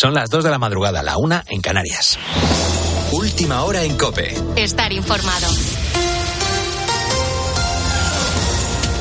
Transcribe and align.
Son 0.00 0.14
las 0.14 0.30
2 0.30 0.44
de 0.44 0.50
la 0.50 0.60
madrugada, 0.60 1.02
la 1.02 1.16
una 1.16 1.42
en 1.48 1.60
Canarias. 1.60 2.16
Última 3.10 3.64
hora 3.64 3.82
en 3.82 3.96
Cope. 3.96 4.32
Estar 4.54 4.92
informado. 4.92 5.48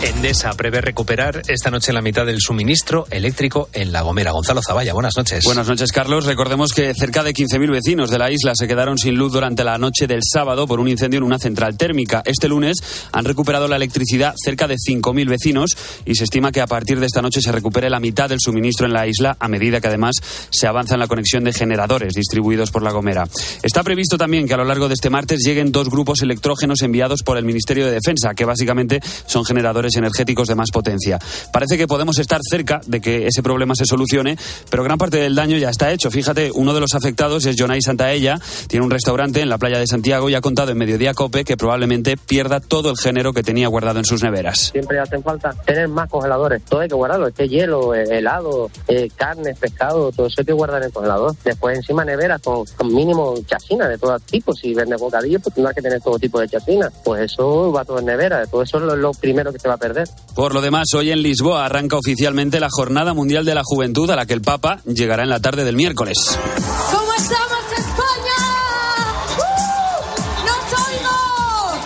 Endesa 0.03 0.53
prevé 0.53 0.79
recuperar 0.79 1.41
esta 1.47 1.71
noche 1.71 1.91
la 1.91 2.03
mitad 2.03 2.23
del 2.23 2.39
suministro 2.39 3.07
eléctrico 3.09 3.67
en 3.73 3.91
La 3.91 4.01
Gomera. 4.01 4.29
Gonzalo 4.29 4.61
Zavalla, 4.61 4.93
buenas 4.93 5.17
noches. 5.17 5.43
Buenas 5.43 5.67
noches, 5.67 5.91
Carlos. 5.91 6.25
Recordemos 6.25 6.71
que 6.71 6.93
cerca 6.93 7.23
de 7.23 7.33
15.000 7.33 7.71
vecinos 7.71 8.11
de 8.11 8.19
la 8.19 8.29
isla 8.29 8.53
se 8.53 8.67
quedaron 8.67 8.99
sin 8.99 9.15
luz 9.15 9.33
durante 9.33 9.63
la 9.63 9.79
noche 9.79 10.05
del 10.05 10.21
sábado 10.21 10.67
por 10.67 10.79
un 10.79 10.87
incendio 10.87 11.17
en 11.17 11.23
una 11.23 11.39
central 11.39 11.77
térmica. 11.77 12.21
Este 12.25 12.47
lunes 12.47 12.77
han 13.11 13.25
recuperado 13.25 13.67
la 13.67 13.77
electricidad 13.77 14.35
cerca 14.37 14.67
de 14.67 14.75
5.000 14.75 15.27
vecinos 15.27 15.75
y 16.05 16.13
se 16.13 16.25
estima 16.25 16.51
que 16.51 16.61
a 16.61 16.67
partir 16.67 16.99
de 16.99 17.07
esta 17.07 17.23
noche 17.23 17.41
se 17.41 17.51
recupere 17.51 17.89
la 17.89 17.99
mitad 17.99 18.29
del 18.29 18.39
suministro 18.39 18.85
en 18.85 18.93
la 18.93 19.07
isla 19.07 19.35
a 19.39 19.47
medida 19.47 19.81
que 19.81 19.87
además 19.87 20.17
se 20.51 20.67
avanza 20.67 20.93
en 20.93 20.99
la 20.99 21.07
conexión 21.07 21.43
de 21.43 21.53
generadores 21.53 22.13
distribuidos 22.13 22.69
por 22.69 22.83
La 22.83 22.91
Gomera. 22.91 23.27
Está 23.63 23.81
previsto 23.81 24.15
también 24.15 24.47
que 24.47 24.53
a 24.53 24.57
lo 24.57 24.65
largo 24.65 24.89
de 24.89 24.93
este 24.93 25.09
martes 25.09 25.41
lleguen 25.43 25.71
dos 25.71 25.89
grupos 25.89 26.21
electrógenos 26.21 26.83
enviados 26.83 27.23
por 27.23 27.39
el 27.39 27.45
Ministerio 27.45 27.87
de 27.87 27.93
Defensa, 27.93 28.35
que 28.35 28.45
básicamente 28.45 28.99
son 29.25 29.43
generadores 29.43 29.86
energéticos 29.95 30.47
de 30.47 30.55
más 30.55 30.71
potencia. 30.71 31.19
Parece 31.51 31.77
que 31.77 31.87
podemos 31.87 32.19
estar 32.19 32.41
cerca 32.47 32.81
de 32.85 33.01
que 33.01 33.27
ese 33.27 33.43
problema 33.43 33.75
se 33.75 33.85
solucione, 33.85 34.37
pero 34.69 34.83
gran 34.83 34.97
parte 34.97 35.17
del 35.17 35.35
daño 35.35 35.57
ya 35.57 35.69
está 35.69 35.91
hecho. 35.91 36.11
Fíjate, 36.11 36.51
uno 36.53 36.73
de 36.73 36.79
los 36.79 36.93
afectados 36.93 37.45
es 37.45 37.55
Jonay 37.57 37.81
Santaella, 37.81 38.39
tiene 38.67 38.85
un 38.85 38.91
restaurante 38.91 39.41
en 39.41 39.49
la 39.49 39.57
playa 39.57 39.79
de 39.79 39.87
Santiago 39.87 40.29
y 40.29 40.35
ha 40.35 40.41
contado 40.41 40.71
en 40.71 40.77
Mediodía 40.77 41.13
Cope 41.13 41.43
que 41.43 41.57
probablemente 41.57 42.17
pierda 42.17 42.59
todo 42.59 42.91
el 42.91 42.97
género 42.97 43.33
que 43.33 43.43
tenía 43.43 43.67
guardado 43.67 43.99
en 43.99 44.05
sus 44.05 44.23
neveras. 44.23 44.71
Siempre 44.71 44.99
hacen 44.99 45.23
falta 45.23 45.53
tener 45.65 45.87
más 45.87 46.09
congeladores, 46.09 46.63
todo 46.63 46.81
hay 46.81 46.89
que 46.89 46.95
guardarlo, 46.95 47.27
este 47.27 47.47
hielo, 47.47 47.93
eh, 47.93 48.17
helado, 48.17 48.69
eh, 48.87 49.09
carne, 49.15 49.55
pescado, 49.55 50.11
todo 50.11 50.27
eso 50.27 50.41
hay 50.41 50.45
que 50.45 50.53
guardar 50.53 50.81
en 50.81 50.87
el 50.87 50.93
congelador. 50.93 51.35
Después 51.43 51.77
encima 51.77 52.03
neveras 52.03 52.41
con, 52.41 52.65
con 52.65 52.93
mínimo 52.93 53.35
chacina 53.45 53.87
de 53.87 53.97
todo 53.97 54.19
tipo, 54.19 54.53
si 54.53 54.73
vende 54.73 54.95
bocadillo 54.95 55.39
pues 55.39 55.55
tendrás 55.55 55.75
que 55.75 55.81
tener 55.81 56.01
todo 56.01 56.19
tipo 56.19 56.39
de 56.39 56.47
chacina, 56.47 56.91
pues 57.03 57.31
eso 57.31 57.71
va 57.71 57.85
todo 57.85 57.99
en 57.99 58.05
nevera, 58.05 58.45
todo 58.47 58.63
eso 58.63 58.77
es 58.77 58.83
lo, 58.83 58.95
lo 58.95 59.11
primero 59.13 59.51
que 59.51 59.59
te 59.59 59.67
va 59.67 59.76
perder. 59.77 60.07
Por 60.35 60.53
lo 60.53 60.61
demás, 60.61 60.87
hoy 60.95 61.11
en 61.11 61.21
Lisboa 61.21 61.65
arranca 61.65 61.97
oficialmente 61.97 62.59
la 62.59 62.69
Jornada 62.69 63.13
Mundial 63.13 63.45
de 63.45 63.55
la 63.55 63.61
Juventud 63.63 64.09
a 64.11 64.15
la 64.15 64.25
que 64.25 64.33
el 64.33 64.41
Papa 64.41 64.79
llegará 64.85 65.23
en 65.23 65.29
la 65.29 65.39
tarde 65.39 65.63
del 65.63 65.75
miércoles. 65.75 66.17
¿Cómo 66.91 67.13
estamos, 67.17 67.57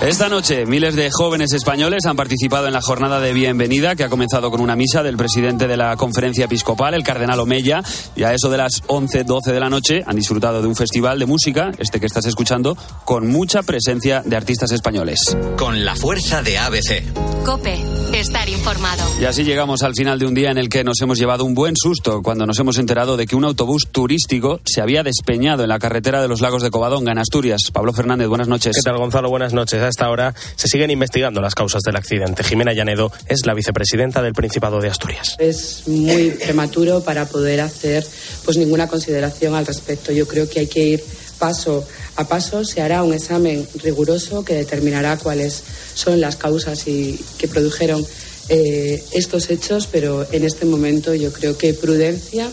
Esta 0.02 0.30
noche, 0.30 0.66
miles 0.66 0.96
de 0.96 1.12
jóvenes 1.12 1.54
españoles 1.54 2.08
han 2.08 2.16
participado 2.16 2.66
en 2.66 2.74
la 2.74 2.82
jornada 2.82 3.20
de 3.20 3.34
bienvenida 3.34 3.96
que 3.96 4.04
ha 4.04 4.10
comenzado 4.10 4.50
con 4.50 4.60
una 4.60 4.76
misa 4.76 5.04
del 5.04 5.16
presidente 5.16 5.68
de 5.68 5.78
la 5.78 5.96
conferencia 5.96 6.46
episcopal, 6.46 6.96
el 6.96 7.04
cardenal 7.04 7.40
Omeya, 7.40 7.84
y 8.16 8.24
a 8.24 8.34
eso 8.34 8.50
de 8.50 8.58
las 8.58 8.82
11, 8.88 9.26
12 9.26 9.52
de 9.54 9.60
la 9.60 9.70
noche 9.70 10.02
han 10.04 10.16
disfrutado 10.16 10.60
de 10.64 10.68
un 10.68 10.76
festival 10.76 11.20
de 11.20 11.28
música, 11.28 11.70
este 11.78 12.00
que 12.00 12.08
estás 12.08 12.26
escuchando, 12.26 12.76
con 13.06 13.28
mucha 13.28 13.62
presencia 13.62 14.24
de 14.26 14.36
artistas 14.36 14.72
españoles. 14.72 15.20
Con 15.56 15.86
la 15.86 15.96
fuerza 15.96 16.42
de 16.42 16.58
ABC. 16.58 17.44
Cope, 17.46 17.80
estar 18.14 18.50
informado. 18.50 19.04
Y 19.22 19.26
así 19.26 19.44
llegamos 19.44 19.84
al 19.84 19.94
final 19.94 20.18
de 20.18 20.26
un 20.26 20.34
día 20.34 20.50
en 20.50 20.58
el 20.58 20.68
que 20.68 20.84
nos 20.84 21.00
hemos 21.02 21.20
llevado 21.20 21.46
un 21.46 21.54
buen 21.54 21.76
susto 21.76 22.24
cuando 22.24 22.48
nos 22.48 22.58
hemos 22.58 22.80
enterado 22.80 23.18
de 23.18 23.28
que 23.28 23.36
un 23.36 23.46
autobús 23.46 23.84
turístico 23.92 24.62
se 24.66 24.82
había 24.82 25.04
despeñado 25.04 25.62
en 25.62 25.70
la 25.70 25.78
carretera 25.78 26.24
de 26.24 26.28
los 26.28 26.42
lagos 26.42 26.64
de 26.64 26.72
Covadonga, 26.72 27.12
en 27.12 27.20
Asturias. 27.20 27.62
Pablo 27.72 27.94
Fernández, 27.94 28.28
buenas 28.28 28.48
noches. 28.48 28.76
¿Qué 28.76 28.82
tal, 28.82 28.98
Gonzalo? 28.98 29.30
Buenas 29.30 29.54
noches. 29.54 29.91
Esta 29.92 30.10
hora 30.10 30.34
se 30.56 30.70
siguen 30.70 30.90
investigando 30.90 31.42
las 31.42 31.54
causas 31.54 31.82
del 31.84 31.98
accidente. 31.98 32.46
Jimena 32.46 32.72
Llanedo 32.72 33.12
es 33.28 33.46
la 33.46 33.54
vicepresidenta 33.54 34.22
del 34.22 34.34
Principado 34.34 34.80
de 34.80 34.88
Asturias. 34.88 35.36
Es 35.38 35.86
muy 35.86 36.32
prematuro 36.32 37.04
para 37.04 37.26
poder 37.26 37.60
hacer 37.60 38.08
pues 38.46 38.56
ninguna 38.56 38.88
consideración 38.88 39.54
al 39.54 39.66
respecto. 39.66 40.14
Yo 40.14 40.26
creo 40.30 40.50
que 40.50 40.62
hay 40.62 40.68
que 40.68 40.80
ir 40.80 41.04
paso 41.38 41.86
a 42.16 42.26
paso. 42.26 42.64
Se 42.64 42.82
hará 42.82 43.04
un 43.04 43.14
examen 43.14 43.68
riguroso 43.84 44.46
que 44.46 44.54
determinará 44.54 45.18
cuáles 45.18 45.62
son 45.94 46.22
las 46.22 46.38
causas 46.38 46.88
y 46.88 47.20
que 47.38 47.50
produjeron 47.50 48.06
eh, 48.48 49.04
estos 49.12 49.50
hechos, 49.50 49.90
pero 49.92 50.26
en 50.32 50.46
este 50.46 50.66
momento 50.66 51.14
yo 51.14 51.34
creo 51.34 51.58
que 51.58 51.74
prudencia 51.74 52.50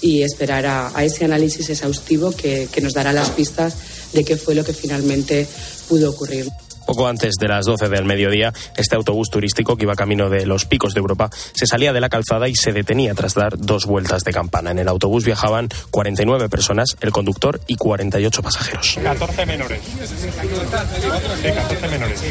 y 0.00 0.22
esperar 0.22 0.64
a, 0.64 1.04
ese 1.04 1.26
análisis 1.26 1.68
exhaustivo 1.68 2.32
que 2.32 2.80
nos 2.80 2.94
dará 2.94 3.12
las 3.12 3.28
pistas 3.28 3.74
de 4.14 4.24
qué 4.24 4.38
fue 4.38 4.54
lo 4.54 4.64
que 4.64 4.72
finalmente 4.72 5.46
pudo 5.86 6.08
ocurrir. 6.08 6.50
Poco 6.88 7.06
antes 7.06 7.34
de 7.38 7.48
las 7.48 7.66
12 7.66 7.90
del 7.90 8.06
mediodía, 8.06 8.54
este 8.74 8.96
autobús 8.96 9.28
turístico 9.28 9.76
que 9.76 9.82
iba 9.82 9.94
camino 9.94 10.30
de 10.30 10.46
los 10.46 10.64
picos 10.64 10.94
de 10.94 11.00
Europa 11.00 11.28
se 11.52 11.66
salía 11.66 11.92
de 11.92 12.00
la 12.00 12.08
calzada 12.08 12.48
y 12.48 12.54
se 12.54 12.72
detenía 12.72 13.12
tras 13.12 13.34
dar 13.34 13.58
dos 13.58 13.84
vueltas 13.84 14.24
de 14.24 14.32
campana. 14.32 14.70
En 14.70 14.78
el 14.78 14.88
autobús 14.88 15.22
viajaban 15.22 15.68
49 15.90 16.48
personas, 16.48 16.96
el 17.02 17.12
conductor 17.12 17.60
y 17.66 17.74
48 17.76 18.40
pasajeros. 18.42 18.98
14 19.02 19.44
menores. 19.44 19.82
Sí, 19.82 21.48
14 21.52 21.88
menores. 21.88 22.24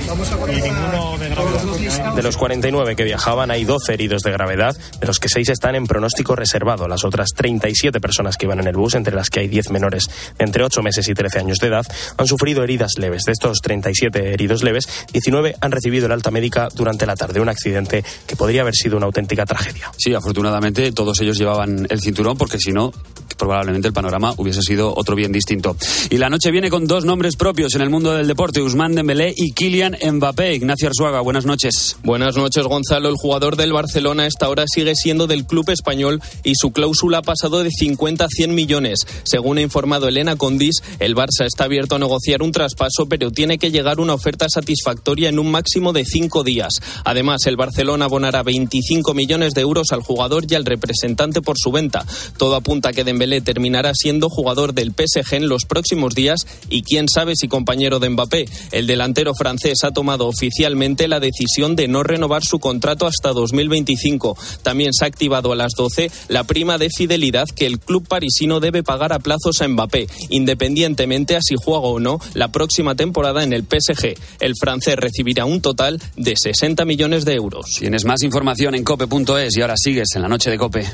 Y 0.50 0.62
ninguno 0.64 1.18
de 1.20 1.30
gravedad. 1.30 2.16
De 2.16 2.24
los 2.24 2.36
49 2.38 2.96
que 2.96 3.04
viajaban 3.04 3.52
hay 3.52 3.64
12 3.64 3.94
heridos 3.94 4.24
de 4.24 4.32
gravedad, 4.32 4.76
de 5.00 5.06
los 5.06 5.20
que 5.20 5.30
6 5.30 5.50
están 5.50 5.76
en 5.76 5.86
pronóstico 5.86 6.36
reservado. 6.36 6.88
Las 6.88 7.06
otras 7.06 7.30
37 7.36 8.02
personas 8.02 8.38
que 8.38 8.48
iban 8.48 8.60
en 8.60 8.66
el 8.66 8.76
bus, 8.76 8.96
entre 8.96 9.14
las 9.14 9.30
que 9.30 9.42
hay 9.42 9.50
10 9.50 9.70
menores 9.70 10.10
de 10.40 10.46
entre 10.46 10.64
8 10.64 10.82
meses 10.82 11.08
y 11.10 11.14
13 11.14 11.38
años 11.38 11.60
de 11.60 11.68
edad, 11.68 11.86
han 12.18 12.26
sufrido 12.26 12.64
heridas 12.64 12.94
leves. 12.98 13.22
De 13.22 13.34
estos 13.34 13.60
37 13.62 14.34
heridos 14.34 14.47
leves, 14.64 14.88
19 15.14 15.56
han 15.62 15.72
recibido 15.72 16.06
el 16.08 16.12
alta 16.12 16.32
médica 16.32 16.70
durante 16.74 17.06
la 17.06 17.16
tarde. 17.16 17.40
Un 17.40 17.50
accidente 17.50 18.04
que 18.26 18.36
podría 18.36 18.62
haber 18.62 18.76
sido 18.76 18.98
una 18.98 19.06
auténtica 19.06 19.46
tragedia. 19.46 19.92
Sí, 19.98 20.14
afortunadamente 20.14 20.92
todos 20.92 21.20
ellos 21.22 21.38
llevaban 21.38 21.88
el 21.90 22.02
cinturón 22.02 22.38
porque 22.38 22.60
si 22.60 22.72
no, 22.72 22.92
probablemente 23.38 23.88
el 23.88 23.94
panorama 23.94 24.34
hubiese 24.38 24.62
sido 24.62 24.94
otro 24.96 25.16
bien 25.16 25.32
distinto. 25.32 25.78
Y 26.10 26.18
la 26.18 26.30
noche 26.30 26.52
viene 26.52 26.70
con 26.70 26.88
dos 26.88 27.06
nombres 27.06 27.36
propios 27.36 27.76
en 27.76 27.82
el 27.82 27.90
mundo 27.90 28.14
del 28.14 28.28
deporte, 28.28 28.62
Usman 28.62 28.96
Dembélé 28.96 29.34
y 29.36 29.52
Kylian 29.52 29.98
Mbappé. 30.14 30.56
Ignacio 30.56 30.88
Arzuaga, 30.88 31.22
buenas 31.22 31.46
noches. 31.46 31.98
Buenas 32.04 32.36
noches, 32.36 32.66
Gonzalo. 32.66 33.10
El 33.10 33.16
jugador 33.16 33.56
del 33.56 33.74
Barcelona 33.74 34.24
a 34.24 34.28
esta 34.28 34.50
hora 34.50 34.66
sigue 34.68 34.96
siendo 34.96 35.28
del 35.28 35.46
club 35.46 35.70
español 35.70 36.22
y 36.44 36.54
su 36.56 36.72
cláusula 36.72 37.20
ha 37.20 37.22
pasado 37.22 37.64
de 37.64 37.70
50 37.70 38.26
a 38.26 38.28
100 38.28 38.54
millones. 38.54 39.00
Según 39.24 39.58
ha 39.58 39.62
informado 39.62 40.08
Elena 40.08 40.36
Condis, 40.36 40.82
el 41.00 41.16
Barça 41.16 41.46
está 41.46 41.66
abierto 41.66 41.96
a 41.96 42.00
negociar 42.00 42.42
un 42.42 42.52
traspaso, 42.52 43.08
pero 43.08 43.32
tiene 43.32 43.58
que 43.58 43.72
llegar 43.72 44.00
una 44.00 44.14
oferta 44.14 44.37
satisfactoria 44.48 45.30
en 45.30 45.40
un 45.40 45.50
máximo 45.50 45.94
de 45.94 46.06
cinco 46.06 46.44
días. 46.44 46.74
Además, 47.04 47.46
el 47.48 47.58
Barcelona 47.58 48.06
abonará 48.06 48.44
25 48.44 49.14
millones 49.14 49.54
de 49.54 49.62
euros 49.62 49.88
al 49.92 50.02
jugador 50.02 50.46
y 50.48 50.56
al 50.56 50.66
representante 50.66 51.42
por 51.42 51.56
su 51.58 51.72
venta. 51.72 52.06
Todo 52.38 52.56
apunta 52.56 52.90
a 52.90 52.94
que 52.94 53.04
Dembélé 53.04 53.42
terminará 53.42 53.94
siendo 53.94 54.30
jugador 54.30 54.74
del 54.74 54.92
PSG 54.92 55.36
en 55.36 55.50
los 55.50 55.66
próximos 55.66 56.14
días 56.14 56.46
y 56.70 56.84
quién 56.84 57.08
sabe 57.10 57.34
si 57.36 57.48
compañero 57.48 58.00
de 58.00 58.10
Mbappé. 58.10 58.46
El 58.72 58.88
delantero 58.88 59.34
francés 59.34 59.80
ha 59.84 59.92
tomado 59.92 60.28
oficialmente 60.28 61.08
la 61.08 61.20
decisión 61.20 61.76
de 61.76 61.88
no 61.88 62.04
renovar 62.04 62.44
su 62.44 62.60
contrato 62.60 63.08
hasta 63.08 63.34
2025. 63.34 64.38
También 64.64 64.94
se 64.94 65.06
ha 65.06 65.08
activado 65.08 65.52
a 65.52 65.56
las 65.56 65.74
12 65.74 66.12
la 66.28 66.44
prima 66.44 66.78
de 66.78 66.90
fidelidad 66.90 67.48
que 67.50 67.66
el 67.66 67.80
club 67.80 68.08
parisino 68.08 68.60
debe 68.60 68.84
pagar 68.84 69.14
a 69.14 69.20
plazos 69.20 69.62
a 69.62 69.68
Mbappé, 69.68 70.08
independientemente 70.30 71.36
a 71.36 71.42
si 71.42 71.56
juega 71.56 71.80
o 71.80 72.00
no 72.00 72.20
la 72.34 72.50
próxima 72.50 72.96
temporada 72.96 73.44
en 73.44 73.54
el 73.54 73.64
PSG. 73.64 74.16
El 74.40 74.54
francés 74.60 74.96
recibirá 74.96 75.46
un 75.46 75.62
total 75.62 76.02
de 76.16 76.36
60 76.36 76.86
millones 76.86 77.26
de 77.26 77.34
euros. 77.34 77.66
Tienes 77.80 78.06
más 78.06 78.24
información 78.24 78.76
en 78.76 78.84
cope.es 78.84 79.58
y 79.58 79.62
ahora 79.62 79.76
sigues 79.78 80.10
en 80.16 80.22
la 80.22 80.28
noche 80.28 80.50
de 80.50 80.58
cope. 80.58 80.86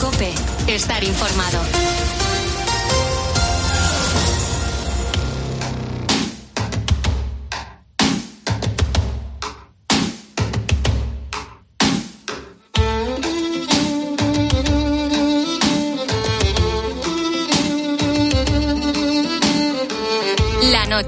Cope, 0.00 0.32
estar 0.68 1.02
informado. 1.04 1.89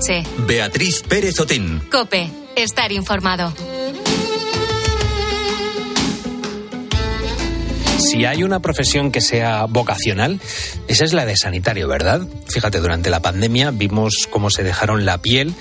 Noche. 0.03 0.23
Beatriz 0.47 1.03
Pérez 1.03 1.39
Otín. 1.41 1.81
Cope, 1.91 2.29
estar 2.57 2.91
informado. 2.93 3.53
Si 7.99 8.25
hay 8.25 8.43
una 8.43 8.61
profesión 8.61 9.11
que 9.11 9.21
sea 9.21 9.65
vocacional, 9.67 10.41
esa 10.89 11.05
es 11.05 11.13
la 11.13 11.25
de 11.25 11.37
sanitario, 11.37 11.89
¿verdad? 11.89 12.21
Fíjate, 12.49 12.79
durante 12.81 13.11
la 13.11 13.23
pandemia 13.23 13.71
vimos 13.71 14.27
cómo 14.29 14.51
se 14.51 14.65
dejaron 14.65 15.07
la 15.07 15.23
piel 15.23 15.55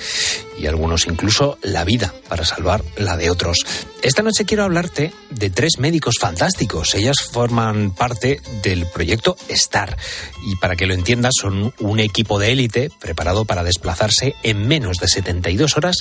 y 0.58 0.68
algunos 0.68 1.08
incluso 1.08 1.58
la 1.62 1.84
vida 1.84 2.14
para 2.28 2.46
salvar 2.46 2.84
la 2.98 3.18
de 3.18 3.30
otros. 3.30 3.66
Esta 4.02 4.24
noche 4.24 4.46
quiero 4.46 4.64
hablarte 4.64 5.14
de 5.30 5.50
tres 5.50 5.74
médicos 5.78 6.16
fantásticos. 6.20 6.96
Ellas 6.96 7.18
forman 7.32 7.92
parte 7.92 8.42
del 8.64 8.88
proyecto 8.88 9.38
STAR 9.50 9.96
y 10.44 10.56
para 10.56 10.76
que 10.76 10.88
lo 10.88 10.94
entiendas 10.94 11.34
son 11.40 11.74
un 11.80 12.00
equipo 12.00 12.40
de 12.40 12.52
élite 12.52 12.90
preparado 13.00 13.46
para 13.46 13.64
desplazarse 13.64 14.36
en 14.44 14.68
menos 14.68 14.98
de 14.98 15.08
72 15.08 15.78
horas 15.78 15.98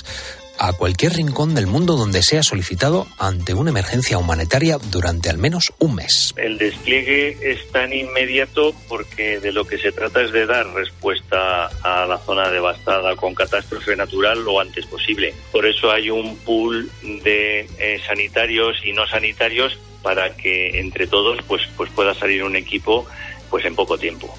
a 0.63 0.73
cualquier 0.73 1.13
rincón 1.13 1.55
del 1.55 1.65
mundo 1.65 1.95
donde 1.95 2.21
sea 2.21 2.43
solicitado 2.43 3.07
ante 3.17 3.55
una 3.55 3.71
emergencia 3.71 4.19
humanitaria 4.19 4.77
durante 4.91 5.31
al 5.31 5.39
menos 5.39 5.73
un 5.79 5.95
mes. 5.95 6.35
El 6.37 6.59
despliegue 6.59 7.35
es 7.41 7.67
tan 7.71 7.91
inmediato 7.91 8.75
porque 8.87 9.39
de 9.39 9.51
lo 9.53 9.65
que 9.65 9.79
se 9.79 9.91
trata 9.91 10.21
es 10.21 10.31
de 10.31 10.45
dar 10.45 10.67
respuesta 10.67 11.65
a 11.81 12.05
la 12.05 12.19
zona 12.19 12.51
devastada 12.51 13.15
con 13.15 13.33
catástrofe 13.33 13.95
natural 13.95 14.45
lo 14.45 14.59
antes 14.59 14.85
posible. 14.85 15.33
Por 15.51 15.65
eso 15.65 15.89
hay 15.89 16.11
un 16.11 16.37
pool 16.37 16.91
de 17.01 17.67
eh, 17.79 17.99
sanitarios 18.05 18.77
y 18.85 18.93
no 18.93 19.07
sanitarios 19.07 19.79
para 20.03 20.35
que 20.35 20.79
entre 20.79 21.07
todos 21.07 21.39
pues, 21.47 21.63
pues 21.75 21.89
pueda 21.91 22.13
salir 22.13 22.43
un 22.43 22.55
equipo 22.55 23.07
pues 23.51 23.65
en 23.65 23.75
poco 23.75 23.97
tiempo. 23.97 24.33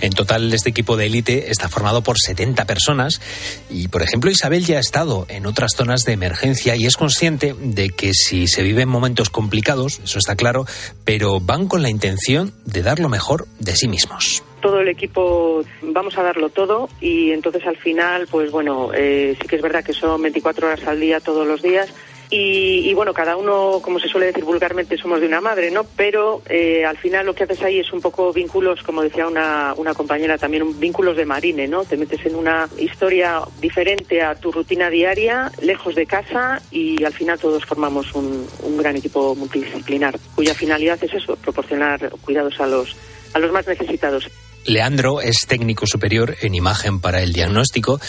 En 0.00 0.12
total, 0.12 0.52
este 0.52 0.70
equipo 0.70 0.96
de 0.96 1.06
élite 1.06 1.50
está 1.50 1.68
formado 1.68 2.02
por 2.02 2.16
70 2.18 2.64
personas 2.66 3.20
y, 3.68 3.88
por 3.88 4.02
ejemplo, 4.02 4.30
Isabel 4.30 4.64
ya 4.64 4.76
ha 4.76 4.80
estado 4.80 5.26
en 5.28 5.46
otras 5.46 5.72
zonas 5.76 6.04
de 6.04 6.12
emergencia 6.12 6.76
y 6.76 6.86
es 6.86 6.96
consciente 6.96 7.56
de 7.58 7.90
que 7.90 8.12
si 8.14 8.46
se 8.46 8.62
viven 8.62 8.88
momentos 8.88 9.30
complicados, 9.30 10.00
eso 10.04 10.18
está 10.18 10.36
claro, 10.36 10.66
pero 11.04 11.40
van 11.40 11.66
con 11.66 11.82
la 11.82 11.90
intención 11.90 12.52
de 12.64 12.82
dar 12.82 13.00
lo 13.00 13.08
mejor 13.08 13.48
de 13.58 13.74
sí 13.74 13.88
mismos 13.88 14.44
todo 14.60 14.80
el 14.80 14.88
equipo 14.88 15.64
vamos 15.80 16.18
a 16.18 16.22
darlo 16.22 16.50
todo 16.50 16.90
y 17.00 17.30
entonces 17.32 17.66
al 17.66 17.78
final, 17.78 18.28
pues 18.30 18.50
bueno, 18.50 18.90
eh, 18.94 19.34
sí 19.40 19.48
que 19.48 19.56
es 19.56 19.62
verdad 19.62 19.82
que 19.82 19.94
son 19.94 20.20
24 20.20 20.66
horas 20.66 20.86
al 20.86 21.00
día 21.00 21.18
todos 21.18 21.46
los 21.46 21.62
días, 21.62 21.92
y, 22.32 22.94
bueno, 22.94 23.12
cada 23.12 23.36
uno, 23.36 23.80
como 23.82 23.98
se 23.98 24.08
suele 24.08 24.26
decir 24.26 24.44
vulgarmente, 24.44 24.96
somos 24.96 25.20
de 25.20 25.26
una 25.26 25.40
madre, 25.40 25.72
¿no? 25.72 25.84
Pero 25.96 26.42
eh, 26.48 26.84
al 26.84 26.96
final 26.96 27.26
lo 27.26 27.34
que 27.34 27.42
haces 27.42 27.60
ahí 27.62 27.80
es 27.80 27.92
un 27.92 28.00
poco 28.00 28.32
vínculos, 28.32 28.84
como 28.84 29.02
decía 29.02 29.26
una, 29.26 29.74
una 29.76 29.94
compañera 29.94 30.38
también, 30.38 30.78
vínculos 30.78 31.16
de 31.16 31.24
marine, 31.24 31.66
¿no? 31.66 31.84
Te 31.84 31.96
metes 31.96 32.24
en 32.24 32.36
una 32.36 32.68
historia 32.78 33.40
diferente 33.60 34.22
a 34.22 34.36
tu 34.36 34.52
rutina 34.52 34.90
diaria, 34.90 35.50
lejos 35.60 35.96
de 35.96 36.06
casa 36.06 36.62
y 36.70 37.02
al 37.02 37.12
final 37.12 37.38
todos 37.40 37.64
formamos 37.64 38.14
un, 38.14 38.46
un 38.62 38.76
gran 38.76 38.96
equipo 38.96 39.34
multidisciplinar, 39.34 40.16
cuya 40.36 40.54
finalidad 40.54 41.02
es 41.02 41.12
eso, 41.12 41.34
proporcionar 41.36 42.10
cuidados 42.20 42.60
a 42.60 42.66
los, 42.68 42.96
a 43.34 43.40
los 43.40 43.50
más 43.50 43.66
necesitados. 43.66 44.30
Leandro 44.66 45.20
es 45.20 45.46
técnico 45.46 45.86
superior 45.86 46.36
en 46.42 46.54
imagen 46.54 47.00
para 47.00 47.22
el 47.22 47.32
diagnóstico. 47.32 48.00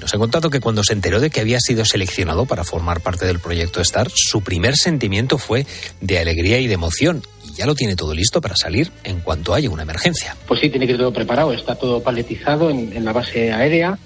Nos 0.00 0.14
ha 0.14 0.18
contado 0.18 0.50
que 0.50 0.60
cuando 0.60 0.84
se 0.84 0.92
enteró 0.92 1.20
de 1.20 1.30
que 1.30 1.40
había 1.40 1.58
sido 1.60 1.84
seleccionado 1.84 2.44
para 2.46 2.64
formar 2.64 3.00
parte 3.00 3.26
del 3.26 3.40
proyecto 3.40 3.82
STAR, 3.82 4.08
su 4.14 4.42
primer 4.42 4.76
sentimiento 4.76 5.38
fue 5.38 5.66
de 6.00 6.18
alegría 6.18 6.58
y 6.60 6.66
de 6.66 6.74
emoción. 6.74 7.22
Y 7.44 7.54
ya 7.54 7.66
lo 7.66 7.74
tiene 7.74 7.96
todo 7.96 8.14
listo 8.14 8.40
para 8.40 8.56
salir 8.56 8.90
en 9.02 9.20
cuanto 9.20 9.54
haya 9.54 9.70
una 9.70 9.82
emergencia. 9.82 10.36
Pues 10.46 10.60
sí, 10.60 10.68
tiene 10.68 10.86
que 10.86 10.92
ir 10.92 10.98
todo 10.98 11.12
preparado. 11.12 11.52
Está 11.52 11.74
todo 11.74 12.02
paletizado 12.02 12.70
en, 12.70 13.04
la 13.04 13.12
base 13.12 13.52
aérea 13.52 13.98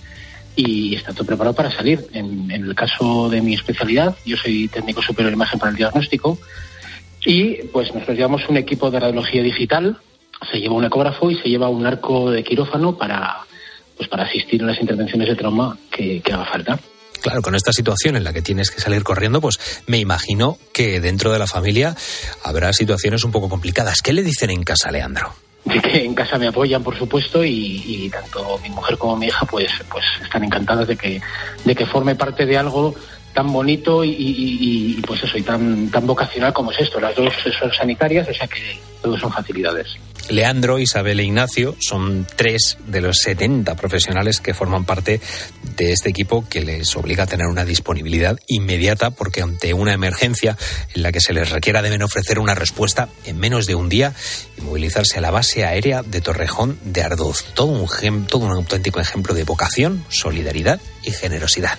y 0.55 0.95
está 0.95 1.13
todo 1.13 1.25
preparado 1.25 1.55
para 1.55 1.71
salir. 1.71 2.07
En, 2.13 2.51
en, 2.51 2.65
el 2.65 2.75
caso 2.75 3.29
de 3.29 3.41
mi 3.41 3.55
especialidad, 3.55 4.17
yo 4.25 4.37
soy 4.37 4.69
técnico 4.69 5.03
superior 5.03 5.29
en 5.31 5.35
imagen 5.35 5.59
para 5.59 5.71
el 5.71 5.77
diagnóstico 5.77 6.39
y 7.25 7.55
pues 7.73 7.93
nosotros 7.93 8.17
llevamos 8.17 8.49
un 8.49 8.57
equipo 8.57 8.91
de 8.91 9.01
radiología 9.01 9.43
digital 9.43 9.99
se 10.51 10.59
lleva 10.59 10.75
un 10.75 10.85
ecógrafo 10.85 11.31
y 11.31 11.37
se 11.37 11.49
lleva 11.49 11.69
un 11.69 11.87
arco 11.87 12.31
de 12.31 12.45
quirófano 12.45 12.97
para, 12.97 13.39
pues 13.97 14.09
para 14.09 14.25
asistir 14.25 14.63
a 14.63 14.67
las 14.67 14.81
intervenciones 14.81 15.29
de 15.29 15.37
trauma 15.37 15.77
que, 15.91 16.23
haga 16.27 16.45
falta. 16.45 16.79
Claro, 17.21 17.43
con 17.43 17.55
esta 17.57 17.73
situación 17.73 18.17
en 18.17 18.25
la 18.25 18.33
que 18.33 18.43
tienes 18.43 18.71
que 18.71 18.81
salir 18.81 19.03
corriendo, 19.03 19.41
pues 19.41 19.59
me 19.87 19.99
imagino 19.99 20.57
que 20.73 21.01
dentro 21.01 21.33
de 21.33 21.41
la 21.41 21.49
familia 21.49 21.97
habrá 22.45 22.73
situaciones 22.73 23.25
un 23.25 23.33
poco 23.33 23.49
complicadas. 23.49 24.03
¿Qué 24.03 24.13
le 24.13 24.23
dicen 24.23 24.51
en 24.51 24.63
casa, 24.63 24.93
Leandro? 24.93 25.35
que 25.83 26.05
en 26.05 26.15
casa 26.15 26.39
me 26.39 26.47
apoyan, 26.47 26.83
por 26.83 26.97
supuesto, 26.97 27.45
y, 27.45 28.09
tanto 28.11 28.59
mi 28.63 28.71
mujer 28.71 28.97
como 28.97 29.17
mi 29.17 29.27
hija, 29.27 29.45
pues, 29.47 29.71
pues 29.91 30.05
están 30.23 30.45
encantadas 30.45 30.87
de 30.87 30.97
que, 30.97 31.21
de 31.65 31.75
que 31.75 31.87
forme 31.87 32.15
parte 32.15 32.47
de 32.47 32.57
algo 32.57 32.95
tan 33.35 33.53
bonito 33.53 34.05
y, 34.05 35.03
pues 35.07 35.23
eso, 35.23 35.37
y 35.39 35.43
tan, 35.43 35.91
tan 35.91 36.07
vocacional 36.07 36.53
como 36.53 36.73
es 36.73 36.81
esto. 36.81 37.01
Las 37.01 37.15
dos 37.15 37.33
son 37.59 37.73
sanitarias, 37.73 38.29
o 38.29 38.35
sea 38.35 38.47
que 38.47 38.79
todos 39.03 39.21
son 39.21 39.33
facilidades. 39.33 39.97
Leandro, 40.29 40.79
Isabel 40.79 41.21
e 41.21 41.25
Ignacio 41.25 41.77
son 41.81 42.27
tres 42.37 42.79
de 42.87 43.01
los 43.01 43.19
70 43.19 43.75
profesionales 43.77 44.41
que 44.41 44.55
forman 44.55 44.85
parte 44.85 45.21
de 45.77 45.93
este 45.93 46.11
equipo 46.11 46.47
que 46.49 46.61
les 46.61 46.95
obliga 46.97 47.25
a 47.25 47.27
tener 47.27 47.47
una 47.47 47.65
disponibilidad 47.65 48.39
inmediata 48.47 49.11
porque 49.11 49.43
ante 49.43 49.73
una 49.73 49.95
emergencia 49.95 50.57
en 50.95 51.03
la 51.03 51.13
que 51.13 51.21
se 51.21 51.33
les 51.33 51.51
requiera 51.51 51.83
deben 51.83 52.03
ofrecer 52.03 52.39
una 52.39 52.55
respuesta 52.55 53.09
en 53.25 53.39
menos 53.39 53.67
de 53.67 53.75
un 53.75 53.89
día 53.89 54.15
y 54.57 54.61
movilizarse 54.61 55.19
a 55.19 55.23
la 55.23 55.31
base 55.31 55.65
aérea 55.65 56.03
de 56.03 56.21
Torrejón 56.21 56.79
de 56.85 57.03
Ardoz. 57.03 57.45
Todo 57.55 57.69
un, 57.69 58.27
todo 58.27 58.45
un 58.45 58.53
auténtico 58.53 59.01
ejemplo 59.01 59.35
de 59.35 59.45
vocación, 59.45 60.05
solidaridad 60.09 60.81
y 61.03 61.13
generosidad. 61.13 61.79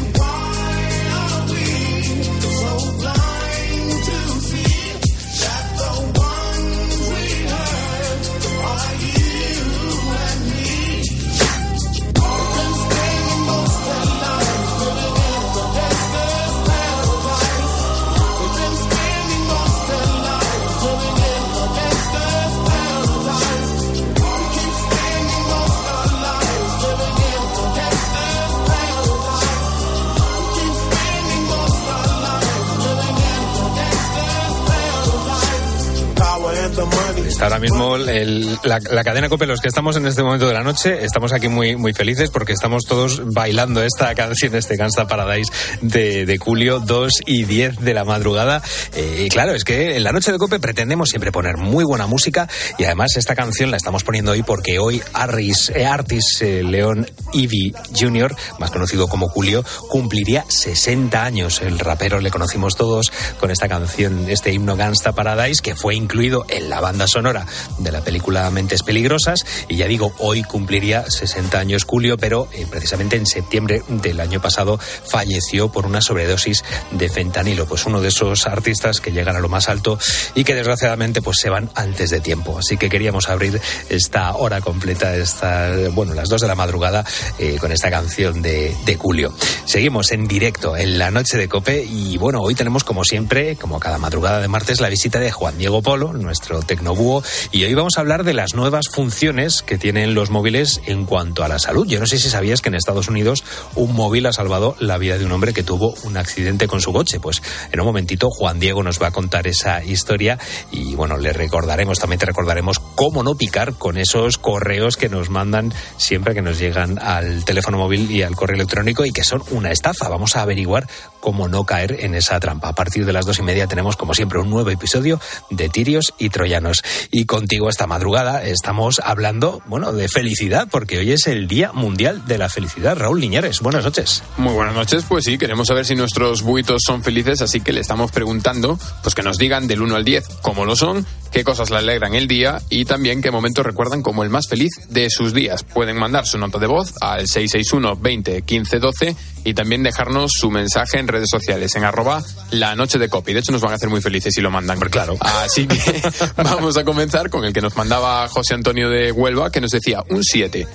Está 37.63 37.77
ahora 37.77 37.80
el- 38.07 38.57
la, 38.63 38.79
la 38.91 39.03
cadena 39.03 39.29
COPE, 39.29 39.45
los 39.47 39.59
que 39.61 39.67
estamos 39.67 39.95
en 39.95 40.05
este 40.05 40.23
momento 40.23 40.47
de 40.47 40.53
la 40.53 40.63
noche, 40.63 41.03
estamos 41.03 41.33
aquí 41.33 41.47
muy, 41.47 41.75
muy 41.75 41.93
felices 41.93 42.29
porque 42.29 42.53
estamos 42.53 42.83
todos 42.87 43.21
bailando 43.33 43.83
esta 43.83 44.13
canción, 44.15 44.55
este 44.55 44.75
Gangsta 44.75 45.07
Paradise 45.07 45.51
de, 45.81 46.25
de 46.25 46.37
Julio, 46.37 46.79
2 46.79 47.11
y 47.25 47.43
10 47.45 47.79
de 47.79 47.93
la 47.93 48.03
madrugada. 48.03 48.61
Eh, 48.93 49.23
y 49.25 49.29
claro, 49.29 49.53
es 49.53 49.63
que 49.63 49.95
en 49.97 50.03
la 50.03 50.11
noche 50.11 50.31
de 50.31 50.37
COPE 50.37 50.59
pretendemos 50.59 51.09
siempre 51.09 51.31
poner 51.31 51.57
muy 51.57 51.83
buena 51.83 52.07
música 52.07 52.47
y 52.77 52.83
además 52.85 53.15
esta 53.17 53.35
canción 53.35 53.71
la 53.71 53.77
estamos 53.77 54.03
poniendo 54.03 54.31
hoy 54.31 54.43
porque 54.43 54.79
hoy 54.79 55.01
Arris, 55.13 55.71
eh, 55.75 55.85
Artis 55.85 56.41
eh, 56.41 56.63
León 56.63 57.07
Ivy 57.33 57.73
Jr., 57.99 58.35
más 58.59 58.71
conocido 58.71 59.07
como 59.07 59.27
Julio, 59.29 59.63
cumpliría 59.89 60.45
60 60.47 61.23
años. 61.23 61.61
El 61.61 61.79
rapero 61.79 62.19
le 62.19 62.31
conocimos 62.31 62.75
todos 62.75 63.11
con 63.39 63.51
esta 63.51 63.67
canción, 63.67 64.29
este 64.29 64.53
himno 64.53 64.75
Gangsta 64.75 65.13
Paradise, 65.13 65.61
que 65.61 65.75
fue 65.75 65.95
incluido 65.95 66.45
en 66.49 66.69
la 66.69 66.79
banda 66.79 67.07
sonora 67.07 67.45
de 67.77 67.91
la 67.91 68.01
película 68.01 68.49
Mentes 68.49 68.83
Peligrosas. 68.83 69.45
Y 69.67 69.77
ya 69.77 69.87
digo, 69.87 70.13
hoy 70.19 70.43
cumpliría 70.43 71.09
60 71.09 71.59
años 71.59 71.85
Julio, 71.85 72.17
pero 72.17 72.47
eh, 72.53 72.65
precisamente 72.69 73.15
en 73.15 73.25
septiembre 73.25 73.83
del 73.87 74.19
año 74.19 74.41
pasado 74.41 74.77
falleció 74.77 75.71
por 75.71 75.85
una 75.85 76.01
sobredosis 76.01 76.63
de 76.91 77.09
fentanilo. 77.09 77.65
Pues 77.65 77.85
uno 77.85 78.01
de 78.01 78.09
esos 78.09 78.47
artistas 78.47 78.99
que 78.99 79.11
llegan 79.11 79.35
a 79.35 79.39
lo 79.39 79.49
más 79.49 79.69
alto 79.69 79.97
y 80.35 80.43
que 80.43 80.55
desgraciadamente 80.55 81.21
pues 81.21 81.37
se 81.39 81.49
van 81.49 81.69
antes 81.75 82.09
de 82.09 82.19
tiempo. 82.19 82.57
Así 82.57 82.77
que 82.77 82.89
queríamos 82.89 83.29
abrir 83.29 83.59
esta 83.89 84.35
hora 84.35 84.61
completa, 84.61 85.15
esta, 85.15 85.71
bueno, 85.91 86.13
las 86.13 86.29
dos 86.29 86.41
de 86.41 86.47
la 86.47 86.55
madrugada, 86.55 87.05
eh, 87.39 87.57
con 87.59 87.71
esta 87.71 87.89
canción 87.89 88.41
de, 88.41 88.75
de 88.85 88.95
Julio. 88.95 89.33
Seguimos 89.65 90.11
en 90.11 90.27
directo 90.27 90.75
en 90.75 90.97
la 90.97 91.11
noche 91.11 91.37
de 91.37 91.47
Cope 91.47 91.83
y 91.83 92.17
bueno, 92.17 92.41
hoy 92.41 92.55
tenemos 92.55 92.83
como 92.83 93.03
siempre, 93.03 93.55
como 93.55 93.79
cada 93.79 93.97
madrugada 93.97 94.39
de 94.39 94.47
martes, 94.47 94.79
la 94.81 94.89
visita 94.89 95.19
de 95.19 95.31
Juan 95.31 95.57
Diego 95.57 95.81
Polo, 95.81 96.13
nuestro 96.13 96.61
tecnobúho, 96.61 97.23
y 97.51 97.60
hoy 97.65 97.73
vamos 97.73 97.97
a 97.97 98.01
hablar 98.01 98.23
de 98.23 98.33
las 98.33 98.55
nuevas 98.55 98.87
funciones 98.89 99.61
que 99.61 99.77
tienen 99.77 100.15
los 100.15 100.29
móviles 100.29 100.81
en 100.85 101.05
cuanto 101.05 101.43
a 101.43 101.47
la 101.47 101.59
salud. 101.59 101.85
Yo 101.87 101.99
no 101.99 102.07
sé 102.07 102.17
si 102.17 102.29
sabías 102.29 102.61
que 102.61 102.69
en 102.69 102.75
Estados 102.75 103.07
Unidos 103.07 103.43
un 103.75 103.93
móvil 103.93 104.25
ha 104.25 104.33
salvado 104.33 104.75
la 104.79 104.97
vida 104.97 105.17
de 105.17 105.25
un 105.25 105.31
hombre 105.31 105.53
que 105.53 105.61
tuvo 105.61 105.93
un 106.03 106.17
accidente 106.17 106.67
con 106.67 106.81
su 106.81 106.93
coche. 106.93 107.19
Pues 107.19 107.41
en 107.71 107.79
un 107.79 107.85
momentito 107.85 108.29
Juan 108.29 108.59
Diego 108.59 108.83
nos 108.83 109.01
va 109.01 109.07
a 109.07 109.11
contar 109.11 109.47
esa 109.47 109.83
historia 109.83 110.39
y 110.71 110.95
bueno, 110.95 111.17
le 111.17 111.33
recordaremos, 111.33 111.99
también 111.99 112.19
te 112.19 112.25
recordaremos 112.25 112.79
cómo 112.79 113.21
no 113.21 113.35
picar 113.35 113.73
con 113.73 113.97
esos 113.97 114.37
correos 114.37 114.97
que 114.97 115.09
nos 115.09 115.29
mandan 115.29 115.73
siempre 115.97 116.33
que 116.33 116.41
nos 116.41 116.57
llegan 116.57 116.99
al 116.99 117.45
teléfono 117.45 117.77
móvil 117.77 118.09
y 118.09 118.23
al 118.23 118.35
correo 118.35 118.55
electrónico 118.55 119.05
y 119.05 119.11
que 119.11 119.23
son 119.23 119.43
una 119.51 119.71
estafa. 119.71 120.09
Vamos 120.09 120.35
a 120.35 120.41
averiguar 120.41 120.87
cómo 121.21 121.47
no 121.47 121.63
caer 121.63 121.97
en 122.01 122.15
esa 122.15 122.39
trampa. 122.39 122.67
A 122.67 122.73
partir 122.73 123.05
de 123.05 123.13
las 123.13 123.25
dos 123.25 123.39
y 123.39 123.43
media 123.43 123.67
tenemos, 123.67 123.95
como 123.95 124.13
siempre, 124.13 124.39
un 124.39 124.49
nuevo 124.49 124.69
episodio 124.69 125.21
de 125.49 125.69
Tirios 125.69 126.13
y 126.17 126.29
Troyanos. 126.29 126.83
Y 127.11 127.25
contigo 127.25 127.69
esta 127.69 127.87
madrugada 127.87 128.43
estamos 128.43 128.99
hablando, 129.03 129.61
bueno, 129.67 129.93
de 129.93 130.09
felicidad, 130.09 130.67
porque 130.69 130.97
hoy 130.97 131.13
es 131.13 131.27
el 131.27 131.47
Día 131.47 131.71
Mundial 131.71 132.25
de 132.25 132.37
la 132.37 132.49
Felicidad. 132.49 132.97
Raúl 132.97 133.21
Liñares, 133.21 133.61
buenas 133.61 133.85
noches. 133.85 134.23
Muy 134.37 134.53
buenas 134.53 134.75
noches, 134.75 135.05
pues 135.07 135.23
sí, 135.23 135.37
queremos 135.37 135.67
saber 135.67 135.85
si 135.85 135.95
nuestros 135.95 136.41
buitos 136.41 136.81
son 136.85 137.03
felices, 137.03 137.41
así 137.41 137.61
que 137.61 137.71
le 137.71 137.79
estamos 137.79 138.11
preguntando, 138.11 138.79
pues 139.03 139.15
que 139.15 139.23
nos 139.23 139.37
digan 139.37 139.67
del 139.67 139.81
1 139.81 139.95
al 139.95 140.03
10 140.03 140.27
cómo 140.41 140.65
lo 140.65 140.75
son, 140.75 141.05
qué 141.31 141.43
cosas 141.43 141.69
le 141.69 141.77
alegran 141.77 142.15
el 142.15 142.27
día 142.27 142.61
y 142.69 142.85
también 142.85 143.21
qué 143.21 143.31
momentos 143.31 143.65
recuerdan 143.65 144.01
como 144.01 144.23
el 144.23 144.29
más 144.29 144.47
feliz 144.47 144.71
de 144.89 145.09
sus 145.09 145.33
días. 145.33 145.63
Pueden 145.63 145.97
mandar 145.97 146.27
su 146.27 146.37
nota 146.37 146.59
de 146.59 146.67
voz 146.67 146.93
al 147.01 147.27
661 147.27 147.95
20 147.97 148.41
15 148.43 148.79
12 148.79 149.15
y 149.43 149.53
también 149.53 149.83
dejarnos 149.83 150.31
su 150.33 150.51
mensaje 150.51 150.99
en 150.99 151.07
redes 151.07 151.29
sociales, 151.29 151.75
en 151.75 151.83
arroba 151.83 152.23
la 152.51 152.75
noche 152.75 152.99
de 152.99 153.09
copy. 153.09 153.33
De 153.33 153.39
hecho, 153.39 153.51
nos 153.51 153.61
van 153.61 153.71
a 153.71 153.75
hacer 153.75 153.89
muy 153.89 154.01
felices 154.01 154.33
si 154.33 154.41
lo 154.41 154.51
mandan. 154.51 154.79
claro. 154.79 155.17
Así 155.19 155.67
que 155.67 156.01
vamos 156.37 156.77
a 156.77 156.83
comenzar 156.83 157.29
con 157.29 157.45
el 157.45 157.53
que 157.53 157.61
nos 157.61 157.75
mandaba 157.75 158.27
José 158.27 158.53
Antonio 158.53 158.89
de 158.89 159.11
Huelva, 159.11 159.51
que 159.51 159.61
nos 159.61 159.71
decía 159.71 160.03
un 160.09 160.23
7. 160.23 160.67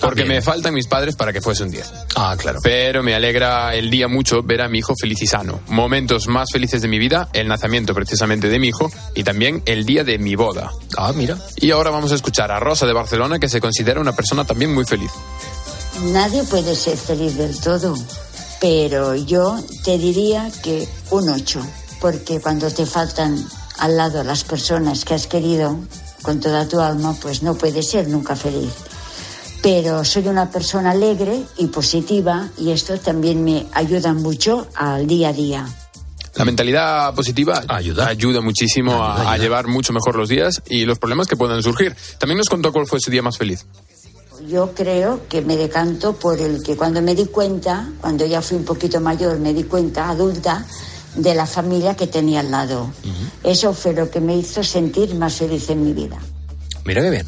Porque 0.00 0.22
bien. 0.22 0.36
me 0.36 0.42
faltan 0.42 0.74
mis 0.74 0.86
padres 0.86 1.16
para 1.16 1.32
que 1.32 1.40
fuese 1.40 1.62
un 1.62 1.70
10. 1.70 1.92
Ah, 2.16 2.36
claro. 2.38 2.60
Pero 2.62 3.02
me 3.02 3.14
alegra 3.14 3.74
el 3.74 3.90
día 3.90 4.08
mucho 4.08 4.42
ver 4.42 4.60
a 4.62 4.68
mi 4.68 4.78
hijo 4.78 4.94
feliz 5.00 5.20
y 5.22 5.26
sano. 5.26 5.60
Momentos 5.68 6.28
más 6.28 6.50
felices 6.52 6.82
de 6.82 6.88
mi 6.88 6.98
vida, 6.98 7.28
el 7.32 7.48
nacimiento 7.48 7.94
precisamente 7.94 8.48
de 8.48 8.58
mi 8.58 8.68
hijo 8.68 8.90
y 9.14 9.24
también 9.24 9.62
el 9.66 9.84
día 9.86 10.04
de 10.04 10.18
mi 10.18 10.34
boda. 10.34 10.70
Ah, 10.96 11.12
mira. 11.14 11.38
Y 11.56 11.70
ahora 11.70 11.90
vamos 11.90 12.12
a 12.12 12.14
escuchar 12.14 12.52
a 12.52 12.60
Rosa 12.60 12.86
de 12.86 12.92
Barcelona, 12.92 13.38
que 13.38 13.48
se 13.48 13.60
considera 13.60 14.00
una 14.00 14.14
persona 14.14 14.44
también 14.44 14.74
muy 14.74 14.84
feliz. 14.84 15.10
Nadie 16.12 16.44
puede 16.44 16.74
ser 16.74 16.96
feliz 16.98 17.36
del 17.36 17.58
todo, 17.58 17.96
pero 18.60 19.14
yo 19.14 19.58
te 19.82 19.96
diría 19.96 20.50
que 20.62 20.86
un 21.10 21.28
8, 21.28 21.60
porque 22.00 22.38
cuando 22.40 22.70
te 22.70 22.84
faltan 22.84 23.42
al 23.78 23.96
lado 23.96 24.22
las 24.22 24.44
personas 24.44 25.04
que 25.04 25.14
has 25.14 25.26
querido 25.26 25.78
con 26.22 26.40
toda 26.40 26.68
tu 26.68 26.80
alma, 26.80 27.14
pues 27.20 27.42
no 27.42 27.54
puedes 27.54 27.90
ser 27.90 28.08
nunca 28.08 28.36
feliz. 28.36 28.72
Pero 29.62 30.04
soy 30.04 30.28
una 30.28 30.50
persona 30.50 30.92
alegre 30.92 31.42
y 31.58 31.66
positiva 31.66 32.48
y 32.58 32.70
esto 32.70 32.98
también 32.98 33.42
me 33.44 33.66
ayuda 33.72 34.12
mucho 34.12 34.68
al 34.74 35.06
día 35.06 35.30
a 35.30 35.32
día. 35.32 35.66
La 36.36 36.44
mentalidad 36.44 37.14
positiva 37.14 37.64
Ayuda. 37.66 38.08
ayuda 38.08 38.40
muchísimo 38.42 38.92
a- 38.92 39.14
Ayuda, 39.14 39.28
a, 39.28 39.32
ayuda. 39.32 39.44
llevar 39.44 39.66
mucho 39.68 39.92
mejor 39.94 40.16
los 40.16 40.28
días 40.28 40.62
y 40.68 40.84
los 40.84 40.98
problemas 40.98 41.26
que 41.26 41.36
puedan 41.36 41.62
surgir. 41.62 41.96
También 42.18 42.36
nos 42.38 42.48
contó 42.48 42.72
cuál 42.72 42.86
fue 42.86 43.00
su 43.00 43.10
día 43.10 43.22
más 43.22 43.38
feliz. 43.38 43.64
Yo 44.46 44.72
creo 44.74 45.26
que 45.30 45.40
me 45.40 45.56
decanto 45.56 46.12
por 46.14 46.38
el 46.38 46.62
que 46.62 46.76
cuando 46.76 47.00
me 47.00 47.14
di 47.14 47.24
cuenta, 47.24 47.88
cuando 48.02 48.26
ya 48.26 48.42
fui 48.42 48.58
un 48.58 48.64
poquito 48.66 49.00
mayor, 49.00 49.38
me 49.38 49.54
di 49.54 49.64
cuenta, 49.64 50.10
adulta, 50.10 50.66
de 51.16 51.34
la 51.34 51.46
familia 51.46 51.96
que 51.96 52.06
tenía 52.06 52.40
al 52.40 52.50
lado. 52.50 52.90
Eso 53.42 53.72
fue 53.72 53.94
lo 53.94 54.10
que 54.10 54.20
me 54.20 54.36
hizo 54.36 54.62
sentir 54.62 55.14
más 55.14 55.36
feliz 55.36 55.70
en 55.70 55.82
mi 55.82 55.94
vida. 55.94 56.18
Mira 56.84 57.00
qué 57.00 57.10
bien. 57.10 57.26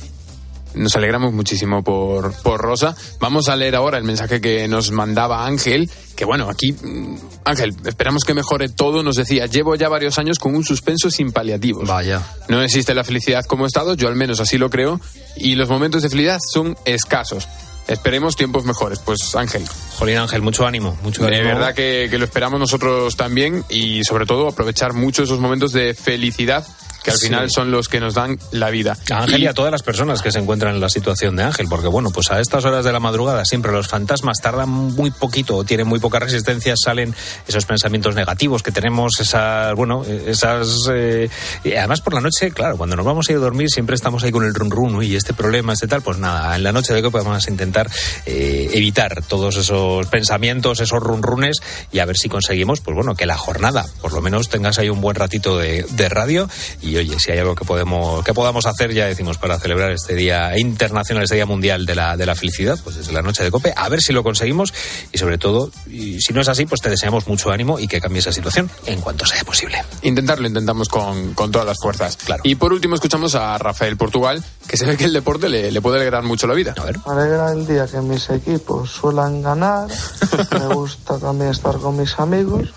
Nos 0.78 0.94
alegramos 0.94 1.32
muchísimo 1.32 1.82
por, 1.82 2.32
por 2.42 2.61
Rosa. 2.61 2.94
Vamos 3.18 3.49
a 3.49 3.56
leer 3.56 3.75
ahora 3.75 3.99
el 3.99 4.04
mensaje 4.04 4.40
que 4.40 4.68
nos 4.68 4.92
mandaba 4.92 5.44
Ángel, 5.44 5.90
que 6.14 6.25
bueno, 6.25 6.49
aquí, 6.49 6.73
mm, 6.73 7.16
Ángel, 7.44 7.75
esperamos 7.85 8.25
que 8.25 8.32
mejore 8.32 8.68
todo. 8.68 9.02
Nos 9.02 9.16
decía, 9.16 9.47
llevo 9.47 9.75
ya 9.75 9.88
varios 9.88 10.18
años 10.18 10.38
con 10.38 10.54
un 10.54 10.64
suspenso 10.64 11.11
sin 11.11 11.32
paliativos. 11.32 11.88
Vaya. 11.88 12.23
No 12.49 12.62
existe 12.62 12.94
la 12.94 13.02
felicidad 13.02 13.44
como 13.44 13.66
estado, 13.66 13.94
yo 13.94 14.06
al 14.06 14.14
menos 14.14 14.38
así 14.38 14.56
lo 14.56 14.70
creo, 14.70 15.00
y 15.37 15.56
los 15.56 15.68
momentos 15.68 16.02
de 16.02 16.11
felicidad 16.11 16.38
son 16.52 16.76
escasos. 16.85 17.49
Esperemos 17.88 18.37
tiempos 18.37 18.64
mejores. 18.64 19.00
Pues 19.00 19.35
Ángel, 19.35 19.64
Jolín 19.99 20.18
Ángel, 20.18 20.42
mucho 20.42 20.66
ánimo. 20.66 20.97
Mucho 21.02 21.23
de 21.23 21.28
ánimo. 21.28 21.54
verdad 21.54 21.75
que, 21.75 22.06
que 22.11 22.18
lo 22.18 22.25
esperamos 22.25 22.61
nosotros 22.61 23.16
también 23.16 23.64
y 23.68 24.04
sobre 24.04 24.26
todo 24.26 24.47
aprovechar 24.47 24.92
mucho 24.92 25.25
esos 25.25 25.40
momentos 25.40 25.73
de 25.73 25.94
felicidad 25.94 26.66
que 27.09 27.12
al 27.12 27.19
Sí. 27.19 27.27
final 27.27 27.50
son 27.50 27.71
los 27.71 27.88
que 27.88 28.00
nos 28.00 28.15
dan 28.15 28.38
la 28.53 28.71
vida. 28.71 28.97
A 29.11 29.23
Ángel 29.23 29.41
y, 29.41 29.45
Y- 29.45 29.47
a 29.47 29.55
todas 29.55 29.73
las 29.73 29.83
personas 29.83 30.23
que 30.23 30.31
se 30.33 30.38
encuentran 30.38 30.75
en 30.75 30.81
la 30.81 30.88
situación 30.91 31.37
de 31.37 31.43
Ángel, 31.45 31.67
porque 31.69 31.88
bueno, 31.88 32.11
pues 32.11 32.31
a 32.31 32.41
estas 32.41 32.65
horas 32.65 32.85
de 32.85 32.93
la 32.93 33.00
madrugada 33.00 33.45
siempre 33.45 33.73
los 33.73 33.88
fantasmas 33.88 34.38
tardan 34.43 34.69
muy 34.69 35.11
poquito 35.11 35.57
o 35.57 35.65
tienen 35.65 35.87
muy 35.87 35.99
poca 36.00 36.19
resistencia, 36.19 36.75
salen 36.77 37.15
esos 37.47 37.65
pensamientos 37.65 38.15
negativos 38.15 38.62
que 38.62 38.73
tenemos, 38.73 39.12
esas, 39.21 39.75
bueno, 39.75 40.05
esas... 40.05 40.69
eh, 40.93 41.29
y 41.65 41.75
además 41.75 42.00
por 42.00 42.15
la 42.15 42.21
noche, 42.21 42.50
claro, 42.50 42.77
cuando 42.77 42.97
nos 42.97 43.05
vamos 43.07 43.29
a 43.29 43.33
ir 43.33 43.38
a 43.38 43.41
dormir 43.41 43.69
siempre 43.71 43.95
estamos 43.97 44.23
ahí 44.25 44.31
con 44.33 44.45
el 44.45 44.55
run 44.55 44.71
run 44.71 45.03
y 45.03 45.15
este 45.17 45.33
problema, 45.35 45.73
este 45.73 45.87
tal, 45.87 46.03
pues 46.03 46.19
nada, 46.19 46.55
en 46.57 46.62
la 46.62 46.73
noche 46.73 46.93
de 46.95 47.03
que 47.03 47.11
podemos 47.11 47.47
intentar 47.49 47.91
eh, 48.27 48.71
evitar 48.73 49.23
todos 49.23 49.57
esos 49.57 50.07
pensamientos, 50.09 50.81
esos 50.81 51.00
run 51.00 51.23
runes 51.23 51.59
y 51.93 51.99
a 52.00 52.05
ver 52.05 52.17
si 52.17 52.29
conseguimos, 52.29 52.81
pues 52.81 52.95
bueno, 52.95 53.15
que 53.15 53.27
la 53.27 53.37
jornada, 53.38 53.87
por 54.00 54.12
lo 54.12 54.21
menos 54.21 54.49
tengas 54.49 54.79
ahí 54.79 54.88
un 54.88 55.00
buen 55.00 55.17
ratito 55.17 55.57
de, 55.59 55.85
de 55.91 56.09
radio 56.09 56.49
y 56.83 56.98
oye, 57.00 57.19
si 57.19 57.33
hay 57.33 57.38
algo 57.38 57.55
que 57.55 57.64
podemos 57.64 58.25
que 58.25 58.35
podamos 58.35 58.67
hacer, 58.67 58.93
ya 58.93 59.07
decimos, 59.07 59.38
para 59.38 59.59
celebrar 59.59 59.90
este 59.90 60.14
día 60.14 60.59
internacional, 60.59 61.25
este 61.25 61.37
día 61.37 61.47
mundial 61.47 61.87
de 61.87 61.95
la, 61.95 62.17
de 62.17 62.26
la 62.26 62.35
felicidad, 62.35 62.78
pues 62.83 62.97
desde 62.97 63.12
la 63.12 63.23
noche 63.23 63.43
de 63.43 63.50
cope, 63.50 63.73
a 63.76 63.88
ver 63.88 64.00
si 64.00 64.12
lo 64.12 64.23
conseguimos 64.23 64.73
y 65.12 65.19
sobre 65.19 65.38
todo, 65.38 65.71
y 65.87 66.21
si 66.21 66.33
no 66.33 66.40
es 66.40 66.49
así, 66.49 66.67
pues 66.67 66.81
te 66.81 66.90
deseamos 66.90 67.26
mucho 67.26 67.50
ánimo 67.50 67.78
y 67.78 67.88
que 67.88 68.00
cambie 68.00 68.21
esa 68.21 68.33
situación 68.33 68.71
en 68.87 69.00
cuanto 69.00 69.26
sea 69.26 69.43
posible. 69.45 69.83
Intentarlo, 70.02 70.47
intentamos 70.47 70.88
con, 70.88 71.35
con 71.35 71.50
todas 71.50 71.67
las 71.67 71.78
fuerzas. 71.81 72.17
Claro. 72.17 72.43
Y 72.45 72.55
por 72.55 72.73
último 72.73 72.95
escuchamos 72.95 73.35
a 73.35 73.57
Rafael 73.59 73.97
Portugal, 73.97 74.43
que 74.67 74.76
se 74.76 74.87
ve 74.87 74.97
que 74.97 75.05
el 75.05 75.12
deporte 75.12 75.49
le, 75.49 75.71
le 75.71 75.81
puede 75.81 75.97
alegrar 75.97 76.23
mucho 76.23 76.47
la 76.47 76.55
vida. 76.55 76.75
A 76.76 76.85
ver. 76.85 76.99
Me 77.07 77.12
alegra 77.12 77.52
el 77.52 77.67
día 77.67 77.87
que 77.87 78.00
mis 78.00 78.28
equipos 78.31 78.90
suelan 78.90 79.43
ganar. 79.43 79.88
Me 80.52 80.75
gusta 80.75 81.19
también 81.19 81.50
estar 81.50 81.76
con 81.78 81.97
mis 81.97 82.19
amigos. 82.19 82.69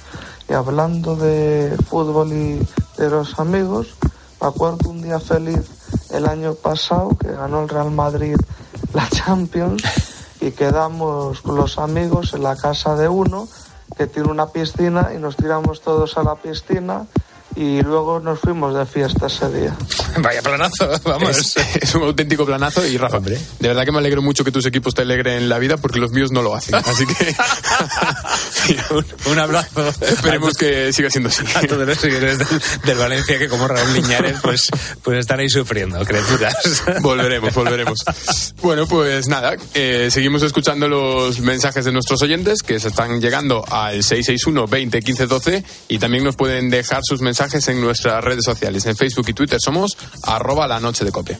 Y 0.52 0.54
hablando 0.54 1.16
de 1.16 1.78
fútbol 1.88 2.34
y 2.34 2.60
de 2.98 3.10
los 3.10 3.40
amigos, 3.40 3.96
me 4.42 4.48
acuerdo 4.48 4.90
un 4.90 5.02
día 5.02 5.18
feliz 5.18 5.62
el 6.10 6.26
año 6.26 6.56
pasado 6.56 7.18
que 7.18 7.32
ganó 7.32 7.64
el 7.64 7.70
Real 7.70 7.90
Madrid 7.90 8.36
la 8.94 9.08
Champions 9.08 9.82
y 10.42 10.52
quedamos 10.52 11.40
con 11.40 11.56
los 11.56 11.78
amigos 11.78 12.34
en 12.34 12.44
la 12.44 12.58
casa 12.58 12.98
de 12.98 13.08
uno 13.08 13.48
que 13.96 14.08
tiene 14.08 14.30
una 14.30 14.48
piscina 14.48 15.12
y 15.16 15.20
nos 15.20 15.38
tiramos 15.38 15.80
todos 15.80 16.18
a 16.18 16.24
la 16.24 16.36
piscina 16.36 17.06
y 17.56 17.82
luego 17.82 18.20
nos 18.20 18.40
fuimos 18.40 18.74
de 18.76 18.86
fiesta 18.86 19.28
ese 19.28 19.50
día. 19.50 19.76
Vaya 20.18 20.42
planazo, 20.42 20.90
vamos. 21.04 21.38
Es, 21.38 21.58
es 21.82 21.96
un 21.96 22.04
auténtico 22.04 22.46
planazo 22.46 22.86
y 22.86 22.98
Rafa, 22.98 23.20
de 23.20 23.40
verdad 23.60 23.86
que 23.86 23.92
me 23.92 24.00
alegro 24.00 24.22
mucho 24.22 24.44
que 24.44 24.52
tus 24.52 24.66
equipos 24.66 24.94
te 24.94 25.02
alegren 25.02 25.50
la 25.50 25.60
vida 25.60 25.78
porque 25.78 26.00
los 26.00 26.12
míos 26.12 26.32
no 26.32 26.42
lo 26.42 26.56
hacen. 26.56 26.76
Así 26.76 27.06
que 27.06 27.36
un, 29.30 29.40
abrazo. 29.40 29.88
Esperemos 30.02 30.54
que 30.54 30.94
siga 30.94 31.10
siendo 31.10 31.30
así. 31.30 31.44
A 31.56 31.62
todos 31.62 31.88
los 31.88 31.98
seguidores 31.98 32.40
del, 32.40 32.62
del 32.86 32.98
Valencia 32.98 33.38
que 33.38 33.48
como 33.48 33.68
Raúl 33.68 33.94
Liñares 33.94 34.38
pues, 34.42 34.70
pues 35.04 35.20
están 35.20 35.40
ahí 35.40 35.50
sufriendo, 35.50 36.04
criaturas. 36.06 36.56
Volveremos, 37.02 37.54
volveremos. 37.54 38.00
Bueno, 38.62 38.88
pues 38.88 39.28
nada, 39.28 39.56
eh, 39.74 40.10
seguimos 40.12 40.44
escuchando 40.44 40.88
los 40.88 41.40
mensajes 41.40 41.86
de 41.86 41.92
nuestros 41.92 42.22
oyentes 42.22 42.64
que 42.64 42.80
se 42.80 42.90
están 42.90 43.22
llegando 43.22 43.64
al 43.70 44.04
661 44.04 44.68
20 44.68 45.02
15 45.02 45.28
12 45.28 45.64
y 45.88 46.00
también 46.00 46.24
nos 46.24 46.36
pueden 46.36 46.70
dejar 46.70 47.02
sus 47.04 47.22
mensajes 47.22 47.41
en 47.42 47.82
nuestras 47.82 48.24
redes 48.24 48.46
sociales. 48.46 48.86
En 48.86 48.96
Facebook 48.96 49.26
y 49.30 49.34
Twitter 49.34 49.58
somos 49.60 49.98
arroba 50.24 50.68
la 50.68 50.80
noche 50.80 51.04
de 51.04 51.12
copia. 51.12 51.40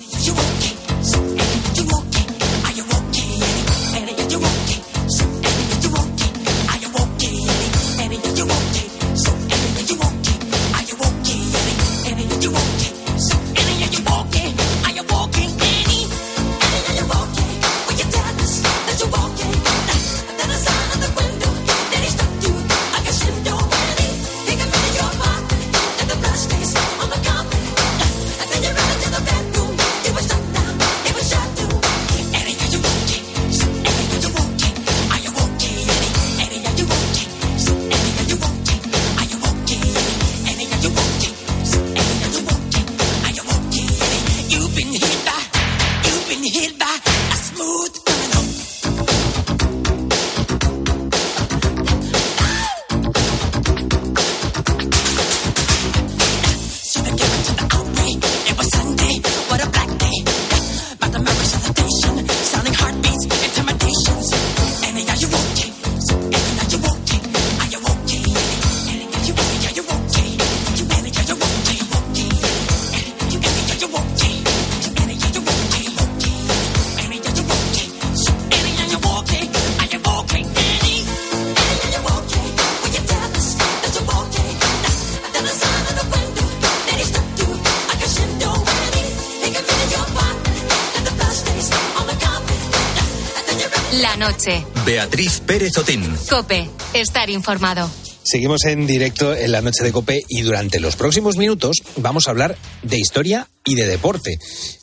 Cope. 96.30 96.70
Estar 96.94 97.30
informado. 97.30 97.90
Seguimos 98.24 98.66
en 98.66 98.86
directo 98.86 99.34
en 99.34 99.52
la 99.52 99.62
noche 99.62 99.84
de 99.84 99.94
Cope 99.94 100.22
y 100.28 100.42
durante 100.42 100.80
los 100.82 100.96
próximos 100.96 101.38
minutos 101.38 101.78
vamos 101.96 102.28
a 102.28 102.32
hablar 102.32 102.58
de 102.84 103.00
historia 103.00 103.48
y 103.64 103.76
de 103.76 103.88
deporte. 103.88 104.38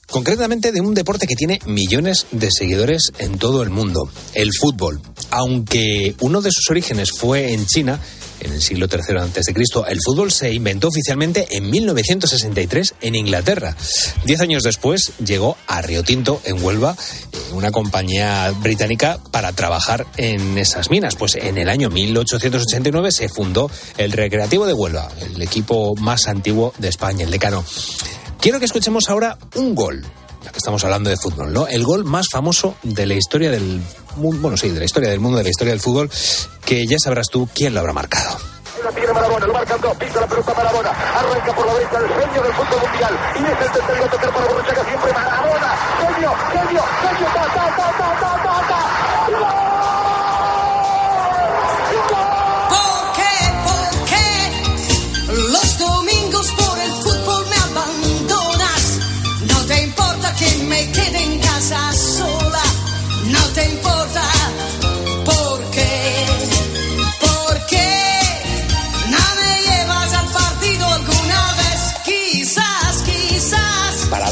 Concretamente 0.09 0.73
de 0.73 0.81
un 0.81 0.95
deporte 0.95 1.27
que 1.27 1.37
tiene 1.37 1.59
millones 1.67 2.27
de 2.31 2.51
seguidores 2.51 3.13
en 3.19 3.37
todo 3.39 3.63
el 3.63 3.69
mundo, 3.69 4.11
el 4.33 4.51
fútbol. 4.59 5.03
Aunque 5.31 6.15
uno 6.21 6.41
de 6.41 6.51
sus 6.51 6.71
orígenes 6.71 7.11
fue 7.13 7.53
en 7.53 7.67
China, 7.67 8.01
en 8.49 8.55
el 8.55 8.63
siglo 8.63 8.87
III 8.91 9.19
a.C., 9.19 9.55
el 9.89 9.99
fútbol 10.05 10.33
se 10.33 10.53
inventó 10.53 10.89
oficialmente 10.89 11.47
en 11.51 11.71
1963 11.71 12.95
en 13.01 13.15
Inglaterra. 13.15 13.77
Diez 14.25 14.41
años 14.41 14.63
después 14.63 15.13
llegó 15.25 15.57
a 15.67 15.83
Río 15.83 16.03
Tinto, 16.03 16.41
en 16.45 16.63
Huelva, 16.63 16.97
una 17.53 17.71
compañía 17.71 18.51
británica 18.61 19.19
para 19.31 19.53
trabajar 19.53 20.07
en 20.17 20.59
esas 20.59 20.91
minas. 20.91 21.17
Pues 21.17 21.37
en 21.37 21.59
el 21.59 21.69
año 21.69 21.91
1889 21.91 23.13
se 23.13 23.29
fundó 23.29 23.71
el 23.97 24.13
Recreativo 24.13 24.67
de 24.67 24.73
Huelva, 24.73 25.09
el 25.21 25.41
equipo 25.43 25.95
más 25.97 26.27
antiguo 26.29 26.73
de 26.79 26.89
España, 26.89 27.25
el 27.25 27.31
decano. 27.31 27.65
Quiero 28.41 28.59
que 28.59 28.67
escuchemos 28.67 29.09
ahora 29.09 29.39
un 29.55 29.75
gol 29.75 30.05
estamos 30.59 30.85
hablando 30.85 31.09
de 31.09 31.17
fútbol, 31.17 31.53
¿no? 31.53 31.67
El 31.67 31.85
gol 31.85 32.05
más 32.05 32.27
famoso 32.31 32.75
de 32.83 33.07
la 33.07 33.15
historia 33.15 33.51
del 33.51 33.81
mundo, 34.17 34.43
bueno, 34.43 34.57
sí, 34.57 34.69
de 34.69 34.79
la 34.79 34.85
historia 34.85 35.09
del 35.09 35.21
mundo, 35.21 35.39
de 35.39 35.45
la 35.45 35.51
historia 35.51 35.73
del 35.73 35.81
fútbol, 35.81 36.11
que 36.65 36.87
ya 36.87 36.97
sabrás 37.03 37.29
tú 37.29 37.49
quién 37.55 37.75
lo 37.75 37.81
habrá 37.81 37.93
marcado. 37.93 38.37
La 38.85 38.91
tiene 38.91 39.13
Marabona, 39.13 39.47
lo 39.47 39.53
marcan 39.53 39.81
dos, 39.81 39.97
pisa 39.97 40.21
la 40.21 40.27
pelota 40.27 40.55
Marabona, 40.55 40.91
arranca 40.91 41.55
por 41.55 41.67
la 41.67 41.75
derecha 41.75 41.99
el 41.99 42.09
genio 42.09 42.43
del 42.43 42.53
fútbol 42.53 42.91
mundial 42.91 43.19
y 43.35 43.39
es 43.39 43.51
el 43.51 43.73
tercero 43.73 44.05
a 44.05 44.11
tocar 44.11 44.35
para 44.35 44.47
Borruchaga 44.47 44.85
siempre 44.85 45.13
Marabona, 45.13 45.77
genio, 45.99 46.35
genio, 46.53 46.83
genio, 47.03 47.29
ta, 47.35 47.45
ta, 47.55 47.77
ta, 47.77 47.89
ta, 47.99 48.09
ta, 48.21 48.43
ta, 48.43 48.69
ta. 48.69 49.78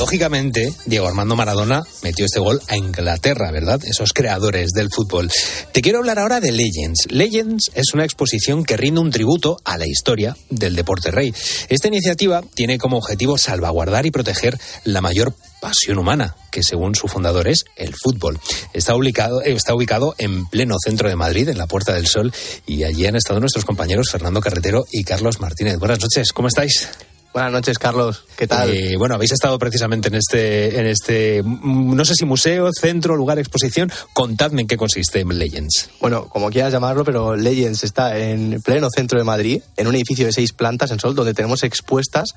Paradójicamente, 0.06 0.72
Diego 0.84 1.08
Armando 1.08 1.34
Maradona 1.34 1.82
metió 2.04 2.26
este 2.26 2.38
gol 2.38 2.62
a 2.68 2.76
Inglaterra, 2.76 3.50
¿verdad? 3.50 3.80
Esos 3.84 4.12
creadores 4.12 4.70
del 4.70 4.88
fútbol. 4.88 5.28
Te 5.72 5.82
quiero 5.82 5.98
hablar 5.98 6.20
ahora 6.20 6.38
de 6.38 6.52
Legends. 6.52 7.08
Legends 7.10 7.72
es 7.74 7.92
una 7.92 8.04
exposición 8.04 8.62
que 8.62 8.76
rinde 8.76 9.00
un 9.00 9.10
tributo 9.10 9.58
a 9.64 9.76
la 9.76 9.88
historia 9.88 10.36
del 10.48 10.76
deporte 10.76 11.10
rey. 11.10 11.34
Esta 11.68 11.88
iniciativa 11.88 12.44
tiene 12.54 12.78
como 12.78 12.98
objetivo 12.98 13.36
salvaguardar 13.36 14.06
y 14.06 14.12
proteger 14.12 14.60
la 14.84 15.00
mayor 15.00 15.34
pasión 15.60 15.98
humana, 15.98 16.36
que 16.52 16.62
según 16.62 16.94
su 16.94 17.08
fundador 17.08 17.48
es 17.48 17.64
el 17.74 17.92
fútbol. 17.92 18.38
Está 18.74 18.94
ubicado, 18.94 19.42
está 19.42 19.74
ubicado 19.74 20.14
en 20.18 20.46
pleno 20.46 20.76
centro 20.78 21.08
de 21.08 21.16
Madrid, 21.16 21.48
en 21.48 21.58
la 21.58 21.66
Puerta 21.66 21.92
del 21.92 22.06
Sol, 22.06 22.32
y 22.64 22.84
allí 22.84 23.06
han 23.06 23.16
estado 23.16 23.40
nuestros 23.40 23.64
compañeros 23.64 24.12
Fernando 24.12 24.40
Carretero 24.40 24.86
y 24.92 25.02
Carlos 25.02 25.40
Martínez. 25.40 25.80
Buenas 25.80 25.98
noches, 25.98 26.30
¿cómo 26.32 26.46
estáis? 26.46 26.88
Buenas 27.36 27.52
noches, 27.52 27.78
Carlos. 27.78 28.24
¿Qué 28.34 28.46
tal? 28.46 28.70
Eh, 28.70 28.96
bueno, 28.96 29.14
habéis 29.14 29.32
estado 29.32 29.58
precisamente 29.58 30.08
en 30.08 30.14
este, 30.14 30.80
en 30.80 30.86
este, 30.86 31.42
mm, 31.42 31.94
no 31.94 32.02
sé 32.06 32.14
si 32.14 32.24
museo, 32.24 32.70
centro, 32.72 33.14
lugar, 33.14 33.38
exposición. 33.38 33.92
Contadme 34.14 34.62
en 34.62 34.66
qué 34.66 34.78
consiste 34.78 35.22
Legends. 35.22 35.90
Bueno, 36.00 36.30
como 36.30 36.48
quieras 36.48 36.72
llamarlo, 36.72 37.04
pero 37.04 37.36
Legends 37.36 37.84
está 37.84 38.16
en 38.16 38.62
pleno 38.62 38.88
centro 38.88 39.18
de 39.18 39.24
Madrid, 39.26 39.60
en 39.76 39.86
un 39.86 39.94
edificio 39.94 40.24
de 40.24 40.32
seis 40.32 40.54
plantas 40.54 40.90
en 40.92 40.98
Sol, 40.98 41.14
donde 41.14 41.34
tenemos 41.34 41.62
expuestas 41.62 42.30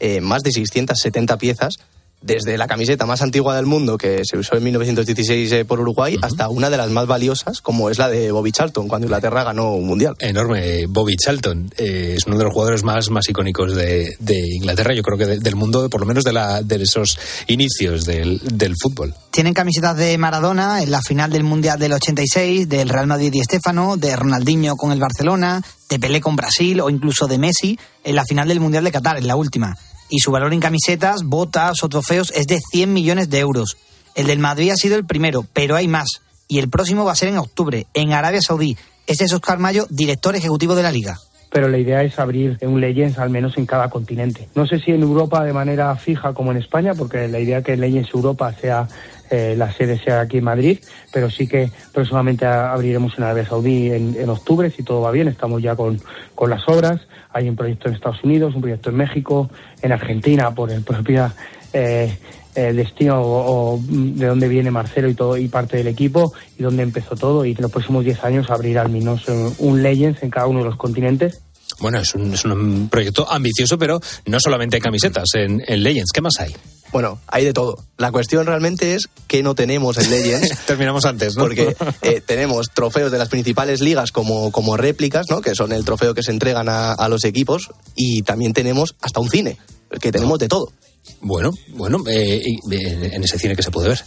eh, 0.00 0.22
más 0.22 0.42
de 0.42 0.52
670 0.52 1.36
piezas, 1.36 1.74
desde 2.22 2.58
la 2.58 2.66
camiseta 2.66 3.06
más 3.06 3.22
antigua 3.22 3.54
del 3.54 3.66
mundo, 3.66 3.96
que 3.98 4.22
se 4.24 4.36
usó 4.36 4.56
en 4.56 4.64
1916 4.64 5.52
eh, 5.52 5.64
por 5.64 5.78
Uruguay, 5.80 6.16
hasta 6.22 6.48
una 6.48 6.70
de 6.70 6.76
las 6.76 6.90
más 6.90 7.06
valiosas, 7.06 7.60
como 7.60 7.88
es 7.90 7.98
la 7.98 8.08
de 8.08 8.32
Bobby 8.32 8.50
Charlton, 8.52 8.88
cuando 8.88 9.06
Inglaterra 9.06 9.44
ganó 9.44 9.74
un 9.74 9.86
mundial. 9.86 10.16
Enorme, 10.18 10.86
Bobby 10.86 11.14
Charlton. 11.16 11.70
eh, 11.76 12.14
es 12.16 12.26
uno 12.26 12.36
de 12.38 12.44
los 12.44 12.52
jugadores 12.52 12.82
más, 12.82 13.10
más 13.10 13.28
icónicos 13.28 13.74
de, 13.76 14.16
de 14.18 14.40
Inglaterra, 14.56 14.92
yo 14.94 15.02
creo 15.02 15.18
que 15.18 15.26
de- 15.26 15.38
del 15.38 15.54
mundo, 15.56 15.88
por 15.88 16.00
lo 16.00 16.06
menos 16.06 16.24
de, 16.24 16.32
la, 16.32 16.62
de 16.62 16.82
esos 16.82 17.18
inicios 17.46 18.04
del, 18.04 18.40
del 18.42 18.74
fútbol. 18.80 19.14
Tienen 19.30 19.54
camisetas 19.54 19.96
de 19.96 20.16
Maradona 20.18 20.82
en 20.82 20.90
la 20.90 21.02
final 21.02 21.30
del 21.30 21.44
Mundial 21.44 21.78
del 21.78 21.92
86, 21.92 22.68
del 22.68 22.88
Real 22.88 23.06
Madrid 23.06 23.32
y 23.34 23.40
Estefano, 23.40 23.96
de 23.96 24.16
Ronaldinho 24.16 24.76
con 24.76 24.90
el 24.92 24.98
Barcelona, 24.98 25.62
de 25.88 25.98
Pelé 25.98 26.20
con 26.20 26.34
Brasil 26.36 26.80
o 26.80 26.90
incluso 26.90 27.28
de 27.28 27.38
Messi 27.38 27.78
en 28.02 28.16
la 28.16 28.24
final 28.24 28.48
del 28.48 28.58
Mundial 28.60 28.82
de 28.84 28.90
Qatar, 28.92 29.18
en 29.18 29.26
la 29.26 29.36
última. 29.36 29.76
Y 30.08 30.20
su 30.20 30.30
valor 30.30 30.52
en 30.52 30.60
camisetas, 30.60 31.22
botas 31.24 31.82
o 31.82 31.88
trofeos 31.88 32.32
es 32.34 32.46
de 32.46 32.58
100 32.60 32.92
millones 32.92 33.30
de 33.30 33.38
euros. 33.40 33.76
El 34.14 34.26
del 34.26 34.38
Madrid 34.38 34.70
ha 34.70 34.76
sido 34.76 34.96
el 34.96 35.04
primero, 35.04 35.44
pero 35.52 35.76
hay 35.76 35.88
más. 35.88 36.20
Y 36.48 36.58
el 36.58 36.68
próximo 36.68 37.04
va 37.04 37.12
a 37.12 37.16
ser 37.16 37.28
en 37.28 37.38
octubre, 37.38 37.86
en 37.92 38.12
Arabia 38.12 38.40
Saudí. 38.40 38.76
Este 39.06 39.24
es 39.24 39.32
Oscar 39.32 39.58
Mayo, 39.58 39.86
director 39.90 40.34
ejecutivo 40.36 40.74
de 40.74 40.82
la 40.82 40.92
liga. 40.92 41.18
pero 41.50 41.68
la 41.68 41.78
idea 41.78 42.02
es 42.02 42.18
abrir 42.18 42.58
un 42.62 42.80
Legends 42.80 43.18
al 43.18 43.30
menos 43.30 43.56
en 43.56 43.64
cada 43.66 43.88
continente. 43.88 44.48
No 44.54 44.66
sé 44.66 44.78
si 44.78 44.90
en 44.90 45.02
Europa 45.02 45.42
de 45.42 45.54
manera 45.54 45.94
fija 45.96 46.34
como 46.34 46.50
en 46.50 46.58
España, 46.58 46.92
porque 46.94 47.28
la 47.28 47.38
idea 47.38 47.62
que 47.62 47.76
Legends 47.76 48.10
Europa 48.12 48.52
sea 48.60 48.88
eh, 49.30 49.54
la 49.56 49.72
sede 49.72 49.98
sea 49.98 50.20
aquí 50.20 50.38
en 50.38 50.44
Madrid, 50.44 50.78
pero 51.12 51.30
sí 51.30 51.46
que 51.46 51.70
próximamente 51.92 52.46
abriremos 52.46 53.16
en 53.18 53.24
Arabia 53.24 53.46
Saudí 53.46 53.90
en, 53.90 54.16
en, 54.18 54.28
octubre, 54.28 54.70
si 54.70 54.82
todo 54.82 55.00
va 55.00 55.10
bien, 55.10 55.28
estamos 55.28 55.62
ya 55.62 55.74
con, 55.74 56.00
con 56.34 56.50
las 56.50 56.68
obras, 56.68 57.00
hay 57.32 57.48
un 57.48 57.56
proyecto 57.56 57.88
en 57.88 57.94
Estados 57.94 58.22
Unidos, 58.22 58.54
un 58.54 58.60
proyecto 58.60 58.90
en 58.90 58.96
México, 58.96 59.50
en 59.82 59.92
Argentina, 59.92 60.54
por 60.54 60.70
el 60.70 60.82
propio 60.82 61.32
eh, 61.72 62.16
destino 62.54 63.20
o, 63.20 63.74
o, 63.74 63.80
de 63.82 64.26
dónde 64.26 64.48
viene 64.48 64.70
Marcelo 64.70 65.08
y 65.08 65.14
todo 65.14 65.36
y 65.36 65.48
parte 65.48 65.76
del 65.76 65.88
equipo 65.88 66.32
y 66.58 66.62
dónde 66.62 66.82
empezó 66.82 67.14
todo 67.14 67.44
y 67.44 67.50
en 67.50 67.60
los 67.60 67.70
próximos 67.70 68.04
10 68.04 68.24
años 68.24 68.50
abrirá 68.50 68.82
al 68.82 68.88
menos 68.88 69.24
un 69.58 69.82
Legends 69.82 70.22
en 70.22 70.30
cada 70.30 70.46
uno 70.46 70.60
de 70.60 70.66
los 70.66 70.76
continentes. 70.76 71.42
Bueno, 71.80 71.98
es 71.98 72.14
un, 72.14 72.32
es 72.32 72.44
un 72.44 72.88
proyecto 72.88 73.30
ambicioso, 73.30 73.76
pero 73.76 74.00
no 74.26 74.40
solamente 74.40 74.76
hay 74.76 74.80
camisetas 74.80 75.26
en, 75.34 75.62
en 75.66 75.82
Legends. 75.82 76.10
¿Qué 76.12 76.20
más 76.22 76.38
hay? 76.38 76.54
Bueno, 76.92 77.18
hay 77.26 77.44
de 77.44 77.52
todo. 77.52 77.76
La 77.98 78.12
cuestión 78.12 78.46
realmente 78.46 78.94
es 78.94 79.08
que 79.26 79.42
no 79.42 79.54
tenemos 79.54 79.98
en 79.98 80.10
Legends. 80.10 80.56
Terminamos 80.66 81.04
antes, 81.04 81.36
¿no? 81.36 81.42
Porque 81.42 81.76
eh, 82.02 82.22
tenemos 82.24 82.70
trofeos 82.72 83.12
de 83.12 83.18
las 83.18 83.28
principales 83.28 83.80
ligas 83.80 84.12
como, 84.12 84.50
como 84.52 84.76
réplicas, 84.76 85.26
¿no? 85.28 85.40
Que 85.40 85.54
son 85.54 85.72
el 85.72 85.84
trofeo 85.84 86.14
que 86.14 86.22
se 86.22 86.30
entregan 86.30 86.68
a, 86.68 86.92
a 86.92 87.08
los 87.08 87.24
equipos. 87.24 87.70
Y 87.94 88.22
también 88.22 88.52
tenemos 88.52 88.94
hasta 89.00 89.20
un 89.20 89.30
cine, 89.30 89.58
que 90.00 90.12
tenemos 90.12 90.38
de 90.38 90.48
todo. 90.48 90.72
Bueno, 91.20 91.52
bueno, 91.68 92.02
eh, 92.08 92.42
en 92.70 93.24
ese 93.24 93.38
cine 93.38 93.56
que 93.56 93.62
se 93.62 93.70
puede 93.70 93.88
ver. 93.88 94.04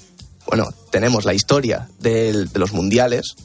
Bueno, 0.47 0.65
tenemos 0.89 1.25
la 1.25 1.33
historia 1.33 1.89
de, 1.99 2.45
de 2.45 2.59
los 2.59 2.73
mundiales, 2.73 3.35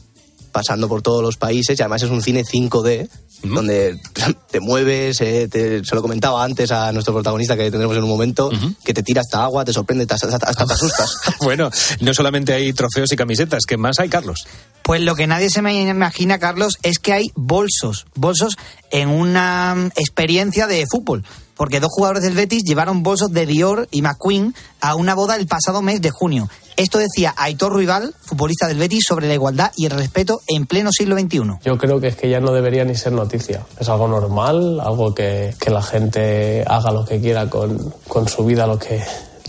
pasando 0.51 0.87
por 0.87 1.01
todos 1.01 1.21
los 1.21 1.37
países, 1.37 1.77
y 1.77 1.81
además 1.81 2.03
es 2.03 2.09
un 2.09 2.21
cine 2.21 2.43
5D, 2.43 3.09
donde 3.43 3.99
te 4.51 4.59
mueves, 4.59 5.21
eh, 5.21 5.47
te, 5.49 5.83
se 5.83 5.95
lo 5.95 6.01
comentaba 6.01 6.43
antes 6.43 6.71
a 6.71 6.91
nuestro 6.91 7.13
protagonista 7.13 7.55
que 7.55 7.69
tendremos 7.69 7.95
en 7.97 8.03
un 8.03 8.09
momento, 8.09 8.47
uh 8.47 8.51
-huh. 8.51 8.75
que 8.83 8.93
te 8.93 9.03
tira 9.03 9.21
hasta 9.21 9.43
agua, 9.43 9.65
te 9.65 9.73
sorprende, 9.73 10.05
hasta, 10.09 10.27
hasta, 10.27 10.47
hasta 10.47 10.65
te 10.65 10.73
asustas. 10.73 11.17
bueno, 11.41 11.69
no 12.01 12.13
solamente 12.13 12.53
hay 12.53 12.73
trofeos 12.73 13.11
y 13.11 13.15
camisetas, 13.15 13.65
¿qué 13.65 13.77
más 13.77 13.99
hay, 13.99 14.09
Carlos? 14.09 14.45
Pues 14.83 15.01
lo 15.01 15.15
que 15.15 15.27
nadie 15.27 15.49
se 15.49 15.61
me 15.61 15.81
imagina, 15.81 16.39
Carlos, 16.39 16.77
es 16.83 16.99
que 16.99 17.13
hay 17.13 17.31
bolsos, 17.35 18.05
bolsos 18.15 18.55
en 18.91 19.09
una 19.09 19.89
experiencia 19.95 20.67
de 20.67 20.85
fútbol 20.89 21.23
porque 21.55 21.79
dos 21.79 21.89
jugadores 21.91 22.23
del 22.23 22.33
Betis 22.33 22.63
llevaron 22.63 23.03
bolsos 23.03 23.31
de 23.31 23.45
Dior 23.45 23.87
y 23.91 24.01
McQueen 24.01 24.53
a 24.81 24.95
una 24.95 25.15
boda 25.15 25.35
el 25.35 25.47
pasado 25.47 25.81
mes 25.81 26.01
de 26.01 26.11
junio. 26.11 26.49
Esto 26.77 26.97
decía 26.97 27.33
Aitor 27.37 27.71
Ruibal, 27.71 28.13
futbolista 28.21 28.67
del 28.67 28.77
Betis, 28.77 29.05
sobre 29.07 29.27
la 29.27 29.33
igualdad 29.33 29.71
y 29.77 29.85
el 29.85 29.91
respeto 29.91 30.41
en 30.47 30.65
pleno 30.65 30.91
siglo 30.91 31.17
XXI. 31.17 31.59
Yo 31.63 31.77
creo 31.77 32.01
que 32.01 32.07
es 32.07 32.17
que 32.17 32.29
ya 32.29 32.41
no 32.41 32.51
debería 32.51 32.83
ni 32.83 32.95
ser 32.95 33.13
noticia. 33.13 33.65
Es 33.79 33.87
algo 33.87 34.09
normal, 34.09 34.81
algo 34.81 35.15
que, 35.15 35.55
que 35.57 35.69
la 35.69 35.81
gente 35.81 36.65
haga 36.67 36.91
lo 36.91 37.05
que 37.05 37.21
quiera 37.21 37.49
con, 37.49 37.93
con 38.09 38.27
su 38.27 38.43
vida, 38.43 38.67
lo 38.67 38.77
que, 38.77 39.01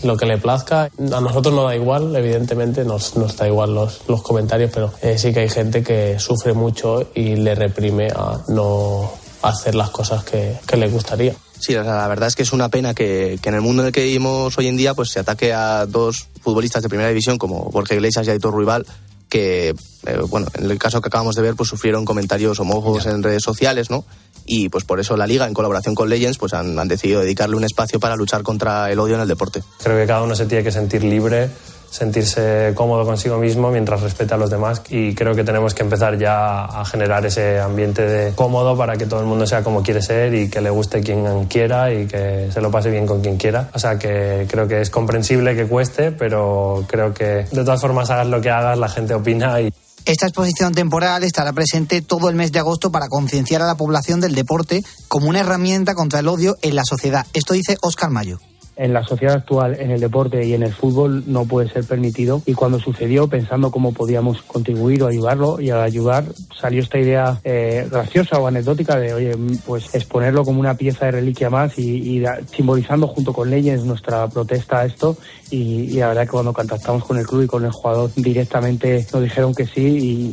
lo 0.03 0.15
que 0.15 0.25
le 0.25 0.37
plazca. 0.37 0.83
A 0.85 1.21
nosotros 1.21 1.53
no 1.53 1.63
da 1.63 1.75
igual, 1.75 2.15
evidentemente 2.15 2.85
nos, 2.85 3.17
nos 3.17 3.35
da 3.35 3.45
igual 3.45 3.73
los, 3.73 4.07
los 4.07 4.21
comentarios, 4.21 4.71
pero 4.73 4.93
eh, 5.01 5.17
sí 5.17 5.33
que 5.33 5.41
hay 5.41 5.49
gente 5.49 5.83
que 5.83 6.19
sufre 6.19 6.53
mucho 6.53 7.09
y 7.13 7.35
le 7.35 7.55
reprime 7.55 8.07
a 8.07 8.39
no 8.47 9.11
hacer 9.41 9.75
las 9.75 9.89
cosas 9.89 10.23
que, 10.23 10.57
que 10.65 10.77
le 10.77 10.87
gustaría. 10.87 11.33
Sí, 11.59 11.75
o 11.75 11.83
sea, 11.83 11.95
la 11.95 12.07
verdad 12.07 12.27
es 12.27 12.35
que 12.35 12.43
es 12.43 12.53
una 12.53 12.69
pena 12.69 12.93
que, 12.93 13.39
que, 13.41 13.49
en 13.49 13.55
el 13.55 13.61
mundo 13.61 13.81
en 13.81 13.87
el 13.87 13.93
que 13.93 14.03
vivimos 14.03 14.57
hoy 14.57 14.67
en 14.67 14.77
día 14.77 14.93
pues 14.93 15.09
se 15.09 15.19
ataque 15.19 15.53
a 15.53 15.85
dos 15.85 16.27
futbolistas 16.41 16.83
de 16.83 16.89
primera 16.89 17.09
división 17.09 17.37
como 17.37 17.65
Borja 17.71 17.95
Iglesias 17.95 18.27
y 18.27 18.31
Aitor 18.31 18.53
Ruibal 18.53 18.85
que, 19.29 19.69
eh, 19.69 20.17
bueno, 20.29 20.47
en 20.53 20.71
el 20.71 20.79
caso 20.79 21.01
que 21.01 21.07
acabamos 21.07 21.35
de 21.35 21.41
ver 21.41 21.55
pues 21.55 21.69
sufrieron 21.69 22.05
comentarios 22.05 22.59
homófobos 22.59 23.05
en 23.05 23.23
redes 23.23 23.43
sociales, 23.43 23.89
¿no? 23.89 24.05
Y 24.45 24.69
pues 24.69 24.85
por 24.85 24.99
eso 24.99 25.17
la 25.17 25.27
Liga, 25.27 25.45
en 25.45 25.53
colaboración 25.53 25.93
con 25.93 26.09
Legends, 26.09 26.37
pues 26.37 26.53
han, 26.53 26.79
han 26.79 26.87
decidido 26.87 27.19
dedicarle 27.19 27.57
un 27.57 27.65
espacio 27.65 27.99
para 27.99 28.15
luchar 28.15 28.43
contra 28.43 28.89
el 28.89 28.99
odio 28.99 29.15
en 29.15 29.21
el 29.21 29.27
deporte. 29.27 29.61
Creo 29.83 29.97
que 29.97 30.07
cada 30.07 30.23
uno 30.23 30.35
se 30.35 30.45
tiene 30.45 30.63
que 30.63 30.71
sentir 30.71 31.03
libre 31.03 31.49
sentirse 31.89 32.73
cómodo 32.75 33.05
consigo 33.05 33.37
mismo 33.37 33.71
mientras 33.71 34.01
respeta 34.01 34.35
a 34.35 34.37
los 34.37 34.49
demás 34.49 34.81
y 34.89 35.15
creo 35.15 35.35
que 35.35 35.43
tenemos 35.43 35.73
que 35.73 35.83
empezar 35.83 36.17
ya 36.17 36.65
a 36.65 36.85
generar 36.85 37.25
ese 37.25 37.59
ambiente 37.59 38.03
de 38.03 38.33
cómodo 38.33 38.77
para 38.77 38.97
que 38.97 39.05
todo 39.05 39.19
el 39.19 39.25
mundo 39.25 39.45
sea 39.45 39.63
como 39.63 39.83
quiere 39.83 40.01
ser 40.01 40.33
y 40.33 40.49
que 40.49 40.61
le 40.61 40.69
guste 40.69 41.01
quien 41.01 41.45
quiera 41.45 41.93
y 41.93 42.07
que 42.07 42.49
se 42.53 42.61
lo 42.61 42.71
pase 42.71 42.89
bien 42.89 43.05
con 43.05 43.21
quien 43.21 43.37
quiera. 43.37 43.69
O 43.73 43.79
sea 43.79 43.97
que 43.97 44.45
creo 44.49 44.67
que 44.67 44.81
es 44.81 44.89
comprensible 44.89 45.55
que 45.55 45.65
cueste, 45.65 46.11
pero 46.11 46.85
creo 46.87 47.13
que 47.13 47.45
de 47.51 47.63
todas 47.63 47.81
formas 47.81 48.09
hagas 48.09 48.27
lo 48.27 48.41
que 48.41 48.49
hagas, 48.49 48.77
la 48.77 48.89
gente 48.89 49.13
opina 49.13 49.61
y 49.61 49.71
esta 50.05 50.25
exposición 50.25 50.73
temporal 50.73 51.25
estará 51.25 51.51
presente 51.51 52.01
todo 52.01 52.29
el 52.29 52.35
mes 52.35 52.53
de 52.53 52.59
agosto 52.59 52.93
para 52.93 53.09
concienciar 53.09 53.61
a 53.61 53.67
la 53.67 53.75
población 53.75 54.21
del 54.21 54.35
deporte 54.35 54.81
como 55.09 55.27
una 55.27 55.41
herramienta 55.41 55.95
contra 55.95 56.21
el 56.21 56.29
odio 56.29 56.55
en 56.61 56.77
la 56.77 56.83
sociedad. 56.85 57.25
Esto 57.33 57.53
dice 57.53 57.77
Óscar 57.81 58.09
Mayo 58.09 58.39
en 58.77 58.93
la 58.93 59.03
sociedad 59.03 59.35
actual, 59.35 59.75
en 59.79 59.91
el 59.91 59.99
deporte 59.99 60.45
y 60.45 60.53
en 60.53 60.63
el 60.63 60.71
fútbol 60.71 61.23
no 61.25 61.45
puede 61.45 61.69
ser 61.69 61.83
permitido. 61.83 62.41
Y 62.45 62.53
cuando 62.53 62.79
sucedió, 62.79 63.27
pensando 63.27 63.71
cómo 63.71 63.91
podíamos 63.91 64.41
contribuir 64.43 65.03
o 65.03 65.07
ayudarlo, 65.07 65.59
y 65.59 65.71
al 65.71 65.81
ayudar 65.81 66.25
salió 66.59 66.81
esta 66.81 66.99
idea 66.99 67.39
eh, 67.43 67.87
graciosa 67.89 68.39
o 68.39 68.47
anecdótica 68.47 68.97
de, 68.97 69.13
oye, 69.13 69.35
pues 69.65 69.93
exponerlo 69.93 70.45
como 70.45 70.59
una 70.59 70.75
pieza 70.75 71.05
de 71.05 71.11
reliquia 71.11 71.49
más 71.49 71.77
y, 71.79 72.19
y 72.19 72.23
simbolizando 72.55 73.07
junto 73.07 73.33
con 73.33 73.49
Leyes 73.49 73.83
nuestra 73.83 74.27
protesta 74.27 74.79
a 74.79 74.85
esto. 74.85 75.17
Y, 75.49 75.91
y, 75.91 75.97
la 75.97 76.09
verdad 76.09 76.23
que 76.23 76.29
cuando 76.29 76.53
contactamos 76.53 77.03
con 77.03 77.17
el 77.17 77.25
club 77.25 77.43
y 77.43 77.47
con 77.47 77.65
el 77.65 77.71
jugador 77.71 78.11
directamente 78.15 79.05
nos 79.11 79.23
dijeron 79.23 79.55
que 79.55 79.65
sí 79.65 79.81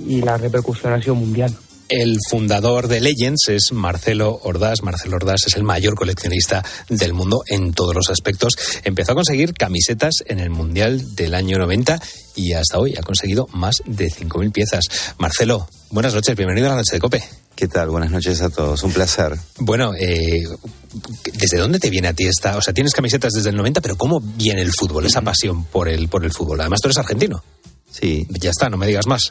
y, 0.06 0.16
y 0.16 0.22
la 0.22 0.36
repercusión 0.36 0.92
ha 0.92 1.00
sido 1.00 1.14
mundial. 1.14 1.54
El 1.96 2.18
fundador 2.28 2.88
de 2.88 3.00
Legends 3.00 3.50
es 3.50 3.70
Marcelo 3.70 4.40
Ordaz. 4.42 4.82
Marcelo 4.82 5.14
Ordaz 5.14 5.46
es 5.46 5.54
el 5.54 5.62
mayor 5.62 5.94
coleccionista 5.94 6.64
del 6.88 7.12
mundo 7.12 7.44
en 7.46 7.72
todos 7.72 7.94
los 7.94 8.10
aspectos. 8.10 8.56
Empezó 8.82 9.12
a 9.12 9.14
conseguir 9.14 9.54
camisetas 9.54 10.14
en 10.26 10.40
el 10.40 10.50
Mundial 10.50 11.14
del 11.14 11.36
año 11.36 11.56
90 11.56 12.00
y 12.34 12.54
hasta 12.54 12.80
hoy 12.80 12.96
ha 12.98 13.02
conseguido 13.02 13.46
más 13.52 13.76
de 13.86 14.10
5.000 14.10 14.50
piezas. 14.50 14.82
Marcelo, 15.18 15.68
buenas 15.90 16.14
noches, 16.14 16.34
bienvenido 16.34 16.66
a 16.66 16.70
la 16.70 16.76
noche 16.78 16.94
de 16.94 16.98
Cope. 16.98 17.22
¿Qué 17.54 17.68
tal? 17.68 17.90
Buenas 17.90 18.10
noches 18.10 18.40
a 18.40 18.50
todos, 18.50 18.82
un 18.82 18.92
placer. 18.92 19.38
Bueno, 19.58 19.94
eh, 19.94 20.42
¿desde 21.32 21.58
dónde 21.58 21.78
te 21.78 21.90
viene 21.90 22.08
a 22.08 22.12
ti 22.12 22.26
esta? 22.26 22.56
O 22.56 22.60
sea, 22.60 22.74
tienes 22.74 22.92
camisetas 22.92 23.34
desde 23.34 23.50
el 23.50 23.56
90, 23.56 23.80
pero 23.80 23.94
¿cómo 23.94 24.18
viene 24.18 24.62
el 24.62 24.72
fútbol, 24.72 25.06
esa 25.06 25.22
pasión 25.22 25.64
por 25.66 25.88
el, 25.88 26.08
por 26.08 26.24
el 26.24 26.32
fútbol? 26.32 26.60
Además, 26.60 26.80
tú 26.80 26.88
eres 26.88 26.98
argentino. 26.98 27.40
Sí. 28.00 28.26
Ya 28.28 28.50
está, 28.50 28.68
no 28.68 28.76
me 28.76 28.86
digas 28.88 29.06
más. 29.06 29.30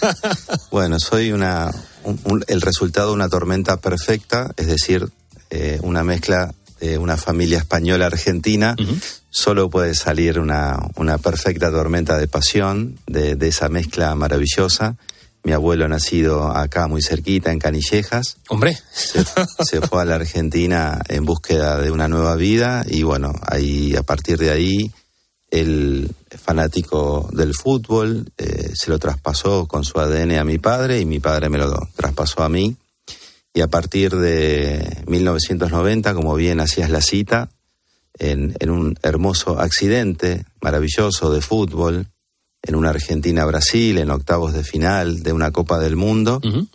bueno, 0.70 1.00
soy 1.00 1.32
una, 1.32 1.72
un, 2.04 2.20
un, 2.24 2.44
el 2.46 2.60
resultado 2.60 3.08
de 3.08 3.14
una 3.14 3.28
tormenta 3.28 3.78
perfecta, 3.78 4.52
es 4.56 4.66
decir, 4.66 5.08
eh, 5.50 5.78
una 5.82 6.04
mezcla 6.04 6.54
de 6.80 6.98
una 6.98 7.16
familia 7.16 7.58
española 7.58 8.06
argentina. 8.06 8.76
Uh 8.78 8.82
-huh. 8.82 9.02
Solo 9.30 9.70
puede 9.70 9.94
salir 9.94 10.38
una, 10.38 10.76
una, 10.96 11.18
perfecta 11.18 11.70
tormenta 11.70 12.18
de 12.18 12.28
pasión 12.28 12.98
de, 13.06 13.34
de, 13.34 13.48
esa 13.48 13.68
mezcla 13.68 14.14
maravillosa. 14.14 14.96
Mi 15.42 15.52
abuelo 15.52 15.88
nacido 15.88 16.50
acá 16.50 16.88
muy 16.88 17.02
cerquita, 17.02 17.52
en 17.52 17.58
Canillejas. 17.58 18.38
Hombre. 18.48 18.76
Se, 18.92 19.24
se 19.64 19.80
fue 19.80 20.02
a 20.02 20.04
la 20.04 20.16
Argentina 20.16 21.00
en 21.08 21.24
búsqueda 21.24 21.80
de 21.80 21.90
una 21.90 22.08
nueva 22.08 22.34
vida 22.36 22.84
y 22.88 23.04
bueno, 23.04 23.32
ahí 23.46 23.94
a 23.94 24.02
partir 24.02 24.38
de 24.38 24.50
ahí 24.50 24.92
el 25.60 26.10
fanático 26.28 27.28
del 27.32 27.54
fútbol, 27.54 28.30
eh, 28.36 28.72
se 28.74 28.90
lo 28.90 28.98
traspasó 28.98 29.66
con 29.66 29.84
su 29.84 29.98
ADN 29.98 30.38
a 30.38 30.44
mi 30.44 30.58
padre 30.58 31.00
y 31.00 31.04
mi 31.04 31.20
padre 31.20 31.48
me 31.48 31.58
lo 31.58 31.72
traspasó 31.94 32.42
a 32.42 32.48
mí. 32.48 32.76
Y 33.54 33.62
a 33.62 33.68
partir 33.68 34.14
de 34.14 35.02
1990, 35.06 36.14
como 36.14 36.34
bien 36.34 36.60
hacías 36.60 36.90
la 36.90 37.00
cita, 37.00 37.48
en, 38.18 38.54
en 38.60 38.70
un 38.70 38.98
hermoso 39.02 39.58
accidente 39.58 40.44
maravilloso 40.60 41.30
de 41.30 41.40
fútbol, 41.40 42.06
en 42.62 42.74
una 42.74 42.90
Argentina-Brasil, 42.90 43.98
en 43.98 44.10
octavos 44.10 44.52
de 44.52 44.64
final 44.64 45.22
de 45.22 45.32
una 45.32 45.52
Copa 45.52 45.78
del 45.78 45.96
Mundo, 45.96 46.40
uh 46.42 46.48
-huh. 46.48 46.68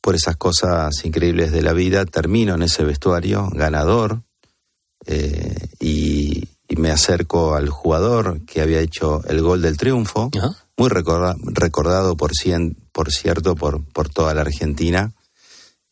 por 0.00 0.14
esas 0.14 0.36
cosas 0.36 1.04
increíbles 1.04 1.52
de 1.52 1.62
la 1.62 1.72
vida, 1.72 2.04
termino 2.06 2.54
en 2.54 2.62
ese 2.62 2.84
vestuario 2.84 3.48
ganador 3.52 4.22
eh, 5.06 5.68
y 5.80 6.48
y 6.68 6.76
me 6.76 6.90
acerco 6.90 7.54
al 7.54 7.70
jugador 7.70 8.44
que 8.44 8.60
había 8.60 8.80
hecho 8.80 9.22
el 9.26 9.40
gol 9.40 9.62
del 9.62 9.78
triunfo, 9.78 10.30
muy 10.76 10.88
recorda, 10.90 11.34
recordado 11.42 12.16
por, 12.16 12.32
cien, 12.34 12.76
por 12.92 13.10
cierto 13.10 13.56
por, 13.56 13.82
por 13.84 14.10
toda 14.10 14.34
la 14.34 14.42
Argentina, 14.42 15.14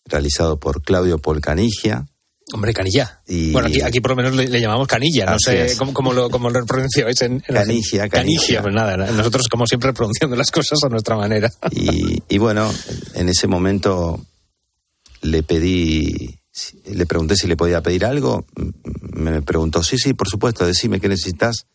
realizado 0.05 0.61
por 0.61 0.83
Claudio 0.83 1.19
Polcanigia. 1.19 2.07
Hombre, 2.53 2.73
Canilla. 2.73 3.21
Y... 3.27 3.51
Bueno, 3.51 3.67
aquí, 3.69 3.81
aquí, 3.81 4.01
por 4.01 4.13
lo 4.13 4.17
menos 4.19 4.35
le, 4.37 4.47
le 4.47 4.61
llamamos 4.61 4.87
Canilla, 4.87 5.27
no 5.27 5.33
Así 5.33 5.51
sé 5.51 5.77
cómo, 5.77 5.93
cómo, 5.93 6.13
lo, 6.13 6.31
cómo 6.31 6.49
lo 6.51 6.65
pronunciáis 6.65 7.21
en, 7.23 7.43
en 7.45 7.55
Canigia, 7.55 8.09
Canigia. 8.09 8.63
Pues 8.63 8.73
nada, 8.73 8.97
nosotros 8.97 9.49
como 9.49 9.67
siempre 9.67 9.93
pronunciando 9.93 10.37
las 10.37 10.53
cosas 10.53 10.79
a 10.85 10.89
nuestra 10.89 11.17
manera. 11.17 11.51
Y, 11.73 12.23
y 12.29 12.39
bueno, 12.39 12.73
en 13.15 13.29
ese 13.31 13.49
momento 13.49 14.21
le 15.23 15.43
pedí 15.43 16.39
le 16.85 17.07
pregunté 17.07 17.37
si 17.37 17.47
le 17.47 17.57
podía 17.57 17.83
pedir 17.83 18.05
algo, 18.05 18.47
me 19.01 19.43
preguntó, 19.43 19.83
sí, 19.83 19.99
sí, 19.99 20.15
por 20.15 20.29
supuesto, 20.29 20.67
decime 20.67 21.01
qué 21.01 21.09
necesitas. 21.09 21.67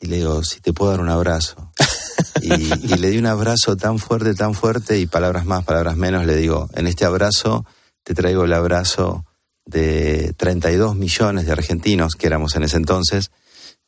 Y 0.00 0.06
le 0.06 0.16
digo, 0.16 0.42
si 0.44 0.60
te 0.60 0.72
puedo 0.72 0.92
dar 0.92 1.00
un 1.00 1.10
abrazo. 1.10 1.72
y, 2.42 2.52
y, 2.52 2.96
le 2.98 3.10
di 3.10 3.18
un 3.18 3.26
abrazo 3.26 3.76
tan 3.76 3.98
fuerte, 3.98 4.34
tan 4.34 4.54
fuerte, 4.54 4.98
y 4.98 5.06
palabras 5.06 5.44
más, 5.44 5.64
palabras 5.64 5.96
menos, 5.96 6.24
le 6.24 6.36
digo, 6.36 6.68
en 6.74 6.86
este 6.86 7.04
abrazo 7.04 7.66
te 8.02 8.14
traigo 8.14 8.44
el 8.44 8.52
abrazo 8.52 9.26
de 9.66 10.34
32 10.36 10.96
millones 10.96 11.46
de 11.46 11.52
argentinos 11.52 12.14
que 12.14 12.26
éramos 12.26 12.56
en 12.56 12.64
ese 12.64 12.76
entonces, 12.76 13.30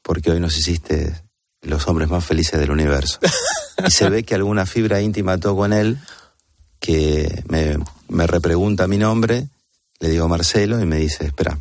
porque 0.02 0.30
hoy 0.30 0.40
nos 0.40 0.56
hiciste 0.58 1.22
los 1.62 1.86
hombres 1.88 2.08
más 2.10 2.24
felices 2.24 2.58
del 2.60 2.70
universo. 2.70 3.18
Y 3.86 3.90
se 3.90 4.08
ve 4.10 4.22
que 4.22 4.34
alguna 4.34 4.66
fibra 4.66 5.00
íntima 5.00 5.38
tocó 5.38 5.66
en 5.66 5.72
él, 5.72 5.98
que 6.78 7.42
me, 7.48 7.78
me 8.08 8.26
repregunta 8.26 8.86
mi 8.86 8.98
nombre, 8.98 9.48
le 10.02 10.10
digo 10.10 10.28
Marcelo 10.28 10.80
y 10.82 10.84
me 10.86 10.98
dice, 10.98 11.24
espera, 11.26 11.58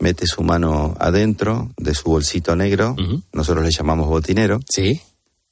mete 0.00 0.26
su 0.26 0.42
mano 0.42 0.96
adentro 0.98 1.70
de 1.76 1.94
su 1.94 2.10
bolsito 2.10 2.56
negro, 2.56 2.96
nosotros 3.32 3.64
le 3.64 3.70
llamamos 3.70 4.08
botinero, 4.08 4.60
sí. 4.68 5.00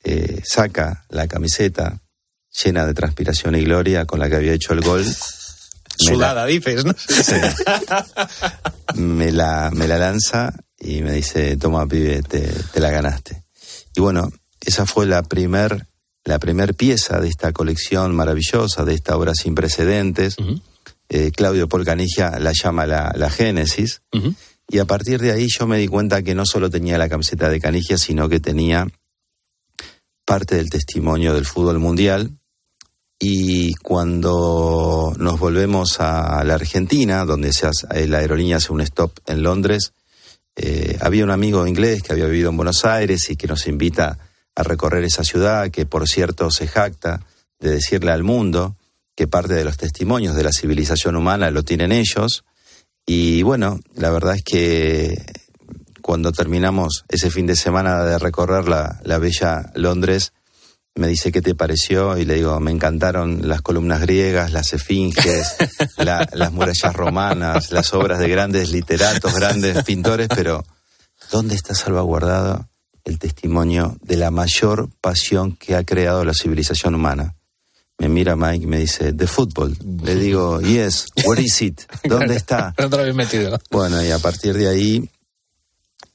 Eh, 0.03 0.43
saca 0.45 1.05
la 1.09 1.27
camiseta 1.29 2.01
llena 2.63 2.85
de 2.87 2.93
transpiración 2.95 3.55
y 3.55 3.63
gloria 3.65 4.05
con 4.05 4.19
la 4.21 4.29
que 4.29 4.37
había 4.37 4.53
hecho 4.53 4.73
el 4.75 4.81
gol. 4.81 5.05
Me 5.05 6.07
la- 6.07 6.15
Sudada, 6.17 6.47
dices, 6.47 6.85
¿no? 6.85 6.93
Sí. 6.99 7.35
me, 8.97 9.31
la, 9.33 9.71
me 9.73 9.87
la 9.87 9.97
lanza 9.99 10.53
y 10.79 11.03
me 11.03 11.13
dice, 11.13 11.57
toma 11.57 11.87
pibe, 11.87 12.23
te, 12.23 12.41
te 12.73 12.81
la 12.81 12.91
ganaste. 12.91 13.45
Y 13.95 14.01
bueno, 14.01 14.31
esa 14.61 14.87
fue 14.87 15.07
la 15.07 15.23
primer, 15.23 15.87
la 16.25 16.39
primer 16.39 16.75
pieza 16.75 17.21
de 17.21 17.29
esta 17.29 17.53
colección 17.53 18.15
maravillosa, 18.15 18.85
de 18.85 18.95
esta 18.95 19.17
obra 19.17 19.35
sin 19.35 19.55
precedentes. 19.55 20.37
Eh, 21.09 21.31
Claudio 21.33 21.69
Polcanigia 21.69 22.39
la 22.39 22.53
llama 22.53 22.87
la, 22.87 23.13
la 23.17 23.31
Génesis. 23.31 24.03
Y 24.69 24.79
a 24.79 24.85
partir 24.87 25.21
de 25.21 25.33
ahí 25.33 25.47
yo 25.49 25.67
me 25.67 25.79
di 25.79 25.87
cuenta 25.89 26.23
que 26.23 26.35
no 26.35 26.47
solo 26.47 26.71
tenía 26.71 26.97
la 26.99 27.09
camiseta 27.09 27.49
de 27.51 27.61
Canigia, 27.61 27.99
sino 27.99 28.29
que 28.29 28.41
tenía 28.41 28.87
parte 30.25 30.57
del 30.57 30.71
testimonio 30.71 31.35
del 31.35 31.45
fútbol 31.45 31.79
mundial. 31.79 32.31
Y 33.19 33.75
cuando 33.75 35.13
nos 35.19 35.39
volvemos 35.39 36.01
a 36.01 36.43
la 36.45 36.55
Argentina, 36.55 37.25
donde 37.25 37.53
se 37.53 37.67
hace- 37.67 37.87
eh, 37.93 38.07
la 38.09 38.19
aerolínea 38.19 38.57
hace 38.57 38.73
un 38.73 38.81
stop 38.81 39.13
en 39.27 39.43
Londres, 39.43 39.93
eh, 40.57 40.97
había 41.01 41.25
un 41.25 41.31
amigo 41.31 41.67
inglés 41.67 42.03
que 42.03 42.13
había 42.13 42.27
vivido 42.27 42.51
en 42.51 42.57
Buenos 42.57 42.85
Aires 42.85 43.29
y 43.31 43.37
que 43.37 43.47
nos 43.47 43.67
invita 43.67 44.19
a 44.57 44.63
recorrer 44.63 45.05
esa 45.05 45.25
ciudad, 45.25 45.71
que 45.71 45.85
por 45.87 46.09
cierto 46.09 46.51
se 46.51 46.67
jacta 46.69 47.21
de 47.61 47.71
decirle 47.71 48.13
al 48.13 48.23
mundo 48.25 48.77
que 49.17 49.27
parte 49.29 49.55
de 49.55 49.65
los 49.65 49.77
testimonios 49.77 50.35
de 50.37 50.45
la 50.45 50.51
civilización 50.53 51.17
humana 51.17 51.51
lo 51.51 51.63
tienen 51.63 51.93
ellos. 51.93 52.45
Y 53.07 53.43
bueno, 53.43 53.81
la 53.95 54.11
verdad 54.11 54.35
es 54.37 54.43
que 54.45 55.17
cuando 56.03 56.33
terminamos 56.33 57.05
ese 57.09 57.31
fin 57.31 57.47
de 57.47 57.57
semana 57.57 58.05
de 58.05 58.19
recorrer 58.19 58.69
la, 58.69 59.01
la 59.05 59.19
bella 59.19 59.71
Londres, 59.75 60.33
me 60.97 61.09
dice 61.09 61.33
qué 61.33 61.43
te 61.43 61.55
pareció 61.55 62.17
y 62.19 62.25
le 62.25 62.35
digo, 62.35 62.59
me 62.61 62.71
encantaron 62.71 63.49
las 63.49 63.63
columnas 63.63 64.01
griegas, 64.01 64.53
las 64.53 64.73
esfinges, 64.73 65.57
la- 65.99 66.29
las 66.33 66.53
murallas 66.53 66.95
romanas, 66.95 67.73
las 67.73 67.93
obras 67.95 68.19
de 68.21 68.29
grandes 68.29 68.71
literatos, 68.71 69.35
grandes 69.35 69.83
pintores, 69.85 70.29
pero 70.29 70.65
¿dónde 71.33 71.55
está 71.57 71.75
salvaguardado 71.75 72.69
el 73.05 73.19
testimonio 73.19 73.97
de 74.03 74.17
la 74.17 74.31
mayor 74.31 74.89
pasión 75.01 75.57
que 75.57 75.75
ha 75.75 75.85
creado 75.85 76.25
la 76.25 76.33
civilización 76.35 76.95
humana? 76.95 77.35
Me 77.99 78.09
mira 78.09 78.37
Mike 78.37 78.65
y 78.65 78.67
me 78.67 78.79
dice, 78.79 79.13
de 79.13 79.27
fútbol. 79.27 79.77
Le 80.03 80.15
digo, 80.17 80.61
yes, 80.61 81.07
where 81.25 81.43
is 81.43 81.63
it? 81.63 81.81
¿Dónde 82.05 82.37
está? 82.37 82.75
¿Dónde 82.79 82.97
lo 82.97 83.03
habéis 83.03 83.17
metido? 83.17 83.59
Bueno, 83.71 84.03
y 84.05 84.11
a 84.11 84.19
partir 84.19 84.55
de 84.55 84.69
ahí, 84.69 85.09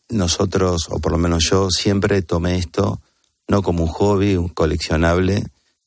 nosotros, 0.09 0.87
o 0.89 0.99
por 0.99 1.11
lo 1.11 1.17
menos 1.17 1.43
yo, 1.49 1.69
siempre 1.69 2.21
tomé 2.21 2.57
esto 2.57 3.01
no 3.49 3.63
como 3.63 3.83
un 3.83 3.89
hobby, 3.89 4.35
un 4.35 4.49
coleccionable, 4.49 5.43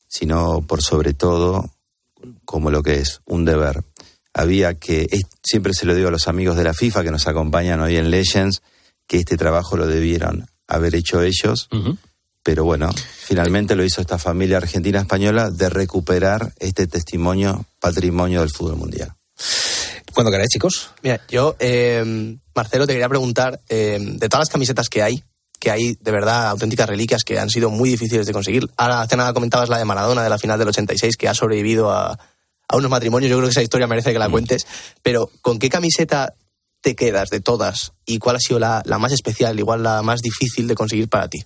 sino 0.07 0.61
por 0.67 0.83
sobre 0.83 1.13
todo 1.13 1.71
como 2.45 2.69
lo 2.69 2.83
que 2.83 2.99
es, 2.99 3.21
un 3.25 3.45
deber. 3.45 3.83
Había 4.33 4.75
que, 4.75 5.07
siempre 5.41 5.73
se 5.73 5.85
lo 5.85 5.95
digo 5.95 6.09
a 6.09 6.11
los 6.11 6.27
amigos 6.27 6.57
de 6.57 6.63
la 6.65 6.73
FIFA 6.73 7.03
que 7.03 7.11
nos 7.11 7.27
acompañan 7.27 7.79
hoy 7.79 7.95
en 7.95 8.11
Legends, 8.11 8.61
que 9.07 9.19
este 9.19 9.37
trabajo 9.37 9.77
lo 9.77 9.87
debieron 9.87 10.45
haber 10.67 10.95
hecho 10.95 11.21
ellos, 11.21 11.69
pero 12.43 12.65
bueno, 12.65 12.89
finalmente 12.93 13.75
lo 13.75 13.85
hizo 13.85 14.01
esta 14.01 14.19
familia 14.19 14.57
argentina-española 14.57 15.49
de 15.49 15.69
recuperar 15.69 16.53
este 16.59 16.87
testimonio, 16.87 17.65
patrimonio 17.79 18.41
del 18.41 18.49
fútbol 18.49 18.75
mundial. 18.75 19.13
Cuando 20.13 20.29
queráis, 20.29 20.49
chicos. 20.49 20.91
Mira, 21.01 21.21
yo, 21.29 21.55
eh, 21.59 22.35
Marcelo, 22.53 22.85
te 22.85 22.93
quería 22.93 23.09
preguntar, 23.09 23.61
eh, 23.69 23.97
de 23.99 24.29
todas 24.29 24.41
las 24.41 24.49
camisetas 24.49 24.89
que 24.89 25.01
hay, 25.01 25.23
que 25.59 25.71
hay 25.71 25.97
de 25.99 26.11
verdad 26.11 26.49
auténticas 26.49 26.87
reliquias 26.87 27.23
que 27.23 27.39
han 27.39 27.49
sido 27.49 27.69
muy 27.69 27.89
difíciles 27.89 28.27
de 28.27 28.33
conseguir. 28.33 28.69
Ahora, 28.75 29.01
hace 29.01 29.15
nada 29.15 29.33
comentabas 29.33 29.69
la 29.69 29.77
de 29.77 29.85
Maradona 29.85 30.21
de 30.21 30.29
la 30.29 30.37
final 30.37 30.59
del 30.59 30.67
86, 30.67 31.15
que 31.15 31.29
ha 31.29 31.33
sobrevivido 31.33 31.91
a, 31.91 32.19
a 32.67 32.75
unos 32.75 32.91
matrimonios. 32.91 33.29
Yo 33.29 33.37
creo 33.37 33.47
que 33.47 33.51
esa 33.51 33.63
historia 33.63 33.87
merece 33.87 34.11
que 34.11 34.19
la 34.19 34.29
cuentes. 34.29 34.67
Pero, 35.01 35.31
¿con 35.41 35.57
qué 35.57 35.69
camiseta 35.69 36.35
te 36.81 36.95
quedas 36.95 37.29
de 37.29 37.39
todas? 37.39 37.93
¿Y 38.05 38.19
cuál 38.19 38.35
ha 38.35 38.39
sido 38.39 38.59
la, 38.59 38.83
la 38.85 38.99
más 38.99 39.13
especial, 39.13 39.57
igual 39.57 39.83
la 39.83 40.01
más 40.01 40.19
difícil 40.19 40.67
de 40.67 40.75
conseguir 40.75 41.07
para 41.07 41.29
ti? 41.29 41.45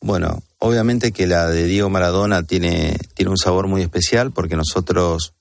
Bueno, 0.00 0.42
obviamente 0.58 1.12
que 1.12 1.26
la 1.26 1.48
de 1.48 1.64
Diego 1.64 1.90
Maradona 1.90 2.42
tiene, 2.44 2.96
tiene 3.14 3.30
un 3.30 3.36
sabor 3.38 3.66
muy 3.66 3.82
especial 3.82 4.30
porque 4.32 4.56
nosotros 4.56 5.34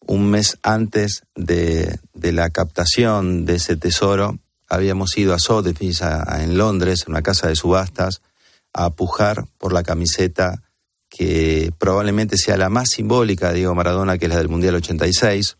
un 0.00 0.28
mes 0.30 0.58
antes 0.62 1.22
de, 1.36 1.98
de 2.12 2.32
la 2.32 2.50
captación 2.50 3.44
de 3.44 3.54
ese 3.56 3.76
tesoro 3.76 4.38
habíamos 4.68 5.16
ido 5.16 5.34
a 5.34 5.38
Sotheby's 5.38 6.02
a- 6.02 6.24
a- 6.26 6.42
en 6.42 6.58
Londres, 6.58 7.04
en 7.06 7.12
una 7.12 7.22
casa 7.22 7.46
de 7.48 7.54
subastas, 7.56 8.22
a 8.72 8.90
pujar 8.90 9.46
por 9.58 9.72
la 9.72 9.82
camiseta 9.84 10.62
que 11.08 11.72
probablemente 11.78 12.36
sea 12.38 12.56
la 12.56 12.70
más 12.70 12.88
simbólica 12.88 13.50
de 13.50 13.56
Diego 13.58 13.74
Maradona, 13.74 14.16
que 14.18 14.24
es 14.26 14.30
la 14.30 14.38
del 14.38 14.48
Mundial 14.48 14.74
86. 14.76 15.58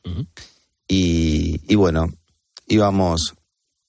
y, 0.88 1.60
y 1.70 1.74
bueno, 1.76 2.12
íbamos 2.66 3.34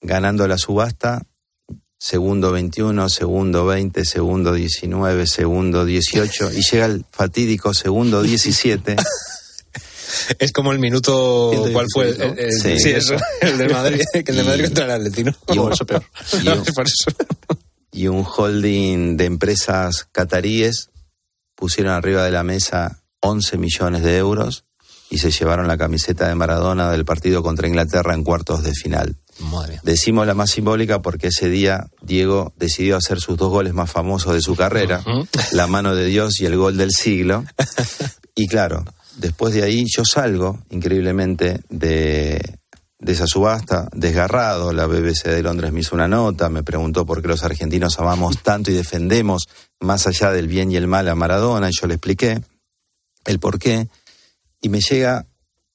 ganando 0.00 0.46
la 0.46 0.58
subasta 0.58 1.22
segundo 2.06 2.52
21, 2.52 3.08
segundo 3.08 3.64
20, 3.64 4.04
segundo 4.04 4.52
19, 4.52 5.26
segundo 5.26 5.86
18 5.86 6.52
y 6.52 6.60
llega 6.60 6.84
el 6.84 7.06
fatídico 7.10 7.72
segundo 7.72 8.22
17. 8.22 8.96
Es 10.38 10.52
como 10.52 10.70
el 10.70 10.78
minuto. 10.78 11.50
¿Cuál 11.72 11.86
fue? 11.92 12.10
El, 12.10 12.38
el- 12.38 12.52
Sí. 12.52 12.78
sí, 12.78 12.90
eso. 12.90 13.16
El 13.40 13.58
de 13.58 13.68
Madrid. 13.68 14.00
Que 14.12 14.30
el 14.30 14.36
de 14.36 14.44
Madrid 14.44 14.60
Y- 14.64 14.66
contra 14.66 14.84
el 14.84 14.90
Atletino. 14.92 15.32
y 15.48 15.58
un- 15.58 15.72
eso 15.72 15.86
peor. 15.86 16.04
y 16.42 16.48
un- 16.48 16.62
y 17.90 18.06
un 18.08 18.24
holding 18.24 19.16
de 19.16 19.24
empresas 19.24 20.06
cataríes 20.12 20.90
pusieron 21.56 21.92
arriba 21.94 22.22
de 22.24 22.30
la 22.32 22.42
mesa 22.44 23.02
11 23.20 23.56
millones 23.56 24.02
de 24.04 24.18
euros 24.18 24.64
y 25.10 25.18
se 25.18 25.30
llevaron 25.30 25.66
la 25.68 25.78
camiseta 25.78 26.28
de 26.28 26.34
Maradona 26.34 26.90
del 26.90 27.04
partido 27.06 27.42
contra 27.42 27.66
Inglaterra 27.66 28.14
en 28.14 28.24
cuartos 28.24 28.62
de 28.62 28.72
final. 28.72 29.16
Madre. 29.40 29.80
Decimos 29.82 30.26
la 30.26 30.34
más 30.34 30.50
simbólica 30.50 31.02
porque 31.02 31.28
ese 31.28 31.48
día 31.48 31.88
Diego 32.02 32.52
decidió 32.56 32.96
hacer 32.96 33.20
sus 33.20 33.36
dos 33.36 33.50
goles 33.50 33.74
más 33.74 33.90
famosos 33.90 34.34
de 34.34 34.40
su 34.40 34.56
carrera, 34.56 35.02
la 35.52 35.66
mano 35.66 35.94
de 35.94 36.06
Dios 36.06 36.40
y 36.40 36.46
el 36.46 36.56
gol 36.56 36.76
del 36.76 36.90
siglo. 36.90 37.44
Y 38.36 38.48
claro, 38.48 38.84
después 39.16 39.54
de 39.54 39.62
ahí 39.62 39.84
yo 39.86 40.04
salgo, 40.04 40.58
increíblemente, 40.70 41.60
de, 41.68 42.58
de 42.98 43.12
esa 43.12 43.26
subasta, 43.26 43.88
desgarrado. 43.94 44.72
La 44.72 44.86
BBC 44.86 45.26
de 45.26 45.42
Londres 45.42 45.72
me 45.72 45.80
hizo 45.80 45.94
una 45.94 46.08
nota, 46.08 46.48
me 46.48 46.62
preguntó 46.62 47.06
por 47.06 47.22
qué 47.22 47.28
los 47.28 47.44
argentinos 47.44 47.98
amamos 48.00 48.42
tanto 48.42 48.70
y 48.70 48.74
defendemos 48.74 49.46
más 49.78 50.06
allá 50.06 50.32
del 50.32 50.48
bien 50.48 50.72
y 50.72 50.76
el 50.76 50.88
mal 50.88 51.08
a 51.08 51.14
Maradona, 51.14 51.68
y 51.68 51.72
yo 51.78 51.86
le 51.86 51.94
expliqué 51.94 52.42
el 53.24 53.38
por 53.38 53.58
qué. 53.58 53.88
Y 54.60 54.68
me 54.68 54.80
llega 54.80 55.26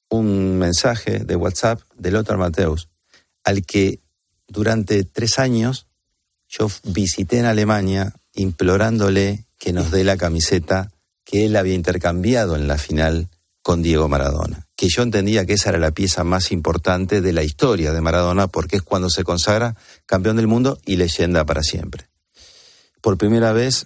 un 0.08 0.58
mensaje 0.58 1.20
de 1.20 1.36
WhatsApp 1.36 1.80
de 1.96 2.10
Lothar 2.10 2.36
Mateus, 2.36 2.88
al 3.44 3.64
que 3.64 4.00
durante 4.48 5.04
tres 5.04 5.38
años 5.38 5.86
yo 6.48 6.70
visité 6.84 7.38
en 7.38 7.46
Alemania 7.46 8.14
implorándole 8.34 9.46
que 9.58 9.72
nos 9.72 9.90
dé 9.90 10.04
la 10.04 10.16
camiseta 10.16 10.90
que 11.24 11.46
él 11.46 11.56
había 11.56 11.74
intercambiado 11.74 12.56
en 12.56 12.66
la 12.66 12.78
final 12.78 13.28
con 13.62 13.82
Diego 13.82 14.08
Maradona. 14.08 14.66
Que 14.74 14.88
yo 14.88 15.02
entendía 15.02 15.46
que 15.46 15.52
esa 15.52 15.70
era 15.70 15.78
la 15.78 15.92
pieza 15.92 16.24
más 16.24 16.50
importante 16.50 17.20
de 17.20 17.32
la 17.32 17.42
historia 17.42 17.92
de 17.92 18.00
Maradona 18.00 18.46
porque 18.48 18.76
es 18.76 18.82
cuando 18.82 19.10
se 19.10 19.22
consagra 19.22 19.76
campeón 20.06 20.36
del 20.36 20.46
mundo 20.46 20.78
y 20.84 20.96
leyenda 20.96 21.44
para 21.44 21.62
siempre. 21.62 22.08
Por 23.00 23.16
primera 23.16 23.52
vez, 23.52 23.84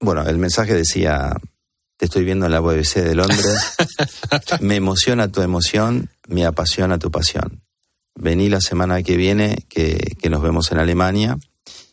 bueno, 0.00 0.26
el 0.26 0.38
mensaje 0.38 0.74
decía, 0.74 1.34
te 1.96 2.06
estoy 2.06 2.24
viendo 2.24 2.46
en 2.46 2.52
la 2.52 2.60
BBC 2.60 3.02
de 3.02 3.14
Londres, 3.14 3.76
me 4.60 4.76
emociona 4.76 5.30
tu 5.30 5.42
emoción, 5.42 6.10
me 6.28 6.46
apasiona 6.46 6.98
tu 6.98 7.10
pasión. 7.10 7.65
Vení 8.16 8.48
la 8.48 8.60
semana 8.60 9.02
que 9.02 9.16
viene, 9.16 9.64
que, 9.68 10.16
que 10.20 10.30
nos 10.30 10.42
vemos 10.42 10.72
en 10.72 10.78
Alemania, 10.78 11.36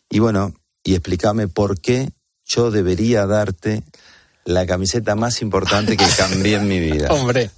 y 0.10 0.20
bueno, 0.20 0.54
y 0.84 0.94
explícame 0.96 1.48
por 1.48 1.80
qué 1.80 2.10
yo 2.46 2.72
debería 2.72 3.26
darte 3.26 3.84
la 4.46 4.66
camiseta 4.66 5.16
más 5.16 5.42
importante 5.42 5.96
que 5.98 6.06
cambié 6.18 6.56
en 6.56 6.68
mi 6.68 6.80
vida. 6.80 7.08
Hombre. 7.12 7.50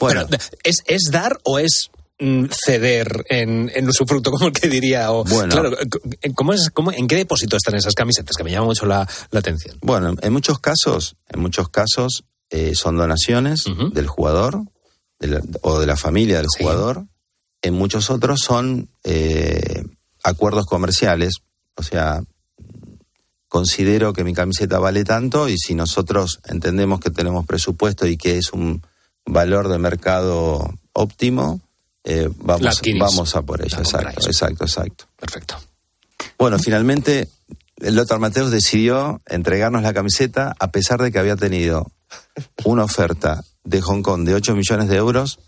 Bueno, 0.00 0.26
Pero, 0.30 0.42
¿es, 0.62 0.76
¿es 0.86 1.02
dar 1.10 1.38
o 1.42 1.58
es 1.58 1.90
mm, 2.20 2.44
ceder 2.64 3.24
en, 3.28 3.70
en 3.74 3.92
su 3.92 4.04
fruto, 4.06 4.30
como 4.30 4.46
el 4.46 4.52
que 4.52 4.68
diría? 4.68 5.10
O, 5.12 5.24
Bueno. 5.24 5.50
Claro, 5.52 5.76
¿cómo 6.34 6.52
es, 6.52 6.70
cómo, 6.70 6.92
¿en 6.92 7.06
qué 7.08 7.16
depósito 7.16 7.56
están 7.56 7.74
esas 7.74 7.94
camisetas? 7.94 8.36
Que 8.36 8.44
me 8.44 8.50
llama 8.52 8.66
mucho 8.66 8.86
la, 8.86 9.08
la 9.30 9.40
atención. 9.40 9.76
Bueno, 9.82 10.14
en 10.20 10.32
muchos 10.32 10.60
casos, 10.60 11.16
en 11.28 11.40
muchos 11.40 11.68
casos 11.70 12.24
eh, 12.50 12.72
son 12.74 12.96
donaciones 12.96 13.64
del 13.92 14.06
jugador 14.06 14.60
de 15.18 15.26
la- 15.28 15.42
o 15.62 15.80
de 15.80 15.86
la 15.86 15.96
familia 15.96 16.36
del 16.38 16.46
jugador. 16.58 17.06
En 17.64 17.72
muchos 17.72 18.10
otros 18.10 18.40
son 18.44 18.90
eh, 19.04 19.82
acuerdos 20.22 20.66
comerciales. 20.66 21.36
O 21.76 21.82
sea, 21.82 22.22
considero 23.48 24.12
que 24.12 24.22
mi 24.22 24.34
camiseta 24.34 24.78
vale 24.78 25.02
tanto 25.02 25.48
y 25.48 25.56
si 25.56 25.74
nosotros 25.74 26.40
entendemos 26.44 27.00
que 27.00 27.08
tenemos 27.08 27.46
presupuesto 27.46 28.06
y 28.06 28.18
que 28.18 28.36
es 28.36 28.52
un 28.52 28.82
valor 29.24 29.68
de 29.68 29.78
mercado 29.78 30.74
óptimo, 30.92 31.62
eh, 32.04 32.28
vamos, 32.36 32.82
vamos 32.98 33.34
a 33.34 33.40
por 33.40 33.62
ella. 33.62 33.78
La 33.78 33.82
Exacto, 33.82 34.26
exacto, 34.26 34.64
exacto. 34.64 35.04
Perfecto. 35.18 35.56
Bueno, 36.38 36.58
finalmente 36.58 37.30
Lothar 37.78 38.18
Mateus 38.18 38.50
decidió 38.50 39.22
entregarnos 39.24 39.82
la 39.82 39.94
camiseta 39.94 40.54
a 40.58 40.70
pesar 40.70 41.00
de 41.00 41.10
que 41.10 41.18
había 41.18 41.36
tenido 41.36 41.90
una 42.64 42.84
oferta 42.84 43.42
de 43.64 43.80
Hong 43.80 44.02
Kong 44.02 44.26
de 44.26 44.34
8 44.34 44.54
millones 44.54 44.88
de 44.90 44.96
euros, 44.96 45.38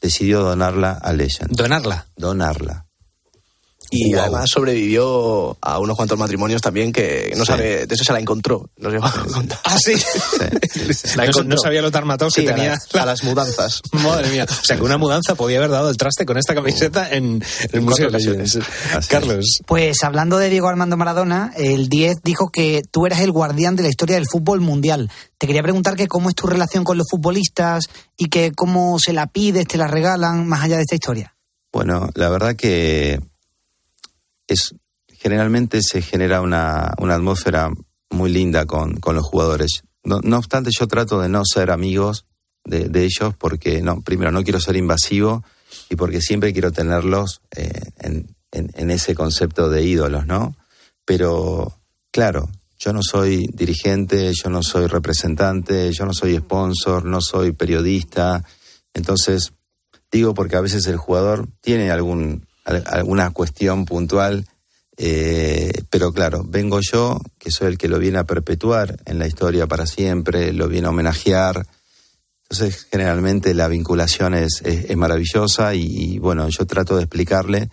decidió 0.00 0.40
donarla 0.40 0.92
a 0.92 1.12
Legend. 1.12 1.56
¿Donarla? 1.56 2.06
Donarla. 2.16 2.85
Y 3.90 4.12
Wow. 4.12 4.22
además 4.22 4.50
sobrevivió 4.50 5.56
a 5.60 5.78
unos 5.78 5.96
cuantos 5.96 6.18
matrimonios 6.18 6.60
también 6.62 6.92
que 6.92 7.32
no 7.36 7.44
Sí. 7.44 7.52
sabe, 7.52 7.86
de 7.86 7.94
eso 7.94 8.04
se 8.04 8.12
la 8.12 8.18
encontró. 8.20 8.68
A 9.02 9.24
contar. 9.32 9.58
Ah, 9.64 9.76
sí. 9.78 9.94
La 11.16 11.24
no, 11.24 11.30
encontró. 11.30 11.56
no 11.56 11.56
sabía 11.62 11.82
Matthaus 12.04 12.34
que 12.34 12.42
Sí, 12.42 12.48
a 12.48 12.54
tenía 12.54 12.70
las- 12.70 12.94
a 12.94 13.06
las 13.06 13.24
mudanzas. 13.24 13.80
Madre 13.92 14.28
mía. 14.30 14.46
O 14.48 14.64
sea, 14.64 14.76
que 14.76 14.82
una 14.82 14.98
mudanza 14.98 15.34
podía 15.34 15.58
haber 15.58 15.70
dado 15.70 15.88
el 15.90 15.96
traste 15.96 16.26
con 16.26 16.36
esta 16.38 16.54
camiseta 16.54 17.10
en 17.12 17.42
el 17.72 17.80
Museo 17.80 18.10
de. 18.10 18.62
Carlos. 19.08 19.60
Pues 19.66 20.02
hablando 20.02 20.38
de 20.38 20.50
Diego 20.50 20.68
Armando 20.68 20.96
Maradona, 20.96 21.52
el 21.56 21.88
10 21.88 22.18
dijo 22.22 22.50
que 22.52 22.82
tú 22.90 23.06
eras 23.06 23.20
el 23.20 23.32
guardián 23.32 23.76
de 23.76 23.82
la 23.84 23.88
historia 23.88 24.16
del 24.16 24.26
fútbol 24.30 24.60
mundial. 24.60 25.10
Te 25.38 25.46
quería 25.46 25.62
preguntar 25.62 25.96
que 25.96 26.08
cómo 26.08 26.28
es 26.28 26.34
tu 26.34 26.46
relación 26.46 26.84
con 26.84 26.98
los 26.98 27.06
futbolistas 27.10 27.84
y 28.16 28.26
que 28.28 28.52
cómo 28.52 28.98
se 28.98 29.12
la 29.12 29.26
pides, 29.26 29.66
te 29.66 29.78
la 29.78 29.86
regalan, 29.86 30.46
más 30.46 30.62
allá 30.64 30.76
de 30.76 30.82
esta 30.82 30.94
historia. 30.94 31.34
Bueno, 31.72 32.08
la 32.14 32.28
verdad 32.30 32.56
que 32.56 33.20
es 34.46 34.74
generalmente 35.08 35.80
se 35.82 36.02
genera 36.02 36.40
una, 36.40 36.94
una 36.98 37.14
atmósfera 37.14 37.70
muy 38.10 38.30
linda 38.30 38.66
con, 38.66 38.96
con 39.00 39.14
los 39.16 39.24
jugadores. 39.24 39.82
No, 40.04 40.20
no 40.22 40.38
obstante, 40.38 40.70
yo 40.78 40.86
trato 40.86 41.20
de 41.20 41.28
no 41.28 41.42
ser 41.44 41.70
amigos 41.70 42.26
de, 42.64 42.88
ellos 43.04 43.34
porque, 43.38 43.82
no, 43.82 44.00
primero, 44.02 44.30
no 44.32 44.42
quiero 44.44 44.60
ser 44.60 44.76
invasivo 44.76 45.44
y 45.88 45.96
porque 45.96 46.20
siempre 46.20 46.52
quiero 46.52 46.70
tenerlos 46.72 47.40
eh, 47.56 47.70
en, 47.98 48.34
en- 48.52 48.70
en 48.74 48.90
ese 48.90 49.14
concepto 49.14 49.68
de 49.68 49.82
ídolos, 49.84 50.26
¿no? 50.26 50.54
Pero, 51.04 51.78
claro, 52.12 52.48
yo 52.78 52.92
no 52.92 53.00
soy 53.02 53.46
dirigente, 53.52 54.32
yo 54.34 54.50
no 54.50 54.62
soy 54.62 54.86
representante, 54.86 55.92
yo 55.92 56.04
no 56.06 56.12
soy 56.12 56.36
sponsor, 56.36 57.04
no 57.04 57.20
soy 57.20 57.52
periodista. 57.52 58.44
Entonces, 58.94 59.52
digo 60.10 60.34
porque 60.34 60.56
a 60.56 60.60
veces 60.60 60.86
el 60.86 60.96
jugador 60.96 61.48
tiene 61.60 61.90
algún, 61.90 62.46
al- 62.46 62.46
alguna 62.66 63.30
cuestión 63.30 63.84
puntual, 63.84 64.44
eh, 64.96 65.72
pero 65.90 66.12
claro, 66.12 66.44
vengo 66.46 66.80
yo, 66.80 67.20
que 67.38 67.50
soy 67.50 67.68
el 67.68 67.78
que 67.78 67.88
lo 67.88 67.98
viene 67.98 68.18
a 68.18 68.24
perpetuar 68.24 68.96
en 69.04 69.18
la 69.18 69.26
historia 69.26 69.66
para 69.66 69.86
siempre, 69.86 70.52
lo 70.52 70.68
viene 70.68 70.86
a 70.86 70.90
homenajear. 70.90 71.66
Entonces, 72.48 72.86
generalmente 72.90 73.54
la 73.54 73.68
vinculación 73.68 74.34
es, 74.34 74.62
es- 74.64 74.90
es 74.90 74.96
maravillosa 74.96 75.74
y, 75.74 75.82
y, 75.86 76.18
bueno, 76.18 76.48
yo 76.48 76.64
trato 76.66 76.96
de 76.96 77.02
explicarle 77.02 77.70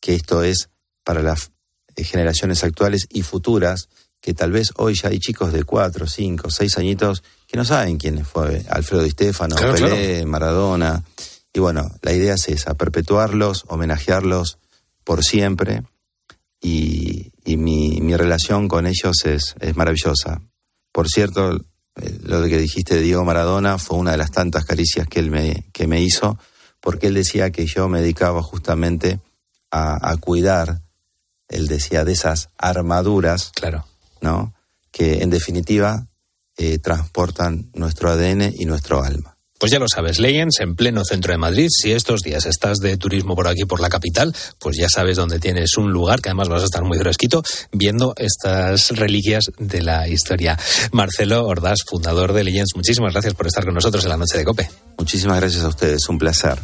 que 0.00 0.14
esto 0.14 0.42
es 0.42 0.68
para 1.04 1.22
las 1.22 1.50
eh, 1.96 2.04
generaciones 2.04 2.64
actuales 2.64 3.06
y 3.10 3.22
futuras, 3.22 3.88
que 4.20 4.32
tal 4.34 4.50
vez 4.52 4.70
hoy 4.76 4.94
ya 5.00 5.10
hay 5.10 5.18
chicos 5.18 5.52
de 5.52 5.64
cuatro, 5.64 6.06
cinco, 6.06 6.50
seis 6.50 6.76
añitos 6.78 7.22
que 7.46 7.56
no 7.58 7.64
saben 7.64 7.98
quién 7.98 8.24
fue 8.24 8.64
Alfredo 8.70 9.02
Di 9.02 9.10
Stefano, 9.10 9.54
Claro, 9.54 9.74
Pelé, 9.74 10.24
Maradona. 10.26 11.04
Y 11.54 11.60
bueno, 11.60 11.88
la 12.02 12.12
idea 12.12 12.34
es 12.34 12.48
esa, 12.48 12.74
perpetuarlos, 12.74 13.64
homenajearlos 13.68 14.58
por 15.04 15.24
siempre. 15.24 15.84
Y, 16.60 17.32
y 17.44 17.56
mi, 17.56 18.00
mi 18.00 18.16
relación 18.16 18.66
con 18.68 18.86
ellos 18.86 19.24
es, 19.24 19.54
es 19.60 19.76
maravillosa. 19.76 20.42
Por 20.90 21.08
cierto, 21.08 21.54
eh, 21.96 22.18
lo 22.22 22.42
que 22.42 22.58
dijiste 22.58 22.96
de 22.96 23.02
Diego 23.02 23.24
Maradona 23.24 23.78
fue 23.78 23.98
una 23.98 24.10
de 24.10 24.16
las 24.16 24.32
tantas 24.32 24.64
caricias 24.64 25.06
que 25.06 25.20
él 25.20 25.30
me, 25.30 25.64
que 25.72 25.86
me 25.86 26.02
hizo, 26.02 26.38
porque 26.80 27.06
él 27.06 27.14
decía 27.14 27.50
que 27.50 27.66
yo 27.66 27.88
me 27.88 28.00
dedicaba 28.00 28.42
justamente 28.42 29.20
a, 29.70 30.10
a 30.10 30.16
cuidar, 30.16 30.82
él 31.48 31.68
decía, 31.68 32.04
de 32.04 32.12
esas 32.12 32.48
armaduras, 32.58 33.52
claro. 33.54 33.86
¿no? 34.20 34.54
Que 34.90 35.22
en 35.22 35.30
definitiva 35.30 36.08
eh, 36.56 36.78
transportan 36.78 37.70
nuestro 37.74 38.10
ADN 38.10 38.52
y 38.56 38.64
nuestro 38.64 39.02
alma. 39.02 39.33
Pues 39.64 39.72
ya 39.72 39.78
lo 39.78 39.88
sabes, 39.88 40.18
Legends 40.18 40.60
en 40.60 40.76
pleno 40.76 41.06
centro 41.06 41.32
de 41.32 41.38
Madrid. 41.38 41.68
Si 41.70 41.90
estos 41.90 42.20
días 42.20 42.44
estás 42.44 42.80
de 42.80 42.98
turismo 42.98 43.34
por 43.34 43.48
aquí, 43.48 43.64
por 43.64 43.80
la 43.80 43.88
capital, 43.88 44.36
pues 44.58 44.76
ya 44.76 44.90
sabes 44.90 45.16
dónde 45.16 45.38
tienes 45.38 45.78
un 45.78 45.90
lugar 45.90 46.20
que 46.20 46.28
además 46.28 46.50
vas 46.50 46.60
a 46.60 46.66
estar 46.66 46.84
muy 46.84 46.98
fresquito 46.98 47.42
viendo 47.72 48.12
estas 48.18 48.90
reliquias 48.90 49.44
de 49.56 49.80
la 49.80 50.06
historia. 50.06 50.58
Marcelo 50.92 51.46
Ordaz, 51.46 51.78
fundador 51.86 52.34
de 52.34 52.44
Legends, 52.44 52.76
muchísimas 52.76 53.14
gracias 53.14 53.32
por 53.32 53.46
estar 53.46 53.64
con 53.64 53.72
nosotros 53.72 54.04
en 54.04 54.10
la 54.10 54.18
noche 54.18 54.36
de 54.36 54.44
Cope. 54.44 54.68
Muchísimas 54.98 55.40
gracias 55.40 55.64
a 55.64 55.68
ustedes, 55.68 56.06
un 56.10 56.18
placer. 56.18 56.58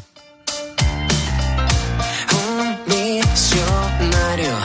visionario 2.86 4.56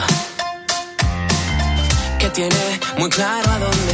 que 2.18 2.28
tiene 2.28 2.80
muy 2.98 3.08
claro 3.08 3.50
a 3.50 3.58
dónde 3.60 3.85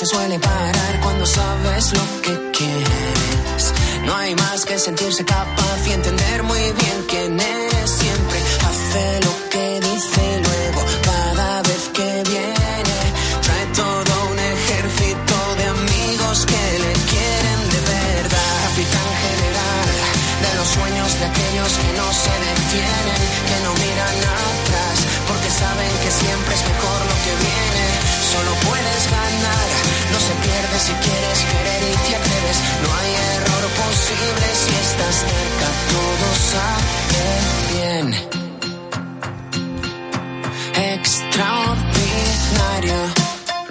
se 0.00 0.06
suele 0.06 0.38
parar 0.38 1.00
cuando 1.02 1.26
sabes 1.26 1.92
lo 1.92 2.22
que 2.22 2.50
quieres. 2.52 3.74
No 4.06 4.16
hay 4.16 4.34
más 4.34 4.64
que 4.64 4.78
sentirse 4.78 5.26
capaz 5.26 5.78
y 5.86 5.92
entender 5.92 6.42
muy 6.42 6.58
bien 6.58 7.04
quién 7.06 7.38
es. 7.38 7.90
Siempre 7.90 8.38
hace 8.68 9.20
lo 9.26 9.49
que 9.49 9.49
sale 41.40 41.76
bien. 41.94 42.20
Extraordinario. 42.20 43.19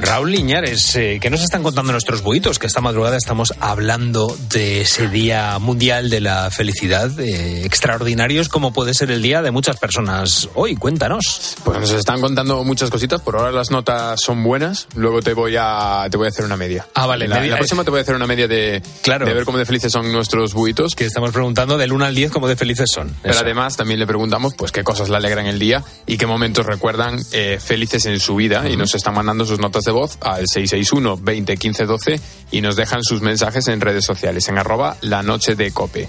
Raúl 0.09 0.31
Liñares, 0.31 0.95
eh, 0.95 1.19
¿qué 1.21 1.29
nos 1.29 1.43
están 1.43 1.61
contando 1.61 1.91
nuestros 1.91 2.23
buitos? 2.23 2.57
Que 2.57 2.65
esta 2.65 2.81
madrugada 2.81 3.15
estamos 3.15 3.53
hablando 3.59 4.35
de 4.49 4.81
ese 4.81 5.07
Día 5.07 5.59
Mundial 5.59 6.09
de 6.09 6.19
la 6.19 6.49
Felicidad, 6.49 7.11
eh, 7.19 7.63
extraordinarios 7.63 8.49
como 8.49 8.73
puede 8.73 8.95
ser 8.95 9.11
el 9.11 9.21
día 9.21 9.43
de 9.43 9.51
muchas 9.51 9.77
personas 9.77 10.49
hoy. 10.55 10.75
Cuéntanos. 10.75 11.55
Pues 11.63 11.79
nos 11.79 11.91
están 11.91 12.21
contando 12.21 12.63
muchas 12.63 12.89
cositas. 12.89 13.21
Por 13.21 13.35
ahora 13.35 13.51
las 13.51 13.69
notas 13.69 14.19
son 14.19 14.43
buenas. 14.43 14.87
Luego 14.95 15.21
te 15.21 15.35
voy 15.35 15.55
a 15.59 16.07
te 16.09 16.17
voy 16.17 16.25
a 16.25 16.29
hacer 16.29 16.43
una 16.43 16.57
media. 16.57 16.87
Ah, 16.95 17.05
vale, 17.05 17.27
La, 17.27 17.35
media. 17.35 17.51
la 17.51 17.57
próxima 17.57 17.83
te 17.83 17.91
voy 17.91 17.99
a 17.99 18.01
hacer 18.01 18.15
una 18.15 18.25
media 18.25 18.47
de, 18.47 18.81
Claro. 19.03 19.27
de 19.27 19.33
ver 19.35 19.45
cómo 19.45 19.59
de 19.59 19.65
felices 19.67 19.91
son 19.91 20.11
nuestros 20.11 20.55
buitos. 20.55 20.95
Que 20.95 21.05
estamos 21.05 21.29
preguntando 21.31 21.77
del 21.77 21.93
1 21.93 22.05
al 22.05 22.15
10 22.15 22.31
cómo 22.31 22.47
de 22.47 22.55
felices 22.55 22.89
son. 22.91 23.15
Pero 23.21 23.35
Eso. 23.35 23.43
además 23.43 23.77
también 23.77 23.99
le 23.99 24.07
preguntamos 24.07 24.55
pues 24.55 24.71
qué 24.71 24.83
cosas 24.83 25.07
le 25.09 25.17
alegran 25.17 25.45
el 25.45 25.59
día 25.59 25.83
y 26.07 26.17
qué 26.17 26.25
momentos 26.25 26.65
recuerdan 26.65 27.19
eh, 27.31 27.59
felices 27.63 28.07
en 28.07 28.19
su 28.19 28.35
vida 28.35 28.67
y 28.67 28.75
nos 28.75 28.95
están 28.95 29.13
mandando 29.13 29.45
sus 29.45 29.59
notas 29.59 29.83
de 29.83 29.91
voz 29.91 29.98
al 30.21 30.45
661 30.47 31.17
20 31.21 31.57
15 31.57 31.85
12 31.85 32.19
y 32.51 32.61
nos 32.61 32.75
dejan 32.75 33.03
sus 33.03 33.21
mensajes 33.21 33.67
en 33.67 33.81
redes 33.81 34.05
sociales 34.05 34.47
en 34.47 34.57
arroba 34.57 34.97
la 35.01 35.23
noche 35.23 35.55
de 35.55 35.71
cope. 35.71 36.07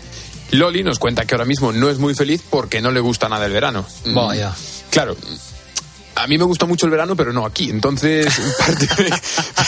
Loli 0.52 0.82
nos 0.82 0.98
cuenta 0.98 1.24
que 1.26 1.34
ahora 1.34 1.44
mismo 1.44 1.72
no 1.72 1.90
es 1.90 1.98
muy 1.98 2.14
feliz 2.14 2.42
porque 2.48 2.80
no 2.80 2.90
le 2.90 3.00
gusta 3.00 3.28
nada 3.28 3.46
el 3.46 3.52
verano. 3.52 3.86
Mm, 4.04 4.14
Vaya. 4.14 4.52
Claro. 4.90 5.16
A 6.16 6.26
mí 6.26 6.36
me 6.36 6.44
gusta 6.44 6.66
mucho 6.66 6.84
el 6.86 6.90
verano, 6.90 7.16
pero 7.16 7.32
no 7.32 7.46
aquí. 7.46 7.70
Entonces, 7.70 8.26
en 8.38 8.52
parte 8.58 8.88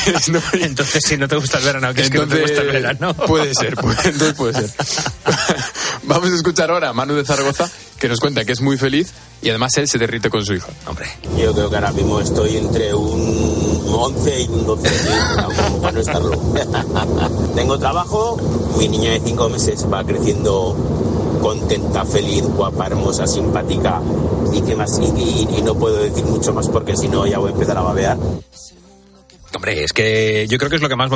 pues, 0.05 0.29
no- 0.29 0.43
Entonces, 0.61 1.03
si 1.07 1.17
no 1.17 1.27
te 1.29 1.37
gusta 1.37 1.59
el 1.59 1.65
verano, 1.65 1.95
que 1.95 2.03
es 2.03 2.11
que 2.11 2.19
no 2.19 2.27
te 2.27 2.41
gusta 2.43 2.61
el 2.61 2.67
verano. 2.73 3.15
Puede 3.15 3.55
ser, 3.55 3.75
puede, 3.77 3.97
entonces 4.05 4.35
puede 4.35 4.55
ser. 4.55 4.71
Vamos 6.03 6.31
a 6.31 6.35
escuchar 6.35 6.71
ahora 6.71 6.89
a 6.91 6.93
Manu 6.93 7.15
de 7.15 7.25
Zaragoza, 7.25 7.71
que 7.99 8.09
nos 8.09 8.19
cuenta 8.21 8.45
que 8.45 8.53
es 8.53 8.61
muy 8.61 8.77
feliz 8.77 9.13
y 9.41 9.49
además 9.51 9.71
él 9.79 9.89
se 9.89 9.97
derrite 9.99 10.29
con 10.29 10.45
su 10.45 10.53
hija. 10.55 10.69
Hombre. 10.87 11.07
Yo 11.39 11.55
creo 11.55 11.71
que 11.71 11.77
ahora 11.77 11.93
mismo 11.93 12.20
estoy 12.20 12.57
entre 12.57 12.93
un 12.93 13.41
11 14.01 14.40
y 14.43 14.49
un 14.49 14.66
12, 14.66 14.88
como 15.64 15.78
para 15.80 15.93
no 15.93 16.01
estarlo. 16.01 16.30
Tengo 17.55 17.78
trabajo, 17.78 18.36
mi 18.78 18.88
niña 18.88 19.12
de 19.12 19.20
5 19.20 19.49
meses 19.49 19.86
va 19.93 20.05
creciendo 20.05 20.76
contenta, 21.40 22.05
feliz, 22.05 22.45
guapa, 22.45 22.86
hermosa, 22.86 23.26
simpática 23.26 24.01
y 24.53 24.61
qué 24.62 24.76
más. 24.76 24.99
Y, 24.99 25.05
y- 25.20 25.49
y 25.59 25.62
no 25.62 25.74
puedo 25.74 25.97
decir 25.97 26.24
mucho 26.24 26.53
más 26.53 26.68
porque 26.68 26.97
si 26.97 27.09
no 27.09 27.26
ya 27.26 27.38
voy 27.38 27.51
a 27.51 27.53
empezar 27.53 27.76
a 27.78 27.82
babear. 27.82 28.16
Hombre, 29.55 29.84
es 29.84 29.93
que 29.93 30.47
yo 30.49 30.57
creo 30.57 30.70
que 30.70 30.76
es 30.76 30.82
lo 30.82 30.88
que 30.88 30.97
más 30.97 31.11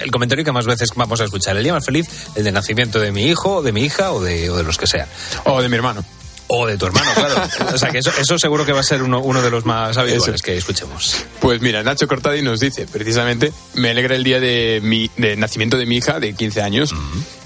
el 0.00 0.10
comentario 0.10 0.44
que 0.44 0.52
más 0.52 0.66
veces 0.66 0.90
vamos 0.96 1.18
a 1.20 1.24
escuchar. 1.24 1.56
El 1.56 1.62
día 1.64 1.72
más 1.72 1.84
feliz, 1.86 2.06
el 2.34 2.44
de 2.44 2.52
nacimiento 2.52 2.98
de 3.00 3.10
mi 3.10 3.22
hijo, 3.22 3.62
de 3.62 3.72
mi 3.72 3.82
hija 3.82 4.12
o 4.12 4.20
de, 4.20 4.50
o 4.50 4.56
de 4.56 4.64
los 4.64 4.76
que 4.76 4.86
sea. 4.86 5.08
O 5.46 5.62
de 5.62 5.68
mi 5.70 5.76
hermano. 5.76 6.04
O 6.52 6.66
de 6.66 6.76
tu 6.76 6.86
hermano, 6.86 7.10
claro. 7.14 7.48
O 7.74 7.78
sea 7.78 7.90
que 7.90 7.98
eso, 7.98 8.10
eso 8.18 8.38
seguro 8.38 8.66
que 8.66 8.72
va 8.72 8.80
a 8.80 8.84
ser 8.84 9.02
uno, 9.02 9.20
uno 9.20 9.40
de 9.40 9.50
los 9.50 9.64
más 9.64 9.96
habituales 9.96 10.42
que 10.42 10.56
escuchemos. 10.56 11.24
Pues 11.40 11.60
mira, 11.60 11.82
Nacho 11.82 12.08
Cortadi 12.08 12.42
nos 12.42 12.58
dice, 12.58 12.86
precisamente, 12.86 13.52
me 13.74 13.90
alegra 13.90 14.16
el 14.16 14.24
día 14.24 14.40
de 14.40 14.80
mi 14.82 15.10
de 15.16 15.36
nacimiento 15.36 15.76
de 15.76 15.86
mi 15.86 15.98
hija 15.98 16.18
de 16.18 16.34
15 16.34 16.62
años. 16.62 16.94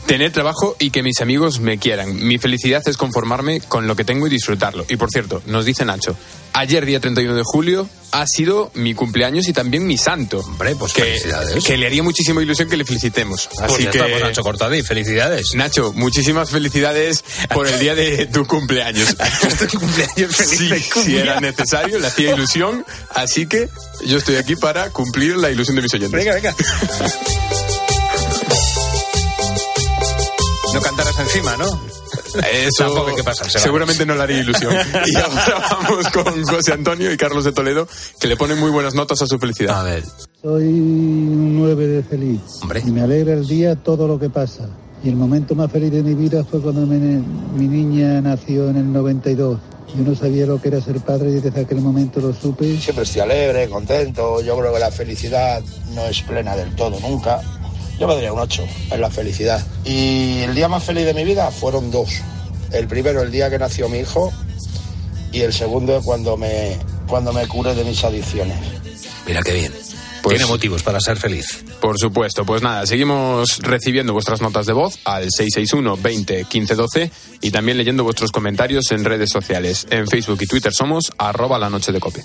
Tener 0.06 0.32
trabajo 0.32 0.76
y 0.78 0.90
que 0.90 1.02
mis 1.02 1.20
amigos 1.20 1.60
me 1.60 1.78
quieran. 1.78 2.14
Mi 2.26 2.38
felicidad 2.38 2.82
es 2.86 2.96
conformarme 2.96 3.60
con 3.60 3.86
lo 3.86 3.96
que 3.96 4.04
tengo 4.04 4.26
y 4.26 4.30
disfrutarlo. 4.30 4.84
Y 4.88 4.96
por 4.96 5.10
cierto, 5.10 5.42
nos 5.46 5.64
dice 5.64 5.84
Nacho, 5.84 6.16
ayer 6.52 6.84
día 6.84 7.00
31 7.00 7.34
de 7.34 7.42
julio 7.44 7.88
ha 8.12 8.26
sido 8.26 8.70
mi 8.74 8.94
cumpleaños 8.94 9.48
y 9.48 9.52
también 9.52 9.86
mi 9.86 9.98
santo. 9.98 10.40
Hombre, 10.40 10.76
pues 10.76 10.92
que, 10.92 11.02
felicidades. 11.02 11.64
que 11.64 11.76
le 11.76 11.86
haría 11.86 12.02
muchísima 12.02 12.42
ilusión 12.42 12.68
que 12.68 12.76
le 12.76 12.84
felicitemos. 12.84 13.48
Pues 13.48 13.72
Así 13.72 13.84
ya 13.84 13.90
que 13.90 13.98
está, 13.98 14.10
pues, 14.10 14.22
Nacho 14.22 14.42
Cortadi, 14.42 14.82
felicidades. 14.82 15.54
Nacho, 15.54 15.92
muchísimas 15.94 16.50
felicidades 16.50 17.24
por 17.52 17.66
el 17.66 17.78
día 17.80 17.94
de 17.94 18.26
tu 18.26 18.46
cumpleaños. 18.46 19.16
tu 19.70 19.78
cumpleaños 19.78 20.36
feliz 20.36 20.84
Sí, 20.92 21.02
si 21.02 21.16
era 21.16 21.40
necesario, 21.40 21.98
le 21.98 22.06
hacía 22.06 22.34
ilusión. 22.34 22.84
Así 23.10 23.46
que 23.46 23.68
yo 24.06 24.18
estoy 24.18 24.36
aquí 24.36 24.54
para 24.54 24.90
cumplir 24.90 25.36
la 25.36 25.50
ilusión 25.50 25.74
de 25.76 25.82
mis 25.82 25.94
oyentes. 25.94 26.12
Venga, 26.12 26.34
venga. 26.34 26.54
No 30.74 30.80
cantarás 30.80 31.18
encima, 31.20 31.56
¿no? 31.56 31.64
Eso 31.66 32.84
Tampoco 32.84 33.08
hay 33.10 33.14
que 33.16 33.24
pasarse, 33.24 33.58
seguramente 33.58 34.04
no 34.04 34.14
le 34.14 34.22
haría 34.22 34.38
ilusión. 34.40 34.74
Y 35.06 35.16
ahora 35.16 35.66
vamos 35.70 36.08
con 36.08 36.44
José 36.44 36.72
Antonio 36.72 37.12
y 37.12 37.16
Carlos 37.16 37.44
de 37.44 37.52
Toledo, 37.52 37.86
que 38.20 38.26
le 38.28 38.36
ponen 38.36 38.58
muy 38.58 38.70
buenas 38.70 38.94
notas 38.94 39.22
a 39.22 39.26
su 39.26 39.38
felicidad. 39.38 39.78
A 39.80 39.82
ver. 39.84 40.02
Soy 40.42 40.64
un 40.64 41.56
9 41.60 41.86
de 41.86 42.02
feliz. 42.02 42.40
Y 42.84 42.90
me 42.90 43.02
alegra 43.02 43.34
el 43.34 43.46
día 43.46 43.76
todo 43.76 44.06
lo 44.08 44.18
que 44.18 44.28
pasa. 44.30 44.68
Y 45.02 45.08
el 45.10 45.16
momento 45.16 45.54
más 45.54 45.70
feliz 45.70 45.92
de 45.92 46.02
mi 46.02 46.14
vida 46.14 46.44
fue 46.44 46.60
cuando 46.60 46.86
me- 46.86 46.98
mi 47.56 47.68
niña 47.68 48.20
nació 48.20 48.68
en 48.70 48.76
el 48.76 48.92
92. 48.92 49.58
Yo 49.96 50.02
no 50.02 50.14
sabía 50.16 50.44
lo 50.46 50.60
que 50.60 50.68
era 50.68 50.80
ser 50.80 50.98
padre 51.00 51.30
y 51.30 51.34
desde 51.40 51.60
aquel 51.60 51.78
momento 51.80 52.20
lo 52.20 52.32
supe. 52.34 52.76
Siempre 52.80 53.04
estoy 53.04 53.20
alegre, 53.20 53.68
contento. 53.68 54.40
Yo 54.42 54.58
creo 54.58 54.72
que 54.72 54.80
la 54.80 54.90
felicidad 54.90 55.62
no 55.94 56.04
es 56.06 56.20
plena 56.22 56.56
del 56.56 56.74
todo 56.74 56.98
nunca. 57.00 57.40
Yo 57.98 58.08
me 58.08 58.14
daría 58.14 58.32
un 58.32 58.40
8 58.40 58.66
en 58.90 59.00
la 59.00 59.10
felicidad. 59.10 59.64
Y 59.84 60.40
el 60.40 60.54
día 60.54 60.68
más 60.68 60.82
feliz 60.84 61.04
de 61.04 61.14
mi 61.14 61.24
vida 61.24 61.50
fueron 61.50 61.90
dos. 61.90 62.10
El 62.72 62.88
primero, 62.88 63.22
el 63.22 63.30
día 63.30 63.50
que 63.50 63.58
nació 63.58 63.88
mi 63.88 63.98
hijo. 63.98 64.32
Y 65.32 65.40
el 65.40 65.52
segundo, 65.52 66.00
cuando 66.02 66.36
me, 66.36 66.76
cuando 67.06 67.32
me 67.32 67.46
curé 67.46 67.74
de 67.74 67.84
mis 67.84 68.02
adicciones. 68.04 68.56
Mira 69.26 69.42
qué 69.42 69.52
bien. 69.52 69.72
Tiene 70.28 70.46
motivos 70.46 70.82
para 70.82 71.00
ser 71.00 71.18
feliz. 71.18 71.64
Por 71.80 71.98
supuesto, 71.98 72.46
pues 72.46 72.62
nada, 72.62 72.86
seguimos 72.86 73.58
recibiendo 73.58 74.14
vuestras 74.14 74.40
notas 74.40 74.64
de 74.64 74.72
voz 74.72 74.98
al 75.04 75.24
661 75.30 75.98
20 75.98 76.44
15 76.44 76.74
12 76.74 77.10
y 77.42 77.50
también 77.50 77.76
leyendo 77.76 78.04
vuestros 78.04 78.32
comentarios 78.32 78.90
en 78.92 79.04
redes 79.04 79.30
sociales. 79.30 79.86
En 79.90 80.06
Facebook 80.06 80.38
y 80.40 80.46
Twitter 80.46 80.72
somos 80.72 81.12
arroba 81.18 81.58
la 81.58 81.68
noche 81.68 81.92
de 81.92 82.00
cope. 82.00 82.24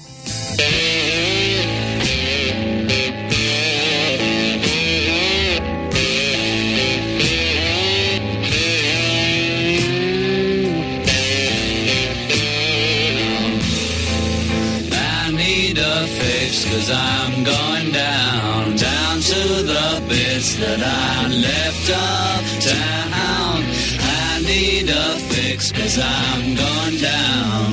Left 21.42 21.90
uptown. 21.90 23.60
I 24.00 24.42
need 24.44 24.90
a 24.90 25.20
fix 25.32 25.72
cause 25.72 25.98
I'm 26.00 26.56
going 26.56 26.98
down. 27.00 27.70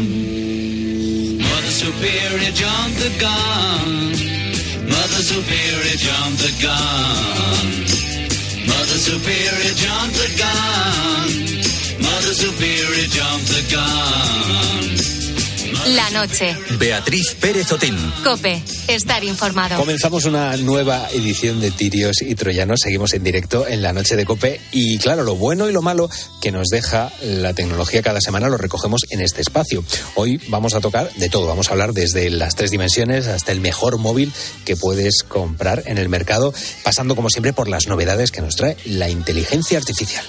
Mother 1.38 1.74
Superior 1.82 2.52
jumped 2.52 2.98
the 3.04 3.12
gun. 3.18 3.90
Mother 4.88 5.22
Superior 5.32 5.98
jumped 5.98 6.40
the 6.46 6.54
gun. 6.62 7.66
Mother 8.70 8.98
Superior 9.08 9.74
jumped 9.84 10.16
the 10.22 10.30
gun. 10.42 11.28
Mother 12.02 12.34
Superior 12.34 13.08
jumped 13.08 13.48
the 13.48 13.64
gun. 13.72 14.55
La 15.94 16.10
noche. 16.10 16.56
Beatriz 16.80 17.36
Pérez 17.40 17.70
Otín. 17.70 17.96
Cope. 18.24 18.60
Estar 18.88 19.22
informado. 19.22 19.78
Comenzamos 19.78 20.24
una 20.24 20.56
nueva 20.56 21.08
edición 21.12 21.60
de 21.60 21.70
Tirios 21.70 22.22
y 22.22 22.34
Troyanos. 22.34 22.80
Seguimos 22.82 23.12
en 23.14 23.22
directo 23.22 23.68
en 23.68 23.82
la 23.82 23.92
noche 23.92 24.16
de 24.16 24.24
Cope. 24.24 24.60
Y 24.72 24.98
claro, 24.98 25.22
lo 25.22 25.36
bueno 25.36 25.68
y 25.68 25.72
lo 25.72 25.82
malo 25.82 26.10
que 26.40 26.50
nos 26.50 26.68
deja 26.70 27.12
la 27.22 27.54
tecnología 27.54 28.02
cada 28.02 28.20
semana 28.20 28.48
lo 28.48 28.56
recogemos 28.56 29.02
en 29.10 29.20
este 29.20 29.42
espacio. 29.42 29.84
Hoy 30.16 30.40
vamos 30.48 30.74
a 30.74 30.80
tocar 30.80 31.12
de 31.14 31.28
todo. 31.28 31.46
Vamos 31.46 31.68
a 31.68 31.72
hablar 31.72 31.92
desde 31.92 32.30
las 32.30 32.56
tres 32.56 32.72
dimensiones 32.72 33.28
hasta 33.28 33.52
el 33.52 33.60
mejor 33.60 33.98
móvil 33.98 34.32
que 34.64 34.76
puedes 34.76 35.22
comprar 35.22 35.84
en 35.86 35.98
el 35.98 36.08
mercado, 36.08 36.52
pasando 36.82 37.14
como 37.14 37.30
siempre 37.30 37.52
por 37.52 37.68
las 37.68 37.86
novedades 37.86 38.32
que 38.32 38.42
nos 38.42 38.56
trae 38.56 38.76
la 38.86 39.08
inteligencia 39.08 39.78
artificial. 39.78 40.24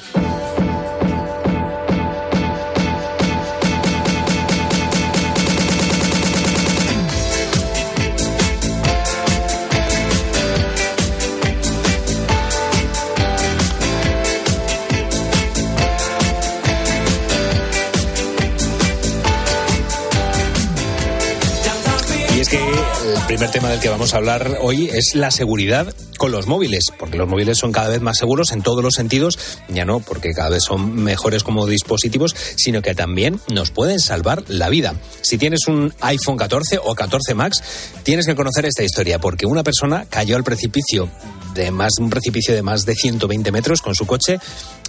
Primer 23.27 23.51
tema 23.51 23.69
del 23.69 23.81
que 23.81 23.89
vamos 23.89 24.13
a 24.13 24.17
hablar 24.17 24.59
hoy 24.61 24.87
es 24.87 25.13
la 25.13 25.31
seguridad 25.31 25.93
con 26.17 26.31
los 26.31 26.47
móviles, 26.47 26.85
porque 26.97 27.17
los 27.17 27.27
móviles 27.27 27.57
son 27.57 27.73
cada 27.73 27.89
vez 27.89 27.99
más 27.99 28.17
seguros 28.17 28.53
en 28.53 28.61
todos 28.61 28.81
los 28.81 28.93
sentidos, 28.93 29.37
ya 29.67 29.83
no 29.83 29.99
porque 29.99 30.31
cada 30.31 30.49
vez 30.49 30.63
son 30.63 30.95
mejores 30.95 31.43
como 31.43 31.67
dispositivos, 31.67 32.33
sino 32.55 32.81
que 32.81 32.95
también 32.95 33.41
nos 33.49 33.71
pueden 33.71 33.99
salvar 33.99 34.45
la 34.47 34.69
vida. 34.69 34.95
Si 35.21 35.37
tienes 35.37 35.67
un 35.67 35.93
iPhone 35.99 36.37
14 36.37 36.79
o 36.81 36.95
14 36.95 37.33
Max, 37.33 37.61
tienes 38.03 38.25
que 38.25 38.35
conocer 38.35 38.65
esta 38.65 38.83
historia, 38.83 39.19
porque 39.19 39.45
una 39.45 39.61
persona 39.61 40.05
cayó 40.09 40.37
al 40.37 40.45
precipicio 40.45 41.09
de 41.57 41.71
más 41.71 41.97
un 41.99 42.09
precipicio 42.09 42.53
de 42.53 42.61
más 42.61 42.85
de 42.85 42.95
120 42.95 43.51
metros 43.51 43.81
con 43.81 43.95
su 43.95 44.05
coche 44.05 44.39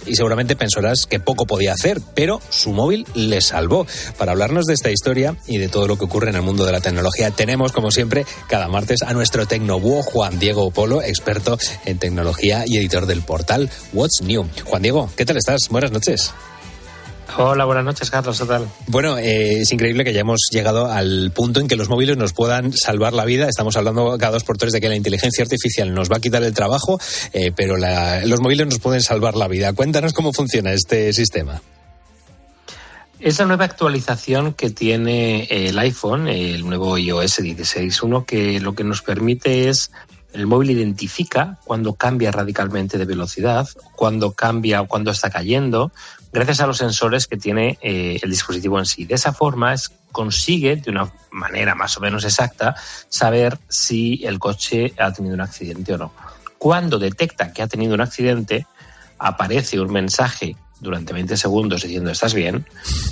y 0.05 0.15
seguramente 0.15 0.55
pensarás 0.55 1.05
que 1.05 1.19
poco 1.19 1.45
podía 1.45 1.73
hacer, 1.73 1.99
pero 2.15 2.41
su 2.49 2.71
móvil 2.71 3.05
le 3.15 3.41
salvó. 3.41 3.85
Para 4.17 4.31
hablarnos 4.31 4.65
de 4.65 4.75
esta 4.75 4.91
historia 4.91 5.35
y 5.47 5.57
de 5.57 5.67
todo 5.67 5.87
lo 5.87 5.97
que 5.97 6.05
ocurre 6.05 6.29
en 6.29 6.35
el 6.35 6.41
mundo 6.41 6.65
de 6.65 6.71
la 6.71 6.79
tecnología, 6.79 7.31
tenemos 7.31 7.71
como 7.71 7.91
siempre 7.91 8.25
cada 8.47 8.69
martes 8.69 9.01
a 9.01 9.13
nuestro 9.13 9.45
tecnobúho 9.47 10.03
Juan 10.03 10.39
Diego 10.39 10.71
Polo, 10.71 11.01
experto 11.01 11.57
en 11.85 11.97
tecnología 11.97 12.63
y 12.65 12.77
editor 12.77 13.05
del 13.05 13.23
portal 13.23 13.69
What's 13.91 14.21
New. 14.21 14.47
Juan 14.65 14.81
Diego, 14.81 15.09
¿qué 15.17 15.25
tal 15.25 15.37
estás? 15.37 15.67
Buenas 15.69 15.91
noches. 15.91 16.31
Hola, 17.37 17.63
buenas 17.65 17.85
noches, 17.85 18.09
Carlos. 18.09 18.39
¿Qué 18.39 18.45
tal? 18.45 18.67
Bueno, 18.87 19.17
eh, 19.17 19.61
es 19.61 19.71
increíble 19.71 20.03
que 20.03 20.09
hayamos 20.09 20.41
llegado 20.51 20.91
al 20.91 21.31
punto 21.33 21.59
en 21.59 21.67
que 21.67 21.75
los 21.75 21.87
móviles 21.87 22.17
nos 22.17 22.33
puedan 22.33 22.73
salvar 22.73 23.13
la 23.13 23.23
vida. 23.23 23.47
Estamos 23.47 23.77
hablando 23.77 24.17
cada 24.17 24.33
dos 24.33 24.43
por 24.43 24.57
tres 24.57 24.73
de 24.73 24.81
que 24.81 24.89
la 24.89 24.95
inteligencia 24.95 25.43
artificial 25.43 25.93
nos 25.93 26.11
va 26.11 26.17
a 26.17 26.19
quitar 26.19 26.43
el 26.43 26.53
trabajo, 26.53 26.99
eh, 27.31 27.51
pero 27.55 27.77
la- 27.77 28.25
los 28.25 28.41
móviles 28.41 28.67
nos 28.67 28.79
pueden 28.79 29.01
salvar 29.01 29.35
la 29.35 29.47
vida. 29.47 29.71
Cuéntanos 29.73 30.13
cómo 30.13 30.33
funciona 30.33 30.73
este 30.73 31.13
sistema. 31.13 31.61
Es 33.19 33.37
la 33.39 33.45
nueva 33.45 33.65
actualización 33.65 34.53
que 34.53 34.69
tiene 34.69 35.43
el 35.49 35.77
iPhone, 35.79 36.27
el 36.27 36.65
nuevo 36.65 36.97
iOS 36.97 37.39
16.1, 37.41 38.25
que 38.25 38.59
lo 38.59 38.73
que 38.75 38.83
nos 38.83 39.01
permite 39.01 39.69
es 39.69 39.91
el 40.31 40.45
móvil 40.45 40.69
identifica 40.71 41.57
cuando 41.65 41.93
cambia 41.95 42.31
radicalmente 42.31 42.97
de 42.99 43.05
velocidad, 43.05 43.67
cuando 43.95 44.31
cambia 44.33 44.81
o 44.81 44.87
cuando 44.87 45.09
está 45.11 45.29
cayendo, 45.31 45.91
gracias 46.31 46.61
a 46.61 46.67
los 46.67 46.77
sensores 46.77 47.27
que 47.27 47.37
tiene 47.37 47.77
eh, 47.81 48.19
el 48.21 48.29
dispositivo 48.29 48.79
en 48.79 48.85
sí. 48.85 49.05
De 49.05 49.15
esa 49.15 49.33
forma 49.33 49.73
es, 49.73 49.91
consigue, 50.11 50.75
de 50.75 50.91
una 50.91 51.11
manera 51.31 51.75
más 51.75 51.97
o 51.97 52.01
menos 52.01 52.23
exacta, 52.23 52.75
saber 53.09 53.57
si 53.67 54.21
el 54.25 54.39
coche 54.39 54.93
ha 54.97 55.11
tenido 55.11 55.35
un 55.35 55.41
accidente 55.41 55.93
o 55.93 55.97
no. 55.97 56.13
Cuando 56.57 56.99
detecta 56.99 57.53
que 57.53 57.61
ha 57.61 57.67
tenido 57.67 57.93
un 57.93 58.01
accidente, 58.01 58.65
aparece 59.17 59.79
un 59.79 59.91
mensaje 59.91 60.55
durante 60.79 61.13
20 61.13 61.37
segundos 61.37 61.83
diciendo 61.83 62.09
¿estás 62.11 62.33
bien? 62.33 62.65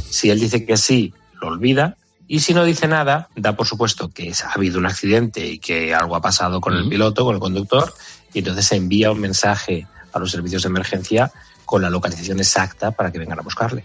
Si 0.09 0.29
él 0.29 0.39
dice 0.39 0.65
que 0.65 0.77
sí, 0.77 1.13
lo 1.41 1.47
olvida. 1.47 1.95
Y 2.29 2.41
si 2.41 2.53
no 2.53 2.65
dice 2.65 2.87
nada, 2.87 3.29
da 3.35 3.55
por 3.55 3.67
supuesto 3.67 4.09
que 4.09 4.33
ha 4.43 4.51
habido 4.51 4.79
un 4.79 4.85
accidente 4.85 5.45
y 5.45 5.59
que 5.59 5.93
algo 5.93 6.15
ha 6.15 6.21
pasado 6.21 6.59
con 6.59 6.75
el 6.75 6.89
piloto, 6.89 7.23
con 7.23 7.35
el 7.35 7.39
conductor, 7.39 7.93
y 8.33 8.39
entonces 8.39 8.65
se 8.65 8.75
envía 8.75 9.11
un 9.11 9.21
mensaje 9.21 9.87
a 10.11 10.19
los 10.19 10.31
servicios 10.31 10.63
de 10.63 10.67
emergencia 10.67 11.31
con 11.67 11.81
la 11.81 11.89
localización 11.89 12.39
exacta 12.39 12.91
para 12.91 13.11
que 13.11 13.19
vengan 13.19 13.39
a 13.39 13.41
buscarle. 13.41 13.83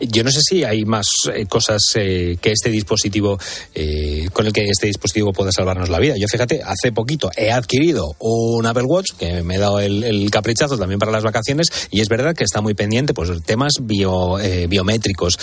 Yo 0.00 0.22
no 0.22 0.30
sé 0.30 0.40
si 0.46 0.64
hay 0.64 0.84
más 0.84 1.06
eh, 1.32 1.46
cosas 1.46 1.80
eh, 1.94 2.36
que 2.42 2.52
este 2.52 2.68
dispositivo, 2.68 3.38
eh, 3.74 4.28
con 4.34 4.44
el 4.44 4.52
que 4.52 4.66
este 4.68 4.86
dispositivo 4.86 5.32
pueda 5.32 5.50
salvarnos 5.50 5.88
la 5.88 5.98
vida. 5.98 6.14
Yo 6.18 6.26
fíjate, 6.28 6.62
hace 6.62 6.92
poquito 6.92 7.30
he 7.34 7.50
adquirido 7.50 8.14
un 8.18 8.66
Apple 8.66 8.82
Watch 8.82 9.12
que 9.18 9.42
me 9.42 9.54
he 9.54 9.58
dado 9.58 9.80
el, 9.80 10.30
caprichazo 10.30 10.76
también 10.76 10.98
para 10.98 11.10
las 11.10 11.22
vacaciones 11.22 11.70
y 11.90 12.02
es 12.02 12.08
verdad 12.08 12.34
que 12.34 12.44
está 12.44 12.60
muy 12.60 12.74
pendiente, 12.74 13.14
pues 13.14 13.30
temas 13.44 13.72
bio, 13.80 14.36
biométricos. 14.68 15.38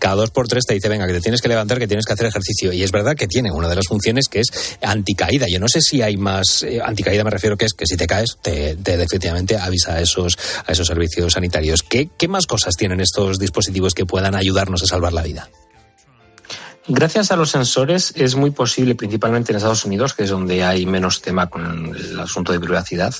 Cada 0.00 0.16
dos 0.16 0.30
por 0.30 0.48
tres 0.48 0.64
te 0.64 0.74
dice, 0.74 0.88
venga, 0.88 1.06
que 1.06 1.12
te 1.12 1.20
tienes 1.20 1.40
que 1.40 1.48
levantar, 1.48 1.78
que 1.78 1.86
tienes 1.86 2.06
que 2.06 2.14
hacer 2.14 2.26
ejercicio. 2.26 2.72
Y 2.72 2.82
es 2.82 2.90
verdad 2.90 3.14
que 3.14 3.28
tiene 3.28 3.52
una 3.52 3.68
de 3.68 3.76
las 3.76 3.86
funciones 3.86 4.26
que 4.28 4.40
es 4.40 4.78
anticaída. 4.82 5.46
Yo 5.48 5.60
no 5.60 5.68
sé 5.68 5.80
si 5.82 6.02
hay 6.02 6.16
más, 6.16 6.64
anticaída 6.82 7.22
me 7.22 7.30
refiero 7.30 7.56
que 7.56 7.66
es 7.66 7.74
que 7.74 7.86
si 7.86 7.96
te 7.96 8.06
caes, 8.06 8.38
te, 8.42 8.76
te 8.76 8.94
efectivamente 8.94 9.56
avisa 9.56 9.94
a 9.94 10.00
esos 10.00 10.36
servicios 10.86 11.34
sanitarios. 11.34 11.82
¿Qué, 11.82 12.10
¿Qué 12.16 12.28
más 12.28 12.46
cosas 12.46 12.76
tienen 12.76 13.00
estos 13.00 13.38
dispositivos 13.38 13.94
que 13.94 14.06
puedan 14.06 14.34
ayudarnos 14.34 14.82
a 14.82 14.86
salvar 14.86 15.12
la 15.12 15.22
vida? 15.22 15.48
Gracias 16.92 17.30
a 17.30 17.36
los 17.36 17.50
sensores 17.50 18.12
es 18.16 18.34
muy 18.34 18.50
posible, 18.50 18.96
principalmente 18.96 19.52
en 19.52 19.56
Estados 19.56 19.84
Unidos, 19.84 20.14
que 20.14 20.24
es 20.24 20.30
donde 20.30 20.64
hay 20.64 20.86
menos 20.86 21.22
tema 21.22 21.46
con 21.48 21.94
el 21.94 22.18
asunto 22.18 22.52
de 22.52 22.58
privacidad, 22.58 23.14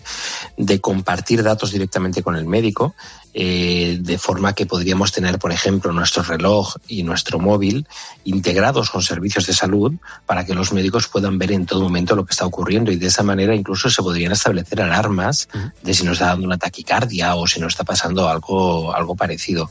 de 0.56 0.80
compartir 0.80 1.42
datos 1.42 1.70
directamente 1.70 2.22
con 2.22 2.34
el 2.34 2.46
médico, 2.46 2.96
eh, 3.32 3.98
de 4.00 4.18
forma 4.18 4.54
que 4.54 4.66
podríamos 4.66 5.12
tener, 5.12 5.38
por 5.38 5.52
ejemplo, 5.52 5.92
nuestro 5.92 6.22
reloj 6.22 6.76
y 6.88 7.04
nuestro 7.04 7.38
móvil 7.38 7.86
integrados 8.24 8.90
con 8.90 9.02
servicios 9.02 9.46
de 9.46 9.52
salud 9.52 9.94
para 10.26 10.44
que 10.44 10.54
los 10.54 10.72
médicos 10.72 11.06
puedan 11.06 11.38
ver 11.38 11.52
en 11.52 11.64
todo 11.64 11.82
momento 11.82 12.16
lo 12.16 12.24
que 12.24 12.32
está 12.32 12.44
ocurriendo 12.44 12.90
y 12.90 12.96
de 12.96 13.06
esa 13.06 13.22
manera 13.22 13.54
incluso 13.54 13.88
se 13.88 14.02
podrían 14.02 14.32
establecer 14.32 14.82
alarmas 14.82 15.48
de 15.82 15.94
si 15.94 16.04
nos 16.04 16.14
está 16.14 16.26
dando 16.26 16.46
una 16.46 16.58
taquicardia 16.58 17.36
o 17.36 17.46
si 17.46 17.60
nos 17.60 17.72
está 17.74 17.84
pasando 17.84 18.28
algo, 18.28 18.94
algo 18.94 19.14
parecido. 19.14 19.70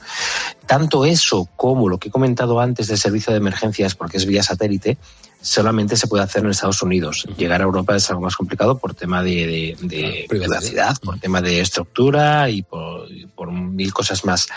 Tanto 0.66 1.03
eso 1.03 1.49
como 1.55 1.89
lo 1.89 1.97
que 1.97 2.10
he 2.10 2.12
comentado 2.12 2.60
antes 2.60 2.88
del 2.88 2.97
servicio 2.97 3.34
de 3.34 3.39
emergencias, 3.39 3.95
porque 3.95 4.18
es 4.18 4.26
vía 4.26 4.43
satélite, 4.43 4.97
solamente 5.41 5.95
se 5.95 6.07
puede 6.07 6.23
hacer 6.23 6.43
en 6.43 6.49
Estados 6.51 6.81
Unidos. 6.81 7.25
Llegar 7.37 7.61
a 7.61 7.63
Europa 7.63 7.95
es 7.95 8.09
algo 8.09 8.21
más 8.21 8.35
complicado 8.35 8.77
por 8.77 8.93
tema 8.93 9.23
de, 9.23 9.75
de- 9.79 9.87
de 9.87 10.25
privacidad, 10.27 10.97
por 11.01 11.19
tema 11.19 11.41
de 11.41 11.61
estructura 11.61 12.49
y 12.49 12.61
por, 12.63 13.09
y 13.11 13.25
por 13.25 13.51
mil 13.51 13.93
cosas 13.93 14.25
más. 14.25 14.47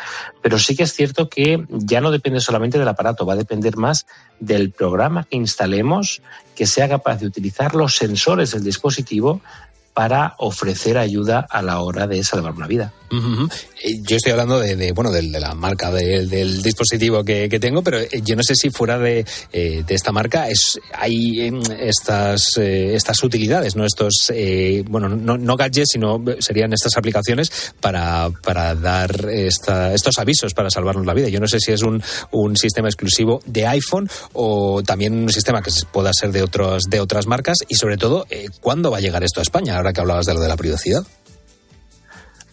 Pero 0.43 0.59
sí 0.59 0.75
que 0.75 0.83
es 0.83 0.93
cierto 0.93 1.29
que 1.29 1.65
ya 1.71 2.01
no 2.01 2.11
depende 2.11 2.41
solamente 2.41 2.79
del 2.79 2.89
aparato, 2.89 3.25
va 3.25 3.35
a 3.35 3.37
depender 3.37 3.77
más 3.77 4.07
del 4.41 4.71
programa 4.73 5.25
que 5.31 5.37
instalemos 5.37 6.21
que 6.57 6.67
sea 6.67 6.89
capaz 6.89 7.21
de 7.21 7.27
utilizar 7.27 7.75
los 7.75 7.95
sensores 7.97 8.51
del 8.51 8.65
dispositivo 8.65 9.41
para 9.95 10.35
ofrecer 10.39 10.97
ayuda 10.99 11.47
a 11.51 11.63
la 11.63 11.81
hora 11.81 12.07
de 12.07 12.23
salvar 12.25 12.53
una 12.55 12.67
vida. 12.67 12.93
Eh, 13.85 14.01
Yo 14.09 14.17
estoy 14.17 14.33
hablando 14.33 14.59
de, 14.59 14.75
de, 14.75 14.93
bueno 14.93 15.11
del- 15.11 15.33
de, 15.33 15.39
la 15.39 15.55
marca 15.55 15.91
del, 15.91 16.31
del 16.31 16.63
dispositivo 16.63 17.23
que, 17.23 17.47
tengo, 17.61 17.83
pero 17.83 17.99
eh, 18.01 18.09
yo 18.25 18.37
no 18.37 18.43
sé 18.43 18.55
si 18.55 18.71
fuera 18.71 18.99
de, 18.99 19.27
eh, 19.53 19.85
de 19.87 19.95
esta 19.95 20.13
marca 20.13 20.49
es 20.49 20.81
hay 20.95 21.41
em, 21.43 21.61
estas 21.79 22.57
estas 22.57 23.23
utilidades, 23.23 23.77
no 23.77 23.85
estos 23.85 24.33
bueno 24.89 25.11
no, 25.11 25.57
gadgets, 25.59 25.91
sino 25.93 26.25
serían 26.39 26.73
estas 26.73 26.97
aplicaciones 26.97 27.53
para, 27.83 28.31
para 28.43 28.75
dar 28.75 29.29
esta- 29.31 29.93
estos 29.93 30.17
avisos 30.19 30.55
para 30.55 30.71
salvarnos 30.71 31.05
la 31.05 31.13
vida. 31.13 31.29
Yo 31.29 31.39
no 31.39 31.49
sé 31.49 31.61
si 31.61 31.73
es 31.73 31.83
un, 31.83 32.03
un 32.31 32.57
sistema 32.57 32.89
exclusivo 32.89 33.43
de 33.45 33.67
iPhone 33.67 34.09
o 34.33 34.83
también 34.83 35.13
un 35.13 35.31
sistema 35.31 35.61
que 35.61 35.71
pueda 35.93 36.13
ser 36.15 36.33
de 36.33 36.43
otros 36.43 36.85
de 36.89 37.01
otras 37.01 37.27
marcas 37.27 37.59
y 37.69 37.75
sobre 37.75 37.99
todo 37.99 38.25
cuándo 38.63 38.91
va 38.91 38.97
a 38.97 39.01
llegar 39.01 39.23
esto 39.23 39.41
a 39.41 39.43
España. 39.43 39.82
Ahora 39.83 39.93
que 39.93 40.01
hablabas 40.01 40.27
de 40.27 40.35
lo 40.35 40.39
de 40.39 40.47
la 40.47 40.57
privacidad. 40.57 41.05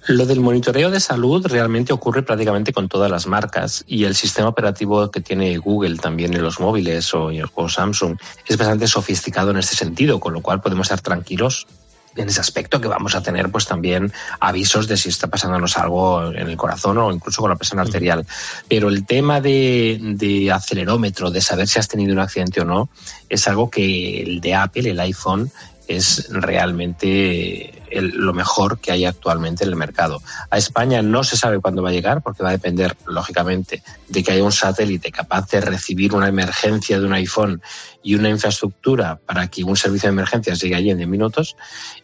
Lo 0.08 0.26
del 0.26 0.40
monitoreo 0.40 0.90
de 0.90 1.00
salud 1.00 1.46
realmente 1.46 1.94
ocurre 1.94 2.24
prácticamente 2.24 2.74
con 2.74 2.90
todas 2.90 3.12
las 3.12 3.28
marcas 3.28 3.84
y 3.86 4.06
el 4.06 4.16
sistema 4.16 4.48
operativo 4.48 5.12
que 5.12 5.22
tiene 5.22 5.56
Google 5.60 5.98
también 5.98 6.34
en 6.34 6.42
los 6.42 6.60
móviles 6.60 7.14
o, 7.14 7.30
o 7.54 7.70
Samsung 7.70 8.18
es 8.48 8.58
bastante 8.58 8.88
sofisticado 8.88 9.52
en 9.52 9.58
este 9.58 9.76
sentido, 9.76 10.20
con 10.20 10.34
lo 10.34 10.42
cual 10.42 10.60
podemos 10.60 10.88
estar 10.88 11.02
tranquilos 11.02 11.68
en 12.16 12.28
ese 12.28 12.40
aspecto 12.40 12.82
que 12.82 12.88
vamos 12.88 13.14
a 13.14 13.22
tener 13.22 13.52
pues 13.52 13.68
también 13.68 14.12
avisos 14.40 14.88
de 14.88 14.98
si 14.98 15.10
está 15.10 15.28
pasándonos 15.28 15.78
algo 15.78 16.32
en 16.32 16.50
el 16.50 16.58
corazón 16.58 16.98
o 16.98 17.12
incluso 17.12 17.44
con 17.44 17.52
la 17.52 17.58
presión 17.58 17.80
arterial. 17.80 18.26
Pero 18.68 18.90
el 18.90 19.06
tema 19.06 19.40
de, 19.40 20.00
de 20.02 20.52
acelerómetro, 20.52 21.30
de 21.30 21.42
saber 21.42 21.68
si 21.68 21.78
has 21.78 21.88
tenido 21.88 22.12
un 22.12 22.20
accidente 22.22 22.62
o 22.62 22.66
no, 22.66 22.90
es 23.30 23.48
algo 23.48 23.70
que 23.70 24.24
el 24.24 24.42
de 24.42 24.56
Apple, 24.56 24.90
el 24.90 25.00
iPhone, 25.00 25.52
es 25.98 26.28
realmente 26.30 27.74
el- 27.92 28.10
lo 28.10 28.34
mejor 28.34 28.80
que 28.80 28.92
hay 28.92 29.06
actualmente 29.06 29.64
en 29.64 29.72
el 29.72 29.76
mercado. 29.76 30.22
A 30.50 30.58
España 30.58 31.02
no 31.02 31.24
se 31.24 31.38
sabe 31.38 31.60
cuándo 31.60 31.82
va 31.82 31.90
a 31.90 31.92
llegar 31.92 32.22
porque 32.22 32.44
va 32.44 32.50
a 32.50 32.54
depender, 32.54 32.96
lógicamente, 33.08 33.82
de 34.08 34.24
que 34.24 34.32
haya 34.32 34.44
un 34.44 34.52
satélite 34.52 35.12
capaz 35.12 35.50
de 35.50 35.62
recibir 35.62 36.14
una 36.14 36.28
emergencia 36.28 37.00
de 37.00 37.06
un 37.06 37.14
iPhone 37.14 37.62
y 38.04 38.16
una 38.16 38.30
infraestructura 38.30 39.20
para 39.26 39.48
que 39.48 39.64
un 39.64 39.76
servicio 39.76 40.08
de 40.10 40.14
emergencias 40.14 40.60
llegue 40.60 40.76
allí 40.76 40.92
en 40.92 40.98
10 40.98 41.10
minutos 41.10 41.56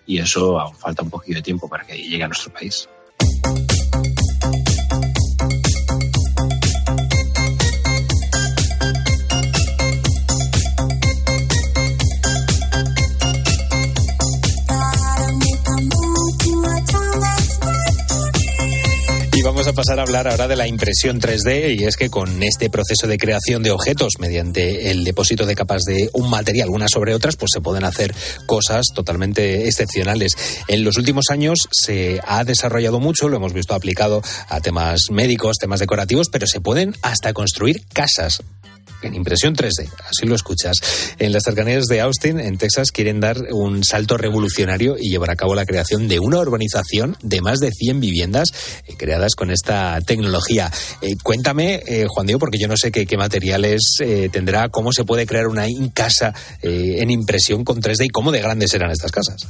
y 0.05 0.19
eso 0.19 0.59
aún 0.59 0.75
falta 0.75 1.03
un 1.03 1.09
poquito 1.09 1.37
de 1.37 1.43
tiempo 1.43 1.69
para 1.69 1.85
que 1.85 1.95
llegue 1.95 2.23
a 2.23 2.27
nuestro 2.27 2.51
país. 2.51 2.89
Vamos 19.45 19.67
a 19.67 19.73
pasar 19.73 19.99
a 19.99 20.01
hablar 20.01 20.27
ahora 20.27 20.47
de 20.47 20.55
la 20.55 20.67
impresión 20.67 21.21
3D 21.21 21.79
y 21.79 21.83
es 21.83 21.97
que 21.97 22.09
con 22.09 22.41
este 22.41 22.71
proceso 22.71 23.05
de 23.05 23.19
creación 23.19 23.61
de 23.61 23.69
objetos 23.69 24.13
mediante 24.17 24.89
el 24.89 25.03
depósito 25.03 25.45
de 25.45 25.53
capas 25.53 25.83
de 25.83 26.09
un 26.13 26.31
material 26.31 26.69
unas 26.69 26.89
sobre 26.89 27.13
otras, 27.13 27.35
pues 27.35 27.51
se 27.53 27.61
pueden 27.61 27.83
hacer 27.83 28.15
cosas 28.47 28.87
totalmente 28.95 29.67
excepcionales. 29.67 30.35
En 30.67 30.83
los 30.83 30.97
últimos 30.97 31.25
años 31.29 31.59
se 31.71 32.19
ha 32.25 32.43
desarrollado 32.43 32.99
mucho, 32.99 33.29
lo 33.29 33.37
hemos 33.37 33.53
visto 33.53 33.75
aplicado 33.75 34.23
a 34.49 34.61
temas 34.61 35.11
médicos, 35.11 35.57
temas 35.59 35.79
decorativos, 35.79 36.29
pero 36.31 36.47
se 36.47 36.59
pueden 36.59 36.95
hasta 37.03 37.31
construir 37.33 37.85
casas 37.93 38.41
en 39.01 39.13
impresión 39.13 39.55
3D, 39.55 39.89
así 40.09 40.25
lo 40.25 40.35
escuchas. 40.35 40.77
En 41.19 41.31
las 41.31 41.43
cercanías 41.43 41.85
de 41.85 42.01
Austin, 42.01 42.39
en 42.39 42.57
Texas, 42.57 42.91
quieren 42.91 43.19
dar 43.19 43.37
un 43.51 43.83
salto 43.83 44.17
revolucionario 44.17 44.95
y 44.99 45.09
llevar 45.09 45.31
a 45.31 45.35
cabo 45.35 45.55
la 45.55 45.65
creación 45.65 46.07
de 46.07 46.19
una 46.19 46.39
urbanización 46.39 47.17
de 47.21 47.41
más 47.41 47.59
de 47.59 47.71
100 47.71 47.99
viviendas 47.99 48.49
eh, 48.85 48.95
creadas 48.97 49.35
con 49.35 49.51
esta 49.51 49.99
tecnología. 50.01 50.71
Eh, 51.01 51.15
cuéntame, 51.21 51.83
eh, 51.85 52.05
Juan 52.07 52.27
Diego, 52.27 52.39
porque 52.39 52.57
yo 52.59 52.67
no 52.67 52.77
sé 52.77 52.91
qué, 52.91 53.05
materiales 53.15 53.95
tendrá, 54.31 54.67
cómo 54.67 54.91
se 54.91 55.05
puede 55.05 55.25
crear 55.25 55.47
una 55.47 55.65
casa 55.93 56.33
en 56.61 57.09
impresión 57.09 57.63
con 57.63 57.81
3D 57.81 58.05
y 58.05 58.09
cómo 58.09 58.33
de 58.33 58.41
grandes 58.41 58.71
serán 58.71 58.91
estas 58.91 59.11
casas. 59.11 59.47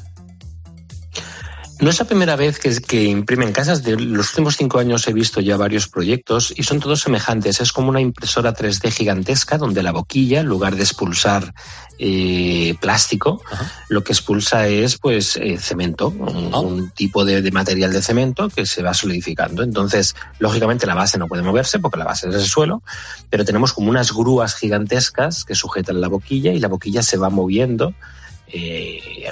No 1.81 1.89
es 1.89 1.99
la 1.99 2.05
primera 2.05 2.37
vez 2.37 2.57
que, 2.57 2.73
que 2.81 3.03
imprimen 3.03 3.51
casas. 3.51 3.83
De 3.83 3.97
los 3.97 4.29
últimos 4.29 4.55
cinco 4.55 4.79
años 4.79 5.07
he 5.07 5.13
visto 5.13 5.41
ya 5.41 5.57
varios 5.57 5.89
proyectos 5.89 6.53
y 6.55 6.63
son 6.63 6.79
todos 6.79 7.01
semejantes. 7.01 7.59
Es 7.59 7.73
como 7.73 7.89
una 7.89 7.99
impresora 7.99 8.53
3D 8.53 8.91
gigantesca 8.91 9.57
donde 9.57 9.83
la 9.83 9.91
boquilla, 9.91 10.39
en 10.39 10.45
lugar 10.45 10.75
de 10.75 10.83
expulsar 10.83 11.53
eh, 11.99 12.75
plástico, 12.79 13.41
lo 13.89 14.03
que 14.03 14.13
expulsa 14.13 14.67
es 14.67 14.97
pues 14.97 15.35
eh, 15.35 15.57
cemento, 15.57 16.09
un, 16.09 16.53
un 16.53 16.91
tipo 16.91 17.25
de, 17.25 17.41
de 17.41 17.51
material 17.51 17.91
de 17.91 18.01
cemento 18.01 18.49
que 18.49 18.65
se 18.65 18.81
va 18.81 18.93
solidificando. 18.93 19.61
Entonces, 19.61 20.15
lógicamente 20.39 20.85
la 20.85 20.95
base 20.95 21.17
no 21.17 21.27
puede 21.27 21.43
moverse 21.43 21.79
porque 21.79 21.99
la 21.99 22.05
base 22.05 22.29
es 22.29 22.35
el 22.35 22.45
suelo, 22.45 22.83
pero 23.29 23.43
tenemos 23.43 23.73
como 23.73 23.89
unas 23.89 24.13
grúas 24.13 24.55
gigantescas 24.55 25.43
que 25.43 25.55
sujetan 25.55 25.99
la 25.99 26.07
boquilla 26.07 26.53
y 26.53 26.59
la 26.59 26.69
boquilla 26.69 27.03
se 27.03 27.17
va 27.17 27.29
moviendo 27.29 27.93
eh, 28.47 29.27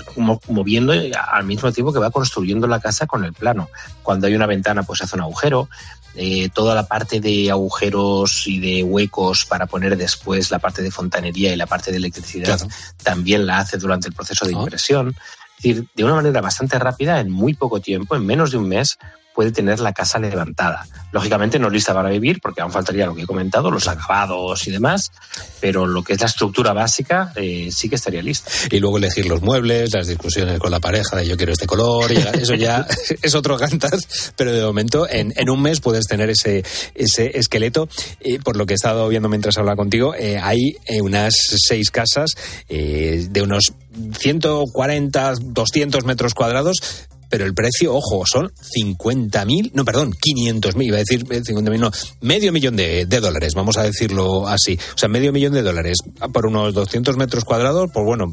moviendo 0.48 0.94
al 0.94 1.46
mismo 1.46 1.72
tiempo 1.72 1.94
que 1.94 2.00
va 2.00 2.12
construyendo 2.12 2.68
la 2.68 2.80
casa 2.80 3.06
con 3.06 3.24
el 3.24 3.34
plano. 3.34 3.70
Cuando 4.02 4.28
hay 4.28 4.36
una 4.36 4.48
ventana, 4.48 4.84
pues 4.84 5.02
hace 5.02 5.16
un 5.16 5.22
agujero. 5.22 5.70
Eh, 6.16 6.50
toda 6.54 6.76
la 6.76 6.88
parte 6.88 7.20
de 7.20 7.50
agujeros 7.50 8.46
y 8.46 8.60
de 8.60 8.84
huecos 8.84 9.46
para 9.46 9.66
poner 9.66 9.98
después 9.98 10.52
la 10.52 10.60
parte 10.60 10.84
de 10.84 10.92
fontanería 10.92 11.52
y 11.52 11.56
la 11.56 11.66
parte 11.66 11.90
de 11.90 11.98
electricidad 11.98 12.60
también 13.02 13.48
la 13.48 13.58
hace 13.58 13.78
durante 13.78 14.10
el 14.10 14.14
proceso 14.14 14.46
de 14.46 14.52
impresión. 14.52 15.16
Es 15.58 15.64
decir, 15.64 15.88
de 15.96 16.04
una 16.04 16.16
manera 16.16 16.42
bastante 16.42 16.78
rápida, 16.78 17.20
en 17.20 17.32
muy 17.32 17.56
poco 17.56 17.80
tiempo, 17.80 18.16
en 18.16 18.26
menos 18.26 18.52
de 18.52 18.58
un 18.58 18.68
mes, 18.68 19.00
puede 19.34 19.52
tener 19.52 19.80
la 19.80 19.94
casa 19.94 20.20
levantada. 20.20 20.88
Lógicamente 21.12 21.60
no 21.60 21.70
lista 21.70 21.94
para 21.94 22.10
vivir, 22.10 22.40
porque 22.42 22.62
aún 22.62 22.72
faltaría 22.72 23.06
lo 23.06 23.16
que 23.16 23.24
he 23.24 23.28
comentado, 23.28 23.70
los 23.70 23.88
acabados 23.88 24.68
y 24.68 24.72
demás, 24.72 25.12
pero 25.60 25.86
lo 25.86 26.04
que 26.04 26.14
es 26.14 26.20
la 26.20 26.28
estructura 26.28 26.74
básica 26.74 27.32
eh, 27.36 27.70
sí 27.72 27.90
que 27.90 27.96
estaría 27.96 28.22
lista. 28.22 28.52
Y 28.72 28.80
luego 28.80 28.98
elegir 28.98 29.28
los 29.28 29.42
muebles, 29.42 29.94
las 29.94 30.08
discusiones 30.08 30.60
con 30.60 30.72
la 30.72 30.80
pareja 30.80 31.18
de 31.18 31.28
yo 31.28 31.38
quiero 31.38 31.54
este 31.54 31.68
color, 31.68 32.12
y 32.12 32.18
eso 32.18 32.56
ya 32.56 32.86
es 33.22 33.36
otro 33.36 33.58
cantar, 33.58 33.98
pero 34.36 34.52
de 34.52 34.64
momento 34.64 35.08
en, 35.10 35.34
en 35.36 35.50
un 35.50 35.62
mes 35.62 35.80
puedes 35.80 36.06
tener 36.06 36.30
ese, 36.30 36.64
ese 36.96 37.38
esqueleto. 37.38 37.88
Y 38.22 38.40
por 38.40 38.58
lo 38.58 38.66
que 38.66 38.74
he 38.74 38.76
estado 38.76 39.08
viendo 39.08 39.30
mientras 39.30 39.58
hablaba 39.58 39.76
contigo, 39.76 40.14
eh, 40.16 40.40
hay 40.42 40.76
eh, 40.86 41.02
unas 41.02 41.34
seis 41.68 41.92
casas 41.92 42.32
eh, 42.70 43.28
de 43.30 43.42
unos 43.42 43.74
140, 44.18 45.34
200 45.42 46.06
metros 46.06 46.34
cuadrados 46.34 47.08
pero 47.34 47.46
el 47.46 47.56
precio, 47.56 47.96
ojo, 47.96 48.26
son 48.28 48.52
50.000, 48.52 49.72
no, 49.74 49.84
perdón, 49.84 50.14
500.000, 50.14 50.86
iba 50.86 50.98
a 50.98 51.00
decir 51.00 51.26
50.000, 51.26 51.80
no, 51.80 51.90
medio 52.22 52.52
millón 52.52 52.76
de, 52.76 53.08
dólares, 53.08 53.56
vamos 53.56 53.76
a 53.76 53.82
decirlo 53.82 54.48
así. 54.48 54.78
O 54.94 54.98
sea, 55.00 55.10
medio 55.10 55.34
millón 55.34 55.54
de 55.54 55.64
dólares 55.64 55.98
por 56.32 56.46
unos 56.46 56.76
200 56.76 57.18
metros 57.18 57.44
cuadrados, 57.44 57.90
pues 57.92 58.06
bueno, 58.06 58.32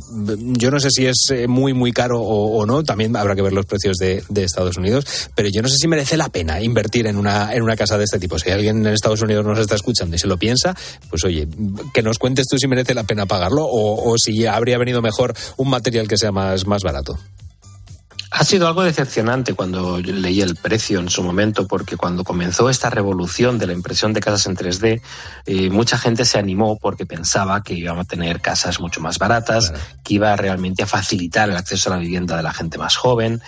yo 0.59 0.70
no 0.70 0.78
sé 0.80 0.90
si 0.90 1.07
es 1.07 1.16
eh, 1.30 1.48
muy, 1.48 1.72
muy 1.72 1.92
caro 1.92 2.20
o, 2.20 2.66
no, 2.66 2.84
también 2.84 3.16
habrá 3.16 3.34
que 3.34 3.40
ver 3.40 3.55
los 3.55 3.64
precios 3.64 3.96
de, 3.96 4.22
de 4.28 4.44
Estados 4.44 4.76
Unidos, 4.76 5.07
pero 5.34 5.48
yo 5.48 5.62
no 5.62 5.68
sé 5.70 5.76
si 5.78 5.88
merece 5.88 6.18
la 6.18 6.28
pena 6.28 6.61
invertir 6.61 7.07
en 7.07 7.16
una, 7.16 7.55
en 7.55 7.62
una 7.62 7.76
casa 7.76 7.96
de 7.96 8.05
este 8.05 8.18
tipo. 8.18 8.38
Si 8.38 8.51
alguien 8.51 8.86
en 8.86 8.92
Estados 8.92 9.22
Unidos 9.22 9.46
nos 9.46 9.59
está 9.59 9.76
escuchando 9.76 10.14
y 10.14 10.18
se 10.18 10.26
lo 10.26 10.36
piensa, 10.36 10.76
pues 11.09 11.24
oye, 11.24 11.48
que 11.94 12.03
nos 12.03 12.18
cuentes 12.18 12.46
tú 12.46 12.59
si 12.59 12.68
merece 12.68 12.92
la 12.92 13.05
pena 13.05 13.24
pagarlo 13.24 13.64
o, 13.64 14.11
o 14.11 14.18
si 14.18 14.44
habría 14.44 14.76
venido 14.76 15.01
mejor 15.01 15.34
un 15.57 15.70
material 15.70 16.07
que 16.07 16.18
sea 16.18 16.32
más, 16.32 16.66
más 16.66 16.82
barato. 16.82 17.18
Ha 18.33 18.45
sido 18.45 18.68
algo 18.68 18.85
decepcionante 18.85 19.55
cuando 19.55 19.99
leí 19.99 20.41
el 20.41 20.55
precio 20.55 21.01
en 21.01 21.11
su 21.11 21.24
momento, 21.24 21.66
porque 21.66 21.97
cuando 21.97 22.22
comenzó 22.22 22.70
esta 22.70 22.89
revolución 22.89 23.59
de 23.59 23.66
la 23.66 23.72
impresión 23.72 24.12
de 24.12 24.20
casas 24.20 24.47
en 24.47 24.57
3D, 24.57 25.03
eh, 25.47 25.68
mucha 25.70 25.99
gente 25.99 26.24
se 26.24 26.39
animó 26.39 26.78
porque 26.78 27.07
pensaba 27.07 27.61
que 27.64 27.74
íbamos 27.74 28.05
a 28.05 28.09
tener 28.09 28.41
casas 28.41 28.78
mucho 28.78 29.01
más 29.01 29.18
baratas, 29.18 29.72
que 30.05 30.14
iba 30.14 30.37
realmente 30.37 30.85
a 30.85 30.87
facilitar 30.87 31.51
el 31.51 31.57
acceso 31.57 31.91
a 31.91 31.97
la 31.97 32.03
vivienda 32.03 32.37
de 32.37 32.45
la 32.45 32.53
gente 32.53 32.78
más 32.78 32.95
joven, 32.95 33.43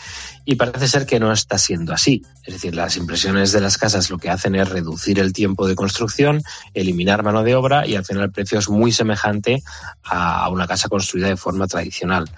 y 0.44 0.56
parece 0.56 0.88
ser 0.88 1.06
que 1.06 1.20
no 1.20 1.30
está 1.30 1.58
siendo 1.58 1.92
así. 1.92 2.22
Es 2.44 2.54
decir, 2.54 2.74
las 2.74 2.96
impresiones 2.96 3.52
de 3.52 3.60
las 3.60 3.78
casas 3.78 4.10
lo 4.10 4.18
que 4.18 4.30
hacen 4.30 4.56
es 4.56 4.68
reducir 4.68 5.20
el 5.20 5.32
tiempo 5.32 5.68
de 5.68 5.76
construcción, 5.76 6.42
eliminar 6.74 7.22
mano 7.22 7.44
de 7.44 7.54
obra 7.54 7.86
y 7.86 7.94
al 7.94 8.04
final 8.04 8.24
el 8.24 8.32
precio 8.32 8.58
es 8.58 8.68
muy 8.68 8.90
semejante 8.90 9.62
a 10.02 10.48
una 10.48 10.66
casa 10.66 10.88
construida 10.88 11.28
de 11.28 11.36
forma 11.36 11.68
tradicional 11.68 12.28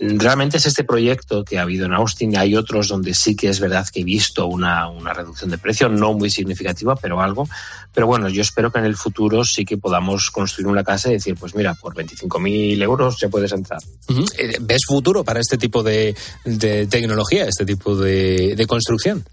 realmente 0.00 0.58
es 0.58 0.66
este 0.66 0.84
proyecto 0.84 1.44
que 1.44 1.58
ha 1.58 1.62
habido 1.62 1.86
en 1.86 1.92
Austin. 1.92 2.36
Hay 2.36 2.54
otros 2.54 2.88
donde 2.88 3.14
sí 3.14 3.34
que 3.34 3.48
es 3.48 3.60
verdad 3.60 3.86
que 3.92 4.00
he 4.00 4.04
visto 4.04 4.46
una, 4.46 4.88
una, 4.88 5.12
reducción 5.12 5.50
de 5.50 5.58
precio, 5.58 5.88
no 5.88 6.12
muy 6.12 6.30
significativa, 6.30 6.96
pero 6.96 7.20
algo. 7.20 7.48
Pero 7.92 8.06
bueno, 8.06 8.28
yo 8.28 8.42
espero 8.42 8.70
que 8.70 8.78
en 8.78 8.84
el 8.84 8.96
futuro 8.96 9.44
sí 9.44 9.64
que 9.64 9.76
podamos 9.76 10.30
construir 10.30 10.68
una 10.68 10.84
casa 10.84 11.08
y 11.08 11.14
decir, 11.14 11.34
pues 11.38 11.54
mira, 11.54 11.74
por 11.74 11.94
25.000 11.94 12.82
euros 12.82 13.18
ya 13.20 13.28
puedes 13.28 13.52
entrar. 13.52 13.80
-huh. 14.06 14.56
¿Ves 14.60 14.82
futuro 14.86 15.24
para 15.24 15.40
este 15.40 15.58
tipo 15.58 15.82
de, 15.82 16.14
de 16.44 16.86
tecnología, 16.86 17.46
este 17.46 17.64
tipo 17.64 17.96
de, 17.96 18.54
de 18.56 18.66
construcción? 18.66 19.24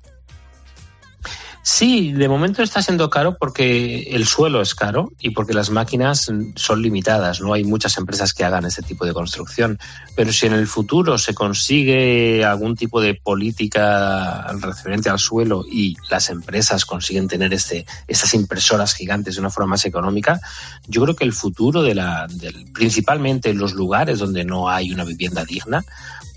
Sí, 1.67 2.13
de 2.13 2.29
momento 2.29 2.61
está 2.61 2.83
siendo 2.83 3.09
caro 3.09 3.37
porque 3.39 4.03
el 4.11 4.27
suelo 4.27 4.61
es 4.61 4.75
caro 4.75 5.11
y 5.19 5.31
porque 5.31 5.55
las 5.55 5.71
máquinas 5.71 6.31
son 6.55 6.81
limitadas. 6.83 7.41
No 7.41 7.53
hay 7.53 7.63
muchas 7.63 7.97
empresas 7.97 8.35
que 8.35 8.43
hagan 8.43 8.65
ese 8.65 8.83
tipo 8.83 9.03
de 9.03 9.13
construcción. 9.13 9.79
Pero 10.15 10.31
si 10.31 10.45
en 10.45 10.53
el 10.53 10.67
futuro 10.67 11.17
se 11.17 11.33
consigue 11.33 12.45
algún 12.45 12.75
tipo 12.75 13.01
de 13.01 13.15
política 13.15 14.45
referente 14.61 15.09
al 15.09 15.17
suelo 15.17 15.65
y 15.67 15.97
las 16.07 16.29
empresas 16.29 16.85
consiguen 16.85 17.27
tener 17.27 17.51
este, 17.51 17.87
estas 18.07 18.35
impresoras 18.35 18.93
gigantes 18.93 19.33
de 19.33 19.41
una 19.41 19.49
forma 19.49 19.71
más 19.71 19.85
económica, 19.85 20.39
yo 20.87 21.01
creo 21.01 21.15
que 21.15 21.23
el 21.25 21.33
futuro 21.33 21.81
de 21.81 21.95
la, 21.95 22.27
del, 22.29 22.71
principalmente 22.73 23.49
en 23.49 23.57
los 23.57 23.73
lugares 23.73 24.19
donde 24.19 24.45
no 24.45 24.69
hay 24.69 24.91
una 24.91 25.03
vivienda 25.03 25.43
digna, 25.43 25.83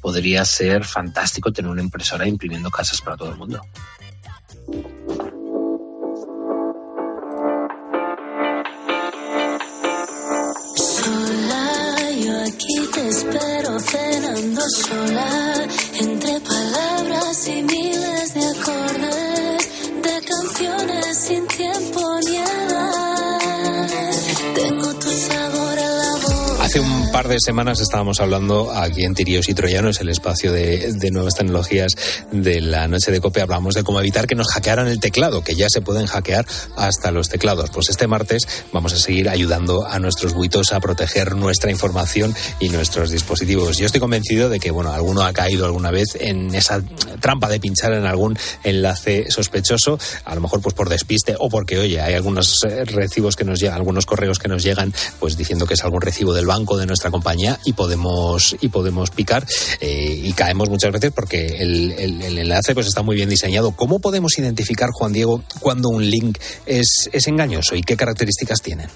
podría 0.00 0.46
ser 0.46 0.86
fantástico 0.86 1.52
tener 1.52 1.70
una 1.70 1.82
impresora 1.82 2.26
imprimiendo 2.26 2.70
casas 2.70 3.02
para 3.02 3.18
todo 3.18 3.30
el 3.30 3.36
mundo. 3.36 3.60
Te 12.99 13.09
espero 13.09 13.78
cenando 13.80 14.61
sola, 14.70 15.66
entre 16.01 16.40
palabras 16.40 17.49
y 17.49 17.62
miles 17.62 18.34
de 18.34 18.44
acordes, 18.44 19.68
de 20.03 20.20
canciones 20.24 21.16
sin 21.16 21.46
tiempo 21.46 21.57
Hace 26.78 26.86
un 26.86 27.10
par 27.10 27.26
de 27.26 27.40
semanas 27.40 27.80
estábamos 27.80 28.20
hablando 28.20 28.70
aquí 28.70 29.02
en 29.02 29.12
Tiríos 29.12 29.48
y 29.48 29.54
Troyanos, 29.54 30.00
el 30.00 30.10
espacio 30.10 30.52
de, 30.52 30.92
de, 30.92 31.10
nuevas 31.10 31.34
tecnologías 31.34 31.90
de 32.30 32.60
la 32.60 32.86
noche 32.86 33.10
de 33.10 33.20
COPE. 33.20 33.40
Hablamos 33.40 33.74
de 33.74 33.82
cómo 33.82 33.98
evitar 33.98 34.28
que 34.28 34.36
nos 34.36 34.52
hackearan 34.52 34.86
el 34.86 35.00
teclado, 35.00 35.42
que 35.42 35.56
ya 35.56 35.68
se 35.68 35.80
pueden 35.80 36.06
hackear 36.06 36.46
hasta 36.76 37.10
los 37.10 37.30
teclados. 37.30 37.70
Pues 37.70 37.88
este 37.88 38.06
martes 38.06 38.46
vamos 38.72 38.92
a 38.92 38.96
seguir 38.96 39.28
ayudando 39.28 39.88
a 39.88 39.98
nuestros 39.98 40.34
buitos 40.34 40.72
a 40.72 40.78
proteger 40.78 41.34
nuestra 41.34 41.72
información 41.72 42.32
y 42.60 42.68
nuestros 42.68 43.10
dispositivos. 43.10 43.76
Yo 43.78 43.86
estoy 43.86 44.00
convencido 44.00 44.48
de 44.48 44.60
que, 44.60 44.70
bueno, 44.70 44.92
alguno 44.92 45.22
ha 45.22 45.32
caído 45.32 45.66
alguna 45.66 45.90
vez 45.90 46.16
en 46.20 46.54
esa 46.54 46.80
trampa 47.18 47.48
de 47.48 47.58
pinchar 47.58 47.92
en 47.92 48.06
algún 48.06 48.38
enlace 48.62 49.32
sospechoso, 49.32 49.98
a 50.24 50.34
lo 50.36 50.42
mejor 50.42 50.60
pues 50.60 50.76
por 50.76 50.88
despiste 50.88 51.34
o 51.40 51.48
porque, 51.48 51.76
oye, 51.76 52.00
hay 52.00 52.14
algunos 52.14 52.60
eh, 52.62 52.84
recibos 52.84 53.34
que 53.34 53.44
nos 53.44 53.58
llegan, 53.58 53.78
algunos 53.78 54.06
correos 54.06 54.38
que 54.38 54.46
nos 54.46 54.62
llegan, 54.62 54.94
pues 55.18 55.36
diciendo 55.36 55.66
que 55.66 55.74
es 55.74 55.82
algún 55.82 56.02
recibo 56.02 56.32
del 56.32 56.46
banco 56.46 56.67
de 56.76 56.86
nuestra 56.86 57.10
compañía 57.10 57.58
y 57.64 57.72
podemos 57.72 58.56
y 58.60 58.68
podemos 58.68 59.10
picar 59.10 59.46
eh, 59.80 60.20
y 60.24 60.32
caemos 60.32 60.68
muchas 60.68 60.92
veces 60.92 61.12
porque 61.14 61.58
el, 61.58 62.38
enlace 62.38 62.74
pues 62.74 62.86
está 62.86 63.02
muy 63.02 63.16
bien 63.16 63.28
diseñado. 63.28 63.72
¿Cómo 63.72 64.00
podemos 64.00 64.38
identificar, 64.38 64.90
Juan 64.92 65.12
Diego, 65.12 65.42
cuando 65.60 65.88
un 65.88 66.04
link 66.04 66.38
es, 66.66 67.08
es 67.12 67.26
engañoso 67.26 67.74
y 67.74 67.82
qué 67.82 67.96
características 67.96 68.60
tienen? 68.60 68.88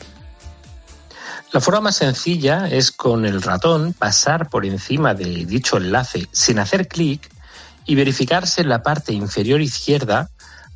La 1.52 1.60
forma 1.60 1.82
más 1.82 1.96
sencilla 1.96 2.66
es 2.66 2.90
con 2.90 3.26
el 3.26 3.42
ratón 3.42 3.92
pasar 3.92 4.48
por 4.48 4.64
encima 4.64 5.14
de 5.14 5.44
dicho 5.44 5.76
enlace 5.76 6.26
sin 6.32 6.58
hacer 6.58 6.88
clic 6.88 7.28
y 7.84 7.94
verificarse 7.94 8.62
en 8.62 8.68
la 8.68 8.82
parte 8.82 9.12
inferior 9.12 9.60
izquierda 9.60 10.30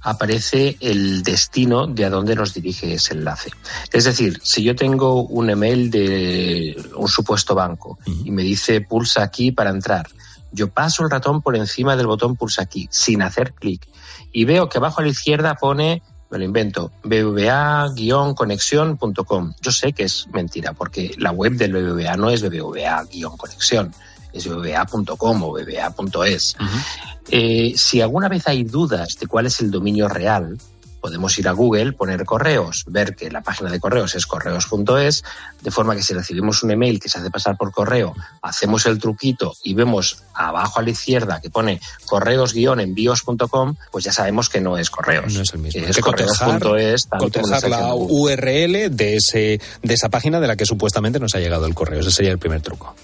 aparece 0.06 0.78
el 0.80 1.22
destino 1.24 1.88
de 1.88 2.04
a 2.04 2.10
dónde 2.10 2.36
nos 2.36 2.54
dirige 2.54 2.94
ese 2.94 3.14
enlace. 3.14 3.50
Es 3.92 4.04
decir, 4.04 4.38
si 4.40 4.62
yo 4.62 4.76
tengo 4.76 5.24
un 5.24 5.50
email 5.50 5.90
de 5.90 6.80
un 6.96 7.08
supuesto 7.08 7.56
banco 7.56 7.98
y 8.24 8.30
me 8.30 8.42
dice 8.42 8.80
pulsa 8.80 9.24
aquí 9.24 9.50
para 9.50 9.70
entrar, 9.70 10.08
yo 10.52 10.68
paso 10.68 11.02
el 11.02 11.10
ratón 11.10 11.42
por 11.42 11.56
encima 11.56 11.96
del 11.96 12.06
botón 12.06 12.36
pulsa 12.36 12.62
aquí 12.62 12.86
sin 12.88 13.20
hacer 13.20 13.52
clic 13.52 13.84
y 14.32 14.44
veo 14.44 14.68
que 14.68 14.78
abajo 14.78 15.00
a 15.00 15.04
la 15.04 15.10
izquierda 15.10 15.56
pone 15.56 16.04
me 16.30 16.38
lo 16.38 16.44
invento, 16.44 16.92
bbva-conexión.com. 17.04 19.54
Yo 19.60 19.70
sé 19.70 19.92
que 19.92 20.04
es 20.04 20.26
mentira, 20.32 20.72
porque 20.72 21.14
la 21.18 21.30
web 21.30 21.52
del 21.52 21.72
BBVA 21.72 22.16
no 22.16 22.30
es 22.30 22.42
bbva-conexión, 22.42 23.94
es 24.36 24.48
bbva.com 24.48 25.42
o. 25.42 25.50
Uh 25.50 25.58
-huh. 25.58 26.84
eh, 27.30 27.72
si 27.76 28.00
alguna 28.00 28.28
vez 28.28 28.46
hay 28.48 28.64
dudas 28.64 29.16
de 29.18 29.26
cuál 29.26 29.46
es 29.46 29.60
el 29.60 29.70
dominio 29.70 30.08
real, 30.08 30.58
podemos 31.06 31.38
ir 31.38 31.46
a 31.46 31.52
Google, 31.52 31.92
poner 31.92 32.24
correos, 32.24 32.82
ver 32.88 33.14
que 33.14 33.30
la 33.30 33.40
página 33.40 33.70
de 33.70 33.78
correos 33.78 34.16
es 34.16 34.26
correos.es, 34.26 35.22
de 35.62 35.70
forma 35.70 35.94
que 35.94 36.02
si 36.02 36.14
recibimos 36.14 36.64
un 36.64 36.72
email 36.72 36.98
que 36.98 37.08
se 37.08 37.20
hace 37.20 37.30
pasar 37.30 37.56
por 37.56 37.70
correo, 37.70 38.12
hacemos 38.42 38.86
el 38.86 38.98
truquito 38.98 39.54
y 39.62 39.74
vemos 39.74 40.24
abajo 40.34 40.80
a 40.80 40.82
la 40.82 40.90
izquierda 40.90 41.40
que 41.40 41.48
pone 41.48 41.80
correos-envíos.com, 42.06 43.76
pues 43.92 44.04
ya 44.04 44.12
sabemos 44.12 44.48
que 44.48 44.60
no 44.60 44.78
es 44.78 44.90
correos. 44.90 45.32
No 45.32 45.42
es 45.42 45.54
el 45.54 45.60
mismo. 45.60 45.80
Que 45.80 45.90
es 45.90 46.00
correos.es. 46.00 47.06
Cotejar 47.06 47.70
la 47.70 47.94
URL 47.94 48.90
de, 48.90 49.16
ese, 49.16 49.60
de 49.82 49.94
esa 49.94 50.08
página 50.08 50.40
de 50.40 50.48
la 50.48 50.56
que 50.56 50.66
supuestamente 50.66 51.20
nos 51.20 51.36
ha 51.36 51.38
llegado 51.38 51.66
el 51.66 51.74
correo. 51.74 52.00
Ese 52.00 52.10
sería 52.10 52.32
el 52.32 52.38
primer 52.38 52.62
truco. 52.62 52.96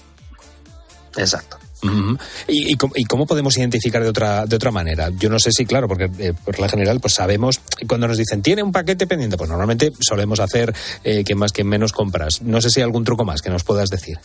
Exacto. 1.17 1.57
Uh 1.83 1.87
-huh. 1.87 2.19
¿Y, 2.47 2.73
y, 2.73 2.77
¿Y, 2.95 3.05
cómo 3.05 3.25
podemos 3.25 3.57
identificar 3.57 4.01
de 4.01 4.09
otra, 4.09 4.45
de 4.45 4.55
otra 4.55 4.71
manera? 4.71 5.09
Yo 5.09 5.29
no 5.29 5.37
sé 5.37 5.51
si, 5.51 5.65
claro, 5.65 5.87
porque 5.87 6.09
eh, 6.17 6.33
por 6.33 6.59
la 6.59 6.69
general 6.69 6.99
pues 6.99 7.13
sabemos, 7.13 7.59
cuando 7.87 8.07
nos 8.07 8.17
dicen, 8.17 8.41
tiene 8.41 8.63
un 8.63 8.71
paquete 8.71 9.05
pendiente, 9.05 9.37
pues 9.37 9.49
normalmente 9.49 9.91
solemos 9.99 10.39
hacer 10.39 10.73
eh, 11.03 11.23
que 11.23 11.35
más 11.35 11.51
que 11.51 11.63
menos 11.63 11.91
compras. 11.91 12.41
No 12.41 12.61
sé 12.61 12.69
si 12.69 12.79
hay 12.79 12.85
algún 12.85 13.03
truco 13.03 13.25
más 13.25 13.41
que 13.41 13.49
nos 13.49 13.63
puedas 13.63 13.89
decir. 13.89 14.17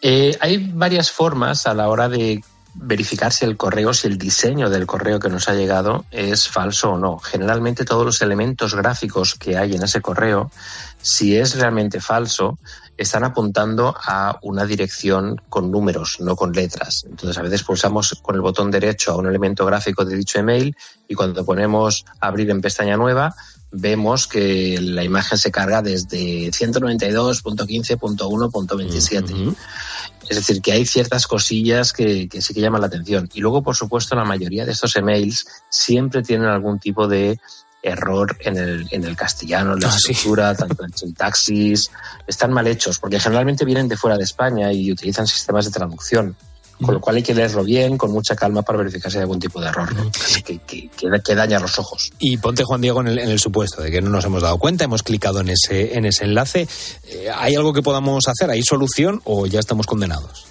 Eh, 0.00 0.36
hay 0.40 0.58
varias 0.58 1.10
formas 1.10 1.66
a 1.66 1.74
la 1.74 1.88
hora 1.88 2.08
de 2.08 2.42
verificar 2.74 3.32
si 3.32 3.44
el 3.44 3.56
correo, 3.56 3.94
si 3.94 4.08
el 4.08 4.18
diseño 4.18 4.68
del 4.68 4.86
correo 4.86 5.20
que 5.20 5.28
nos 5.28 5.48
ha 5.48 5.54
llegado 5.54 6.04
es 6.10 6.48
falso 6.48 6.92
o 6.92 6.98
no. 6.98 7.18
Generalmente 7.18 7.84
todos 7.84 8.04
los 8.04 8.20
elementos 8.20 8.74
gráficos 8.74 9.34
que 9.34 9.56
hay 9.56 9.74
en 9.74 9.82
ese 9.82 10.00
correo, 10.02 10.50
si 11.00 11.36
es 11.36 11.54
realmente 11.54 12.00
falso, 12.00 12.58
están 12.96 13.24
apuntando 13.24 13.94
a 13.96 14.38
una 14.42 14.64
dirección 14.66 15.40
con 15.48 15.70
números, 15.70 16.18
no 16.20 16.36
con 16.36 16.52
letras. 16.52 17.04
Entonces, 17.08 17.38
a 17.38 17.42
veces 17.42 17.62
pulsamos 17.62 18.18
con 18.22 18.34
el 18.34 18.40
botón 18.40 18.70
derecho 18.70 19.12
a 19.12 19.16
un 19.16 19.26
elemento 19.26 19.66
gráfico 19.66 20.04
de 20.04 20.16
dicho 20.16 20.38
email 20.38 20.76
y 21.08 21.14
cuando 21.14 21.44
ponemos 21.44 22.04
abrir 22.20 22.50
en 22.50 22.60
pestaña 22.60 22.96
nueva, 22.96 23.34
vemos 23.72 24.28
que 24.28 24.78
la 24.80 25.02
imagen 25.02 25.36
se 25.36 25.50
carga 25.50 25.82
desde 25.82 26.50
192.15.1.27. 26.50 29.22
Uh 29.22 29.26
-huh. 29.26 29.56
Es 30.28 30.36
decir, 30.36 30.62
que 30.62 30.72
hay 30.72 30.86
ciertas 30.86 31.26
cosillas 31.26 31.92
que, 31.92 32.28
que, 32.28 32.40
sí 32.40 32.54
que 32.54 32.60
llaman 32.60 32.80
la 32.80 32.86
atención. 32.86 33.28
Y 33.34 33.40
luego, 33.40 33.62
por 33.62 33.74
supuesto, 33.76 34.14
la 34.14 34.24
mayoría 34.24 34.64
de 34.64 34.72
estos 34.72 34.96
emails 34.96 35.46
siempre 35.68 36.22
tienen 36.22 36.48
algún 36.48 36.78
tipo 36.78 37.06
de 37.08 37.38
error 37.84 38.36
en 38.40 38.56
el, 38.56 38.88
en 38.90 39.04
el 39.04 39.14
castellano, 39.14 39.74
en 39.74 39.80
la 39.80 39.92
ah, 39.92 39.96
estructura, 39.96 40.54
sí. 40.54 40.58
tanto 40.58 40.84
en 40.84 40.96
sintaxis. 40.96 41.90
Están 42.26 42.52
mal 42.52 42.66
hechos, 42.66 42.98
porque 42.98 43.20
generalmente 43.20 43.64
vienen 43.64 43.88
de 43.88 43.96
fuera 43.96 44.16
de 44.16 44.24
España 44.24 44.72
y 44.72 44.90
utilizan 44.90 45.26
sistemas 45.26 45.66
de 45.66 45.70
traducción. 45.70 46.34
Con 46.82 46.94
lo 46.94 47.00
cual 47.00 47.16
hay 47.16 47.22
que 47.22 47.34
leerlo 47.34 47.62
bien, 47.62 47.96
con 47.96 48.10
mucha 48.10 48.34
calma 48.34 48.62
para 48.62 48.78
verificar 48.78 49.10
si 49.10 49.18
hay 49.18 49.22
algún 49.22 49.38
tipo 49.38 49.60
de 49.60 49.68
error 49.68 49.94
¿no? 49.94 50.10
que, 50.44 50.58
que, 50.58 50.88
que, 50.88 51.08
que 51.24 51.34
daña 51.36 51.60
los 51.60 51.78
ojos. 51.78 52.10
Y 52.18 52.36
ponte, 52.36 52.64
Juan 52.64 52.80
Diego, 52.80 53.00
en 53.00 53.06
el, 53.06 53.18
en 53.20 53.30
el, 53.30 53.38
supuesto 53.38 53.80
de 53.80 53.92
que 53.92 54.02
no 54.02 54.10
nos 54.10 54.24
hemos 54.24 54.42
dado 54.42 54.58
cuenta, 54.58 54.82
hemos 54.82 55.04
clicado 55.04 55.40
en 55.40 55.50
ese, 55.50 55.96
en 55.96 56.04
ese 56.04 56.24
enlace. 56.24 56.66
Eh, 57.06 57.28
¿Hay 57.32 57.54
algo 57.54 57.72
que 57.72 57.80
podamos 57.80 58.26
hacer? 58.26 58.50
¿Hay 58.50 58.64
solución 58.64 59.20
o 59.22 59.46
ya 59.46 59.60
estamos 59.60 59.86
condenados? 59.86 60.46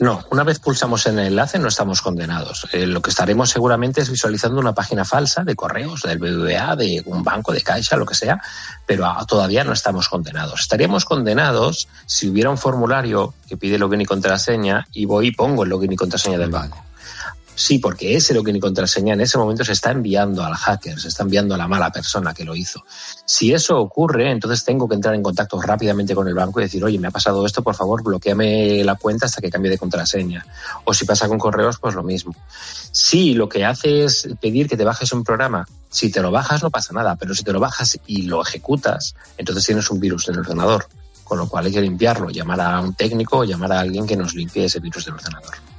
No, 0.00 0.24
una 0.30 0.44
vez 0.44 0.58
pulsamos 0.58 1.06
en 1.06 1.18
el 1.18 1.26
enlace 1.26 1.58
no 1.58 1.68
estamos 1.68 2.00
condenados. 2.00 2.66
Eh, 2.72 2.86
lo 2.86 3.02
que 3.02 3.10
estaremos 3.10 3.50
seguramente 3.50 4.00
es 4.00 4.10
visualizando 4.10 4.58
una 4.58 4.72
página 4.72 5.04
falsa 5.04 5.44
de 5.44 5.54
correos, 5.54 6.00
del 6.00 6.18
BBVA, 6.18 6.74
de 6.74 7.02
un 7.04 7.22
banco, 7.22 7.52
de 7.52 7.60
Caixa, 7.60 7.98
lo 7.98 8.06
que 8.06 8.14
sea, 8.14 8.40
pero 8.86 9.04
a, 9.04 9.26
todavía 9.26 9.62
no 9.62 9.74
estamos 9.74 10.08
condenados. 10.08 10.62
Estaríamos 10.62 11.04
condenados 11.04 11.86
si 12.06 12.30
hubiera 12.30 12.48
un 12.48 12.56
formulario 12.56 13.34
que 13.46 13.58
pide 13.58 13.78
login 13.78 14.00
y 14.00 14.06
contraseña 14.06 14.86
y 14.90 15.04
voy 15.04 15.28
y 15.28 15.32
pongo 15.32 15.64
el 15.64 15.68
login 15.68 15.92
y 15.92 15.96
contraseña 15.96 16.38
del 16.38 16.50
banco. 16.50 16.82
Sí, 17.60 17.78
porque 17.78 18.16
ese 18.16 18.32
login 18.32 18.56
y 18.56 18.58
contraseña 18.58 19.12
en 19.12 19.20
ese 19.20 19.36
momento 19.36 19.66
se 19.66 19.72
está 19.72 19.90
enviando 19.90 20.42
al 20.42 20.54
hacker, 20.54 20.98
se 20.98 21.08
está 21.08 21.24
enviando 21.24 21.54
a 21.54 21.58
la 21.58 21.68
mala 21.68 21.92
persona 21.92 22.32
que 22.32 22.42
lo 22.42 22.56
hizo. 22.56 22.86
Si 23.26 23.52
eso 23.52 23.78
ocurre, 23.78 24.30
entonces 24.30 24.64
tengo 24.64 24.88
que 24.88 24.94
entrar 24.94 25.14
en 25.14 25.22
contacto 25.22 25.60
rápidamente 25.60 26.14
con 26.14 26.26
el 26.26 26.32
banco 26.32 26.58
y 26.58 26.62
decir, 26.62 26.82
oye, 26.82 26.98
me 26.98 27.08
ha 27.08 27.10
pasado 27.10 27.44
esto, 27.44 27.62
por 27.62 27.74
favor, 27.74 28.02
bloqueame 28.02 28.82
la 28.82 28.94
cuenta 28.94 29.26
hasta 29.26 29.42
que 29.42 29.50
cambie 29.50 29.70
de 29.70 29.76
contraseña. 29.76 30.46
O 30.84 30.94
si 30.94 31.04
pasa 31.04 31.28
con 31.28 31.38
correos, 31.38 31.76
pues 31.78 31.94
lo 31.94 32.02
mismo. 32.02 32.34
Si 32.92 33.34
lo 33.34 33.46
que 33.46 33.66
hace 33.66 34.04
es 34.04 34.26
pedir 34.40 34.66
que 34.66 34.78
te 34.78 34.84
bajes 34.84 35.12
un 35.12 35.22
programa, 35.22 35.68
si 35.90 36.10
te 36.10 36.22
lo 36.22 36.30
bajas 36.30 36.62
no 36.62 36.70
pasa 36.70 36.94
nada, 36.94 37.16
pero 37.16 37.34
si 37.34 37.44
te 37.44 37.52
lo 37.52 37.60
bajas 37.60 37.98
y 38.06 38.22
lo 38.22 38.40
ejecutas, 38.40 39.14
entonces 39.36 39.66
tienes 39.66 39.90
un 39.90 40.00
virus 40.00 40.26
en 40.28 40.36
el 40.36 40.40
ordenador. 40.40 40.86
Con 41.24 41.36
lo 41.36 41.46
cual 41.46 41.66
hay 41.66 41.72
que 41.72 41.82
limpiarlo, 41.82 42.30
llamar 42.30 42.62
a 42.62 42.80
un 42.80 42.94
técnico 42.94 43.36
o 43.36 43.44
llamar 43.44 43.72
a 43.72 43.80
alguien 43.80 44.06
que 44.06 44.16
nos 44.16 44.34
limpie 44.34 44.64
ese 44.64 44.80
virus 44.80 45.04
del 45.04 45.16
ordenador. 45.16 45.69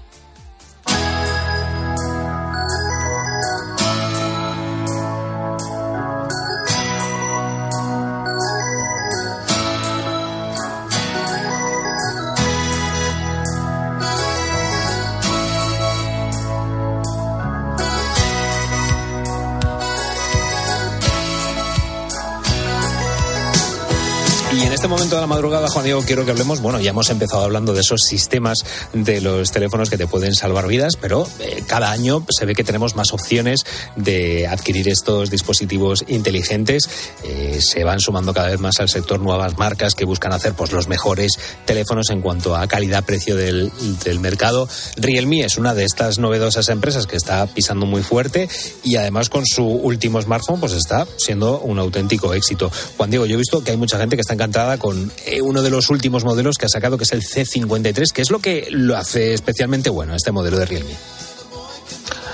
Momento 24.92 25.16
de 25.16 25.22
la 25.22 25.28
madrugada, 25.28 25.70
Juan 25.70 25.86
Diego, 25.86 26.04
quiero 26.06 26.26
que 26.26 26.32
hablemos, 26.32 26.60
bueno, 26.60 26.80
ya 26.82 26.89
hemos 26.89 27.10
empezado 27.10 27.44
hablando 27.44 27.74
de 27.74 27.80
esos 27.80 28.02
sistemas 28.02 28.66
de 28.92 29.22
los 29.22 29.50
teléfonos 29.52 29.89
que 29.89 29.98
te 29.98 30.06
pueden 30.06 30.36
salvar 30.36 30.68
vidas, 30.68 30.98
pero 31.00 31.26
eh, 31.39 31.64
cada 31.66 31.92
año 31.92 32.26
se 32.30 32.46
ve 32.46 32.56
que 32.56 32.66
tenemos 32.66 32.96
más 32.98 33.14
opciones 33.14 33.66
de 33.96 34.48
adquirir 34.48 34.89
estos 34.89 35.30
dispositivos 35.30 36.04
inteligentes. 36.10 36.89
Eh, 37.24 37.60
se 37.62 37.86
van 37.86 38.02
sumando 38.02 38.34
cada 38.34 38.50
vez 38.50 38.60
más 38.60 38.82
al 38.82 38.89
sector 38.89 39.22
nuevas 39.22 39.58
marcas 39.58 39.96
que 39.96 40.04
buscan 40.04 40.34
hacer 40.34 40.56
pues, 40.56 40.74
los 40.74 40.89
mejores 40.89 41.39
teléfonos 41.66 42.10
en 42.10 42.20
cuanto 42.20 42.58
a 42.58 42.68
calidad-precio 42.68 43.38
del, 43.38 43.72
del 44.04 44.20
mercado. 44.20 44.68
Realme 44.98 45.46
es 45.46 45.58
una 45.58 45.74
de 45.74 45.86
estas 45.86 46.20
novedosas 46.20 46.68
empresas 46.68 47.08
que 47.08 47.16
está 47.16 47.48
pisando 47.48 47.86
muy 47.86 48.04
fuerte 48.04 48.50
y 48.84 48.98
además 48.98 49.30
con 49.30 49.46
su 49.46 49.66
último 49.66 50.22
smartphone 50.22 50.60
pues 50.60 50.74
está 50.74 51.08
siendo 51.18 51.62
un 51.62 51.80
auténtico 51.80 52.34
éxito. 52.34 52.70
Juan 52.98 53.10
Diego, 53.10 53.26
yo 53.26 53.36
he 53.36 53.38
visto 53.38 53.64
que 53.64 53.72
hay 53.72 53.78
mucha 53.78 53.98
gente 53.98 54.18
que 54.18 54.22
está 54.22 54.34
encantada 54.34 54.81
con 54.82 55.12
eh, 55.28 55.44
uno 55.44 55.62
de 55.62 55.70
los 55.70 55.92
últimos 55.92 56.24
modelos 56.24 56.58
que 56.58 56.66
ha 56.66 56.70
sacado, 56.70 56.98
que 56.98 57.04
es 57.04 57.12
el 57.12 57.22
C53, 57.22 58.12
que 58.12 58.24
es 58.24 58.32
lo 58.32 58.40
que 58.40 58.68
lo 58.72 58.98
hace 58.98 59.36
especialmente 59.36 59.92
bueno 59.92 60.16
este 60.16 60.32
modelo 60.32 60.58
de 60.58 60.66
Realme. 60.66 60.96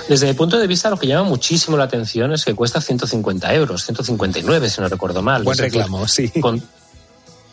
Desde 0.08 0.26
mi 0.26 0.32
punto 0.32 0.58
de 0.58 0.66
vista, 0.66 0.88
lo 0.88 0.98
que 0.98 1.06
llama 1.06 1.28
muchísimo 1.28 1.76
la 1.76 1.84
atención 1.84 2.32
es 2.32 2.46
que 2.46 2.54
cuesta 2.54 2.80
150 2.80 3.54
euros, 3.54 3.84
159 3.84 4.70
si 4.70 4.80
no 4.80 4.88
recuerdo 4.88 5.20
mal. 5.20 5.42
Buen 5.42 5.58
reclamo, 5.58 6.08
sí. 6.08 6.30
Con, 6.40 6.62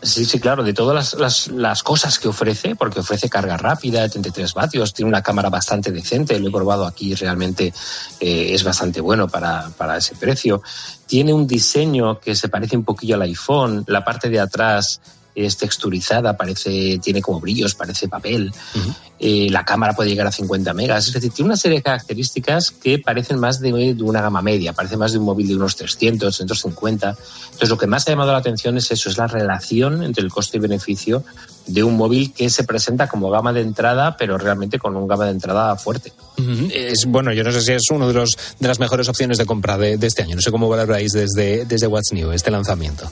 Sí, 0.06 0.24
sí, 0.24 0.38
claro, 0.38 0.62
de 0.62 0.72
todas 0.72 0.94
las, 0.94 1.14
las, 1.14 1.48
las, 1.48 1.82
cosas 1.82 2.20
que 2.20 2.28
ofrece, 2.28 2.76
porque 2.76 3.00
ofrece 3.00 3.28
carga 3.28 3.56
rápida 3.56 4.02
de 4.02 4.08
33 4.08 4.54
vatios, 4.54 4.94
tiene 4.94 5.08
una 5.08 5.20
cámara 5.20 5.50
bastante 5.50 5.90
decente, 5.90 6.38
lo 6.38 6.48
he 6.48 6.52
probado 6.52 6.86
aquí, 6.86 7.12
realmente 7.16 7.74
eh, 8.20 8.50
es 8.52 8.62
bastante 8.62 9.00
bueno 9.00 9.26
para, 9.26 9.68
para 9.76 9.96
ese 9.96 10.14
precio. 10.14 10.62
Tiene 11.06 11.34
un 11.34 11.48
diseño 11.48 12.20
que 12.20 12.36
se 12.36 12.48
parece 12.48 12.76
un 12.76 12.84
poquillo 12.84 13.16
al 13.16 13.22
iPhone, 13.22 13.82
la 13.88 14.04
parte 14.04 14.28
de 14.28 14.38
atrás 14.38 15.00
es 15.36 15.58
texturizada, 15.58 16.36
parece, 16.36 16.98
tiene 16.98 17.20
como 17.20 17.40
brillos, 17.40 17.74
parece 17.74 18.08
papel. 18.08 18.52
Uh 18.74 18.78
-huh. 18.78 18.94
eh, 19.18 19.48
la 19.50 19.64
cámara 19.64 19.92
puede 19.92 20.08
llegar 20.08 20.26
a 20.26 20.32
50 20.32 20.72
megas. 20.72 21.06
Es 21.06 21.12
decir, 21.12 21.30
tiene 21.30 21.48
una 21.48 21.56
serie 21.56 21.78
de 21.78 21.82
características 21.82 22.70
que 22.70 22.98
parecen 22.98 23.38
más 23.38 23.60
de, 23.60 23.94
de, 23.94 24.02
una 24.02 24.22
gama 24.22 24.40
media, 24.40 24.72
parece 24.72 24.96
más 24.96 25.12
de 25.12 25.18
un 25.18 25.24
móvil 25.24 25.48
de 25.48 25.56
unos 25.56 25.76
300, 25.76 26.34
350. 26.34 27.10
Entonces, 27.10 27.68
lo 27.68 27.76
que 27.76 27.86
más 27.86 28.08
ha 28.08 28.12
llamado 28.12 28.32
la 28.32 28.38
atención 28.38 28.78
es 28.78 28.90
eso, 28.90 29.10
es 29.10 29.18
la 29.18 29.26
relación 29.26 30.02
entre 30.02 30.24
el 30.24 30.30
coste 30.30 30.56
y 30.56 30.60
beneficio 30.60 31.22
de 31.66 31.82
un 31.82 31.96
móvil 31.96 32.32
que 32.32 32.48
se 32.48 32.64
presenta 32.64 33.06
como 33.08 33.28
gama 33.28 33.52
de 33.52 33.60
entrada, 33.60 34.16
pero 34.16 34.38
realmente 34.38 34.78
con 34.78 34.96
un 34.96 35.06
gama 35.06 35.26
de 35.26 35.32
entrada 35.32 35.76
fuerte. 35.76 36.12
Uh 36.38 36.42
-huh. 36.42 36.72
Es 36.72 37.04
bueno, 37.06 37.32
yo 37.32 37.44
no 37.44 37.52
sé 37.52 37.60
si 37.60 37.72
es 37.72 37.90
uno 37.90 38.08
de 38.08 38.14
los 38.14 38.30
de 38.58 38.68
las 38.68 38.78
mejores 38.78 39.08
opciones 39.08 39.36
de 39.36 39.44
compra 39.44 39.76
de, 39.76 39.98
de 39.98 40.06
este 40.06 40.22
año. 40.22 40.36
No 40.36 40.40
sé 40.40 40.50
cómo 40.50 40.68
valoráis 40.68 41.12
desde, 41.12 41.66
desde 41.66 41.86
What's 41.86 42.12
New 42.12 42.32
este 42.32 42.50
lanzamiento. 42.50 43.10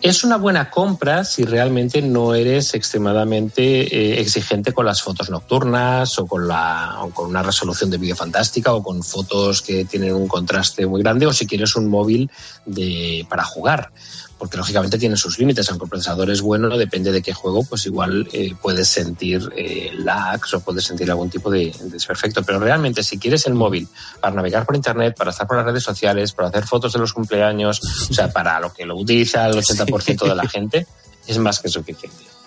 Es 0.00 0.22
una 0.22 0.36
buena 0.36 0.70
compra 0.70 1.24
si 1.24 1.42
realmente 1.42 2.00
no 2.02 2.32
eres 2.32 2.74
extremadamente 2.74 3.62
eh, 3.62 4.20
exigente 4.20 4.72
con 4.72 4.86
las 4.86 5.02
fotos 5.02 5.28
nocturnas 5.28 6.20
o 6.20 6.26
con, 6.26 6.46
la, 6.46 6.98
o 7.00 7.10
con 7.10 7.28
una 7.28 7.42
resolución 7.42 7.90
de 7.90 7.98
vídeo 7.98 8.14
fantástica 8.14 8.72
o 8.74 8.82
con 8.82 9.02
fotos 9.02 9.60
que 9.60 9.84
tienen 9.86 10.14
un 10.14 10.28
contraste 10.28 10.86
muy 10.86 11.02
grande 11.02 11.26
o 11.26 11.32
si 11.32 11.48
quieres 11.48 11.74
un 11.74 11.88
móvil 11.88 12.30
de, 12.64 13.26
para 13.28 13.42
jugar 13.42 13.90
porque 14.38 14.56
lógicamente 14.56 14.98
tiene 14.98 15.16
sus 15.16 15.38
límites, 15.38 15.68
aunque 15.68 15.84
el 15.84 15.90
procesador 15.90 16.30
es 16.30 16.40
bueno, 16.40 16.76
depende 16.76 17.10
de 17.10 17.22
qué 17.22 17.32
juego, 17.32 17.64
pues 17.64 17.86
igual 17.86 18.28
eh, 18.32 18.54
puedes 18.60 18.88
sentir 18.88 19.50
eh, 19.56 19.90
lags 19.94 20.54
o 20.54 20.60
puedes 20.60 20.84
sentir 20.84 21.10
algún 21.10 21.28
tipo 21.28 21.50
de, 21.50 21.72
de, 21.72 21.90
desperfecto. 21.90 22.42
Pero 22.42 22.60
realmente, 22.60 23.02
si 23.02 23.18
quieres 23.18 23.46
el 23.46 23.54
móvil 23.54 23.88
para 24.20 24.34
navegar 24.34 24.64
por 24.64 24.76
internet, 24.76 25.16
para 25.16 25.30
estar 25.30 25.46
por 25.46 25.56
las 25.56 25.66
redes 25.66 25.82
sociales, 25.82 26.32
para 26.32 26.48
hacer 26.48 26.64
fotos 26.64 26.92
de 26.92 27.00
los 27.00 27.12
cumpleaños, 27.12 27.80
o 28.10 28.14
sea, 28.14 28.30
para 28.30 28.60
lo 28.60 28.72
que 28.72 28.86
lo 28.86 28.96
utiliza 28.96 29.46
el 29.46 29.54
80% 29.56 30.28
de 30.28 30.34
la 30.34 30.48
gente, 30.48 30.86
es 31.26 31.38
más 31.38 31.58
que 31.58 31.68
suficiente. 31.68 32.37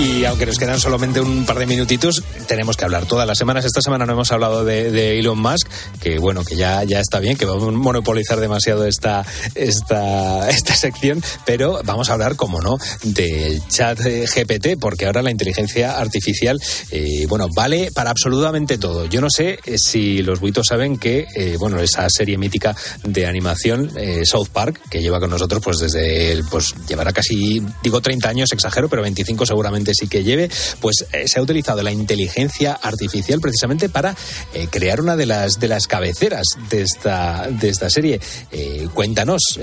Y 0.00 0.24
aunque 0.24 0.46
nos 0.46 0.56
quedan 0.56 0.80
solamente 0.80 1.20
un 1.20 1.44
par 1.44 1.58
de 1.58 1.66
minutitos, 1.66 2.22
tenemos 2.48 2.78
que 2.78 2.86
hablar 2.86 3.04
todas 3.04 3.26
las 3.26 3.36
semanas. 3.36 3.66
Esta 3.66 3.82
semana 3.82 4.06
no 4.06 4.14
hemos 4.14 4.32
hablado 4.32 4.64
de, 4.64 5.18
Elon 5.18 5.38
Musk, 5.38 5.68
que 6.00 6.18
bueno, 6.18 6.42
que 6.42 6.56
ya, 6.56 6.84
ya 6.84 7.00
está 7.00 7.20
bien, 7.20 7.36
que 7.36 7.44
vamos 7.44 7.68
a 7.68 7.70
monopolizar 7.72 8.40
demasiado 8.40 8.86
esta, 8.86 9.26
esta, 9.54 10.48
esta 10.50 10.74
sección, 10.74 11.22
pero 11.44 11.80
vamos 11.84 12.08
a 12.08 12.14
hablar, 12.14 12.36
como 12.36 12.62
no, 12.62 12.78
del 13.02 13.60
chat 13.68 13.98
GPT, 14.00 14.80
porque 14.80 15.04
ahora 15.04 15.20
la 15.20 15.30
inteligencia 15.30 15.98
artificial, 15.98 16.58
eh, 16.90 17.26
bueno, 17.28 17.48
vale 17.54 17.90
para 17.92 18.08
absolutamente 18.08 18.78
todo. 18.78 19.04
Yo 19.04 19.20
no 19.20 19.28
sé 19.28 19.58
si 19.76 20.22
los 20.22 20.40
buitos 20.40 20.68
saben 20.68 20.96
que, 20.96 21.26
eh, 21.36 21.56
bueno, 21.58 21.78
esa 21.78 22.08
serie 22.08 22.38
mítica 22.38 22.74
de 23.04 23.26
animación, 23.26 23.90
eh, 23.98 24.24
South 24.24 24.48
Park, 24.50 24.80
que 24.88 25.02
lleva 25.02 25.20
con 25.20 25.28
nosotros 25.28 25.62
pues 25.62 25.78
desde, 25.78 26.32
el, 26.32 26.44
pues 26.44 26.74
llevará 26.88 27.12
casi, 27.12 27.62
digo 27.82 28.00
30 28.00 28.30
años, 28.30 28.52
exagero, 28.52 28.88
pero 28.88 29.02
25 29.02 29.44
seguramente 29.44 29.89
sí 29.94 30.08
que 30.08 30.24
lleve, 30.24 30.50
pues 30.80 31.06
eh, 31.12 31.28
se 31.28 31.38
ha 31.38 31.42
utilizado 31.42 31.82
la 31.82 31.92
inteligencia 31.92 32.72
artificial 32.72 33.40
precisamente 33.40 33.88
para 33.88 34.14
eh, 34.54 34.68
crear 34.70 35.00
una 35.00 35.16
de 35.16 35.26
las 35.26 35.60
de 35.60 35.68
las 35.68 35.86
cabeceras 35.86 36.46
de 36.68 36.82
esta 36.82 37.48
de 37.50 37.68
esta 37.68 37.90
serie. 37.90 38.20
Eh, 38.52 38.88
cuéntanos, 38.94 39.58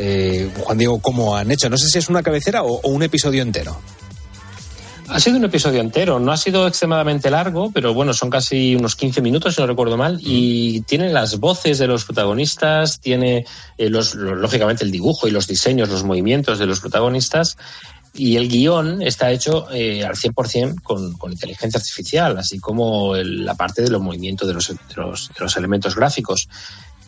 Juan 0.60 0.78
Diego, 0.78 1.00
cómo 1.00 1.36
han 1.36 1.52
hecho. 1.52 1.70
No 1.70 1.78
sé 1.78 1.88
si 1.88 1.98
es 1.98 2.10
una 2.10 2.24
cabecera 2.24 2.64
o, 2.64 2.82
o 2.82 2.90
un 2.90 3.04
episodio 3.04 3.42
entero. 3.42 3.80
Ha 5.10 5.22
sido 5.22 5.38
un 5.38 5.46
episodio 5.46 5.80
entero, 5.80 6.20
no 6.20 6.34
ha 6.34 6.38
sido 6.38 6.68
extremadamente 6.68 7.32
largo, 7.32 7.72
pero 7.72 7.94
bueno, 7.94 8.14
son 8.14 8.30
casi 8.30 8.76
unos 8.76 8.98
15 8.98 9.22
minutos, 9.22 9.56
si 9.56 9.62
no 9.62 9.68
recuerdo 9.68 9.96
mal, 9.96 10.20
y 10.22 10.82
tiene 10.82 11.14
las 11.14 11.40
voces 11.40 11.78
de 11.78 11.88
los 11.88 12.04
protagonistas, 12.04 13.00
tiene 13.00 13.46
eh, 13.78 13.90
los, 13.90 14.16
lógicamente 14.16 14.84
el 14.84 14.92
dibujo 14.92 15.26
y 15.26 15.32
los 15.32 15.48
diseños, 15.48 15.88
los 15.88 16.04
movimientos 16.04 16.60
de 16.60 16.66
los 16.66 16.82
protagonistas, 16.82 17.58
y 18.18 18.36
el 18.36 18.50
guion 18.50 19.02
está 19.02 19.32
hecho 19.32 19.72
eh, 19.72 20.04
al 20.04 20.16
100% 20.16 20.82
con, 20.82 21.14
con 21.14 21.32
inteligencia 21.32 21.78
artificial, 21.78 22.38
así 22.38 22.60
como 22.60 23.16
el, 23.16 23.46
la 23.46 23.56
parte 23.56 23.82
de 23.82 23.90
los 23.90 24.02
movimientos 24.02 24.48
de 24.48 24.54
los, 24.56 24.68
de 24.70 24.76
los, 24.96 25.30
de 25.30 25.40
los 25.40 25.56
elementos 25.56 25.96
gráficos. 25.96 26.50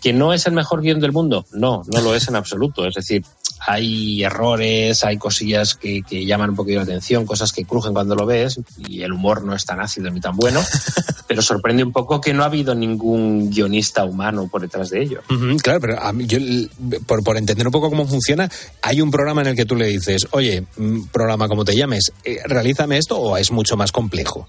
¿Que 0.01 0.13
no 0.13 0.33
es 0.33 0.45
el 0.45 0.53
mejor 0.53 0.81
guion 0.81 1.01
del 1.01 1.11
mundo? 1.11 1.45
No, 1.51 1.83
no 1.91 2.01
lo 2.01 2.15
es 2.15 2.29
en 2.29 2.35
absoluto. 2.35 2.85
Es 2.87 2.95
decir, 2.95 3.25
hay 3.59 4.23
errores, 4.23 5.03
hay 5.03 5.17
cosillas 5.17 5.75
que, 5.75 6.01
que 6.01 6.25
llaman 6.25 6.51
un 6.51 6.55
poquito 6.55 6.77
la 6.77 6.83
atención, 6.83 7.25
cosas 7.25 7.51
que 7.51 7.65
crujen 7.65 7.93
cuando 7.93 8.15
lo 8.15 8.25
ves 8.25 8.59
y 8.87 9.01
el 9.01 9.13
humor 9.13 9.43
no 9.43 9.53
es 9.55 9.65
tan 9.65 9.79
ácido 9.79 10.09
ni 10.09 10.19
tan 10.21 10.35
bueno, 10.35 10.61
pero 11.27 11.41
sorprende 11.41 11.83
un 11.83 11.91
poco 11.91 12.19
que 12.21 12.33
no 12.33 12.43
ha 12.43 12.47
habido 12.47 12.73
ningún 12.75 13.49
guionista 13.49 14.03
humano 14.05 14.47
por 14.49 14.61
detrás 14.61 14.89
de 14.89 15.01
ello. 15.03 15.21
Claro, 15.61 15.79
pero 15.81 15.99
a 16.01 16.11
mí- 16.13 16.25
yo, 16.25 16.39
por, 17.05 17.23
por 17.23 17.37
entender 17.37 17.65
un 17.67 17.71
poco 17.71 17.89
cómo 17.89 18.07
funciona, 18.07 18.49
hay 18.81 19.01
un 19.01 19.11
programa 19.11 19.41
en 19.41 19.47
el 19.47 19.55
que 19.55 19.65
tú 19.65 19.75
le 19.75 19.87
dices, 19.87 20.27
oye, 20.31 20.63
mm, 20.77 21.03
programa 21.11 21.47
como 21.47 21.65
te 21.65 21.75
llames, 21.75 22.11
eh, 22.23 22.39
realízame 22.45 22.97
esto 22.97 23.17
o 23.19 23.37
es 23.37 23.51
mucho 23.51 23.75
más 23.77 23.91
complejo. 23.91 24.47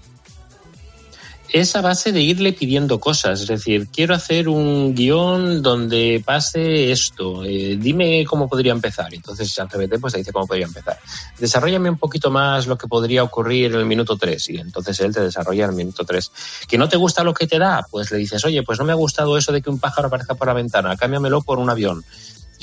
Es 1.53 1.75
a 1.75 1.81
base 1.81 2.11
de 2.11 2.21
irle 2.21 2.53
pidiendo 2.53 2.99
cosas. 2.99 3.41
Es 3.41 3.47
decir, 3.47 3.87
quiero 3.87 4.15
hacer 4.15 4.47
un 4.47 4.95
guion 4.95 5.61
donde 5.61 6.21
pase 6.25 6.91
esto. 6.91 7.43
eh, 7.43 7.77
dime 7.79 8.23
cómo 8.25 8.47
podría 8.47 8.71
empezar. 8.71 9.13
Entonces 9.13 9.53
ChatGPT 9.53 9.99
pues 9.99 10.13
te 10.13 10.19
dice 10.19 10.31
cómo 10.31 10.47
podría 10.47 10.65
empezar. 10.65 10.99
Desarrollame 11.39 11.89
un 11.89 11.97
poquito 11.97 12.31
más 12.31 12.67
lo 12.67 12.77
que 12.77 12.87
podría 12.87 13.23
ocurrir 13.23 13.71
en 13.73 13.79
el 13.79 13.85
minuto 13.85 14.17
3. 14.17 14.49
Y 14.49 14.57
entonces 14.57 14.99
él 15.01 15.13
te 15.13 15.21
desarrolla 15.21 15.65
en 15.65 15.71
el 15.71 15.75
minuto 15.75 16.05
3. 16.05 16.31
¿Que 16.67 16.77
no 16.77 16.87
te 16.87 16.97
gusta 16.97 17.23
lo 17.23 17.33
que 17.33 17.47
te 17.47 17.59
da? 17.59 17.85
Pues 17.89 18.11
le 18.11 18.17
dices, 18.17 18.43
oye, 18.45 18.63
pues 18.63 18.79
no 18.79 18.85
me 18.85 18.93
ha 18.93 18.95
gustado 18.95 19.37
eso 19.37 19.51
de 19.51 19.61
que 19.61 19.69
un 19.69 19.79
pájaro 19.79 20.07
aparezca 20.07 20.35
por 20.35 20.47
la 20.47 20.53
ventana. 20.53 20.95
Cámbiamelo 20.95 21.41
por 21.41 21.59
un 21.59 21.69
avión. 21.69 22.03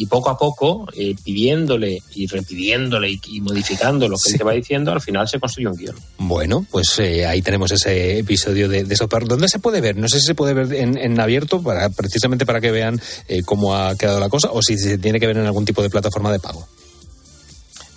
Y 0.01 0.07
poco 0.07 0.31
a 0.31 0.39
poco, 0.39 0.87
eh, 0.95 1.15
pidiéndole 1.23 2.01
y 2.15 2.27
repidiéndole 2.29 3.11
y, 3.11 3.21
y 3.27 3.41
modificando 3.41 4.09
lo 4.09 4.17
que 4.17 4.31
él 4.31 4.39
te 4.39 4.45
va 4.45 4.53
diciendo, 4.53 4.93
al 4.93 5.01
final 5.01 5.29
se 5.29 5.41
construye 5.41 5.69
un 5.69 5.77
guion. 5.77 5.97
Bueno, 6.19 6.65
pues 6.71 6.99
eh, 7.01 7.27
ahí 7.27 7.43
tenemos 7.43 7.73
ese 7.73 8.21
episodio 8.21 8.69
de, 8.69 8.85
de 8.85 8.97
South 8.97 9.09
Park. 9.09 9.27
¿Dónde 9.27 9.49
se 9.49 9.59
puede 9.59 9.81
ver? 9.81 9.97
No 9.97 10.09
sé 10.09 10.21
si 10.21 10.27
se 10.27 10.35
puede 10.35 10.55
ver 10.55 10.73
en, 10.73 10.97
en 10.97 11.19
abierto, 11.19 11.61
para, 11.61 11.91
precisamente 11.91 12.47
para 12.47 12.61
que 12.61 12.71
vean 12.71 13.01
eh, 13.27 13.43
cómo 13.43 13.75
ha 13.75 13.97
quedado 13.97 14.21
la 14.21 14.29
cosa, 14.29 14.51
o 14.53 14.63
si 14.63 14.79
se 14.79 14.99
tiene 14.99 15.19
que 15.19 15.27
ver 15.27 15.37
en 15.37 15.47
algún 15.47 15.65
tipo 15.65 15.83
de 15.83 15.91
plataforma 15.91 16.31
de 16.31 16.39
pago. 16.39 16.67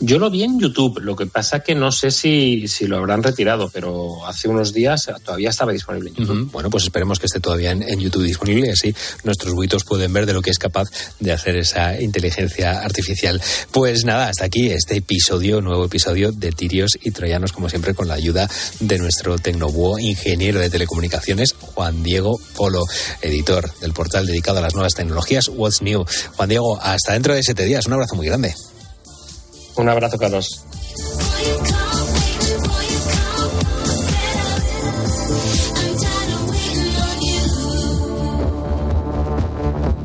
Yo 0.04 0.18
lo 0.18 0.32
vi 0.32 0.44
en 0.44 0.60
YouTube, 0.60 1.00
lo 1.00 1.16
que 1.16 1.28
pasa 1.28 1.60
que 1.60 1.76
no 1.76 1.92
sé 1.92 2.10
si, 2.10 2.68
si 2.68 2.88
lo 2.88 2.98
habrán 2.98 3.22
retirado, 3.22 3.70
pero 3.72 4.26
hace 4.26 4.48
unos 4.48 4.74
días 4.74 5.08
todavía 5.24 5.52
estaba 5.52 5.72
disponible 5.72 6.10
en 6.10 6.16
YouTube. 6.16 6.52
Bueno, 6.52 6.72
pues 6.72 6.86
esperemos 6.86 7.20
que 7.20 7.28
esté 7.28 7.40
todavía 7.40 7.70
en, 7.70 7.84
en 7.84 8.00
YouTube 8.00 8.24
disponible 8.24 8.68
y 8.68 8.72
así 8.72 8.96
nuestros 9.24 9.54
buitos 9.54 9.84
pueden 9.84 10.12
ver 10.12 10.26
de 10.26 10.34
lo 10.34 10.42
que 10.42 10.50
es 10.50 10.58
capaz 10.58 10.90
de 11.20 11.32
hacer 11.32 11.56
esa 11.56 12.02
inteligencia 12.02 12.82
artificial. 12.82 13.40
Pues 13.72 14.04
nada, 14.04 14.28
hasta 14.30 14.46
aquí 14.46 14.72
este 14.72 14.98
episodio, 14.98 15.62
nuevo 15.62 15.86
episodio 15.86 16.32
de 16.32 16.52
Tirios 16.52 16.98
y 17.00 17.12
Troyanos, 17.12 17.52
como 17.52 17.70
siempre, 17.70 17.94
con 17.94 18.08
la 18.08 18.16
ayuda 18.16 18.50
de 18.80 18.98
nuestro 18.98 19.38
tecnobúo 19.38 20.00
ingeniero 20.00 20.60
de 20.60 20.72
telecomunicaciones, 20.72 21.54
Juan 21.54 22.02
Diego 22.02 22.40
Polo, 22.56 22.86
editor 23.22 23.72
del 23.80 23.94
portal 23.94 24.26
dedicado 24.26 24.58
a 24.58 24.62
las 24.62 24.74
nuevas 24.74 24.96
tecnologías, 24.96 25.48
What's 25.48 25.84
New. 25.84 26.06
Juan 26.36 26.50
Diego, 26.50 26.80
hasta 26.82 27.14
dentro 27.14 27.36
de 27.36 27.44
siete 27.44 27.66
días. 27.66 27.86
Un 27.86 27.94
abrazo 27.94 28.16
muy 28.16 28.26
grande. 28.26 28.56
Un 29.76 29.90
abrazo, 29.90 30.18
Carlos. 30.18 30.66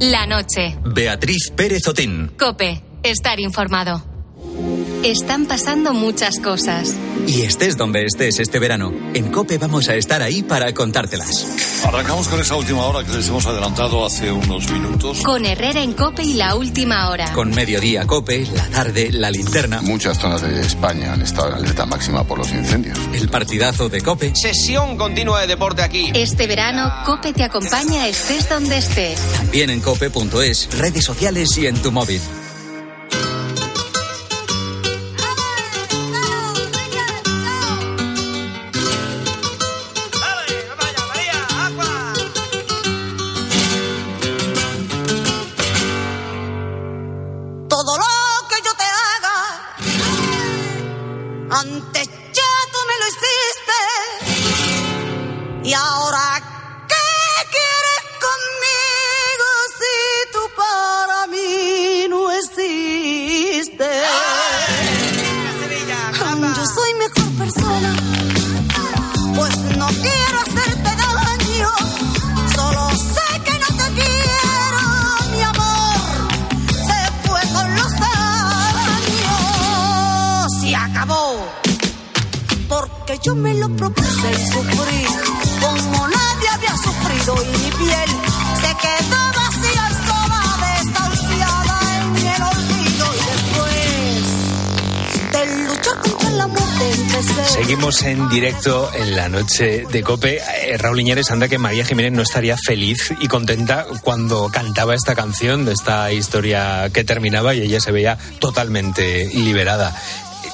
La 0.00 0.26
noche. 0.26 0.76
Beatriz 0.84 1.50
Pérez 1.56 1.86
Otín. 1.88 2.32
Cope. 2.38 2.82
Estar 3.02 3.40
informado. 3.40 4.15
Están 5.06 5.46
pasando 5.46 5.94
muchas 5.94 6.40
cosas. 6.40 6.92
Y 7.28 7.42
estés 7.42 7.76
donde 7.76 8.04
estés 8.06 8.40
este 8.40 8.58
verano, 8.58 8.92
en 9.14 9.30
Cope 9.30 9.56
vamos 9.56 9.88
a 9.88 9.94
estar 9.94 10.20
ahí 10.20 10.42
para 10.42 10.74
contártelas. 10.74 11.46
Arrancamos 11.84 12.26
con 12.26 12.40
esa 12.40 12.56
última 12.56 12.82
hora 12.82 13.06
que 13.06 13.12
les 13.12 13.28
hemos 13.28 13.46
adelantado 13.46 14.04
hace 14.04 14.32
unos 14.32 14.68
minutos. 14.68 15.22
Con 15.22 15.46
Herrera 15.46 15.80
en 15.80 15.92
Cope 15.92 16.24
y 16.24 16.34
la 16.34 16.56
última 16.56 17.08
hora. 17.08 17.32
Con 17.34 17.50
Mediodía 17.50 18.04
Cope, 18.04 18.48
la 18.52 18.68
tarde, 18.68 19.12
la 19.12 19.30
linterna. 19.30 19.80
Muchas 19.80 20.18
zonas 20.18 20.42
de 20.42 20.60
España 20.60 21.12
han 21.12 21.22
estado 21.22 21.50
en 21.50 21.54
alerta 21.54 21.86
máxima 21.86 22.24
por 22.24 22.38
los 22.38 22.50
incendios. 22.50 22.98
El 23.12 23.28
partidazo 23.28 23.88
de 23.88 24.00
Cope. 24.00 24.34
Sesión 24.34 24.96
continua 24.96 25.40
de 25.42 25.46
deporte 25.46 25.82
aquí. 25.82 26.10
Este 26.14 26.48
verano, 26.48 26.92
Cope 27.06 27.32
te 27.32 27.44
acompaña 27.44 28.08
estés 28.08 28.48
donde 28.48 28.78
estés. 28.78 29.20
También 29.36 29.70
en 29.70 29.80
cope.es, 29.80 30.68
redes 30.76 31.04
sociales 31.04 31.56
y 31.58 31.68
en 31.68 31.80
tu 31.80 31.92
móvil. 31.92 32.20
Directo 98.66 98.90
en 98.94 99.14
la 99.14 99.28
noche 99.28 99.84
de 99.92 100.02
Cope. 100.02 100.38
Eh, 100.38 100.76
Raúl 100.76 100.98
Iñárez 100.98 101.30
anda 101.30 101.46
que 101.46 101.56
María 101.56 101.84
Jiménez 101.84 102.12
no 102.12 102.22
estaría 102.22 102.56
feliz 102.56 103.12
y 103.20 103.28
contenta 103.28 103.86
cuando 104.02 104.48
cantaba 104.50 104.94
esta 104.94 105.14
canción 105.14 105.64
de 105.64 105.72
esta 105.72 106.10
historia 106.12 106.90
que 106.92 107.04
terminaba 107.04 107.54
y 107.54 107.62
ella 107.62 107.80
se 107.80 107.92
veía 107.92 108.18
totalmente 108.40 109.26
liberada. 109.34 109.94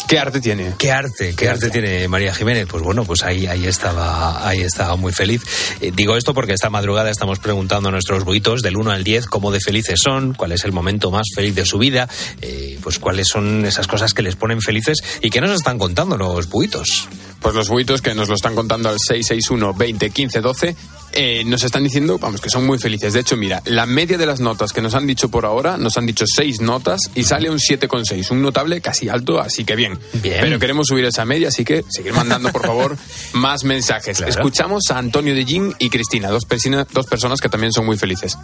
¿Qué 0.08 0.18
arte 0.18 0.42
tiene? 0.42 0.74
¿Qué 0.78 0.92
arte? 0.92 1.34
¿Qué 1.34 1.48
arte 1.48 1.70
tiene 1.70 2.06
María 2.06 2.34
Jiménez? 2.34 2.66
Pues 2.68 2.82
bueno, 2.82 3.04
pues 3.04 3.22
ahí, 3.22 3.46
ahí 3.46 3.66
estaba, 3.66 4.46
ahí 4.46 4.60
estaba 4.60 4.96
muy 4.96 5.12
feliz. 5.12 5.42
Eh, 5.80 5.90
digo 5.94 6.18
esto 6.18 6.34
porque 6.34 6.52
esta 6.52 6.68
madrugada 6.68 7.10
estamos 7.10 7.38
preguntando 7.38 7.88
a 7.88 7.92
nuestros 7.92 8.24
buitos 8.24 8.60
del 8.60 8.76
1 8.76 8.90
al 8.90 9.04
10 9.04 9.26
cómo 9.26 9.50
de 9.50 9.60
felices 9.60 10.00
son, 10.02 10.34
cuál 10.34 10.52
es 10.52 10.64
el 10.64 10.72
momento 10.72 11.10
más 11.10 11.28
feliz 11.34 11.54
de 11.54 11.64
su 11.64 11.78
vida, 11.78 12.10
eh, 12.42 12.78
pues 12.82 12.98
cuáles 12.98 13.28
son 13.28 13.64
esas 13.64 13.86
cosas 13.86 14.12
que 14.12 14.20
les 14.20 14.36
ponen 14.36 14.60
felices 14.60 14.98
y 15.22 15.30
que 15.30 15.40
nos 15.40 15.52
están 15.52 15.78
contando 15.78 16.18
los 16.18 16.50
buitos. 16.50 17.08
Pues 17.42 17.54
los 17.56 17.68
buitos 17.68 18.00
que 18.02 18.14
nos 18.14 18.28
lo 18.28 18.34
están 18.36 18.54
contando 18.54 18.88
al 18.88 18.98
661 18.98 19.74
20 19.74 20.10
15 20.10 20.40
12 20.40 20.76
eh, 21.14 21.42
nos 21.44 21.62
están 21.64 21.82
diciendo, 21.84 22.16
vamos, 22.18 22.40
que 22.40 22.48
son 22.48 22.64
muy 22.64 22.78
felices. 22.78 23.12
De 23.12 23.20
hecho, 23.20 23.36
mira, 23.36 23.60
la 23.66 23.84
media 23.84 24.16
de 24.16 24.24
las 24.24 24.40
notas 24.40 24.72
que 24.72 24.80
nos 24.80 24.94
han 24.94 25.06
dicho 25.06 25.28
por 25.28 25.44
ahora, 25.44 25.76
nos 25.76 25.98
han 25.98 26.06
dicho 26.06 26.24
seis 26.26 26.60
notas 26.62 27.10
y 27.14 27.24
sale 27.24 27.50
un 27.50 27.58
7,6, 27.58 28.30
un 28.30 28.40
notable 28.40 28.80
casi 28.80 29.08
alto, 29.10 29.38
así 29.40 29.64
que 29.64 29.76
bien. 29.76 29.98
Bien. 30.22 30.38
Pero 30.40 30.58
queremos 30.58 30.86
subir 30.86 31.04
esa 31.04 31.24
media, 31.26 31.48
así 31.48 31.64
que 31.64 31.84
seguir 31.90 32.14
mandando, 32.14 32.50
por 32.50 32.64
favor, 32.64 32.96
más 33.34 33.64
mensajes. 33.64 34.16
Claro. 34.18 34.30
Escuchamos 34.32 34.84
a 34.90 34.96
Antonio 34.98 35.34
de 35.34 35.44
Jin 35.44 35.74
y 35.78 35.90
Cristina, 35.90 36.30
dos, 36.30 36.44
persina- 36.46 36.86
dos 36.92 37.06
personas 37.06 37.40
que 37.40 37.48
también 37.50 37.72
son 37.72 37.84
muy 37.84 37.98
felices. 37.98 38.38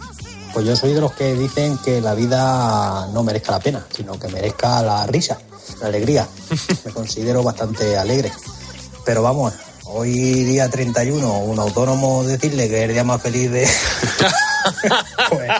Pues 0.53 0.65
yo 0.67 0.75
soy 0.75 0.93
de 0.93 1.01
los 1.01 1.13
que 1.13 1.33
dicen 1.35 1.77
que 1.79 2.01
la 2.01 2.13
vida 2.15 3.07
no 3.13 3.23
merezca 3.23 3.53
la 3.53 3.59
pena, 3.61 3.83
sino 3.95 4.19
que 4.19 4.27
merezca 4.27 4.83
la 4.83 5.07
risa, 5.07 5.39
la 5.81 5.87
alegría. 5.87 6.27
Me 6.85 6.91
considero 6.91 7.41
bastante 7.41 7.97
alegre. 7.97 8.31
Pero 9.05 9.21
vamos, 9.21 9.53
hoy 9.85 10.11
día 10.43 10.69
31, 10.69 11.39
un 11.39 11.59
autónomo 11.59 12.23
decirle 12.23 12.69
que 12.69 12.77
es 12.77 12.83
el 12.83 12.93
día 12.93 13.03
más 13.03 13.21
feliz 13.21 13.51
de... 13.51 13.67
pues, 15.29 15.51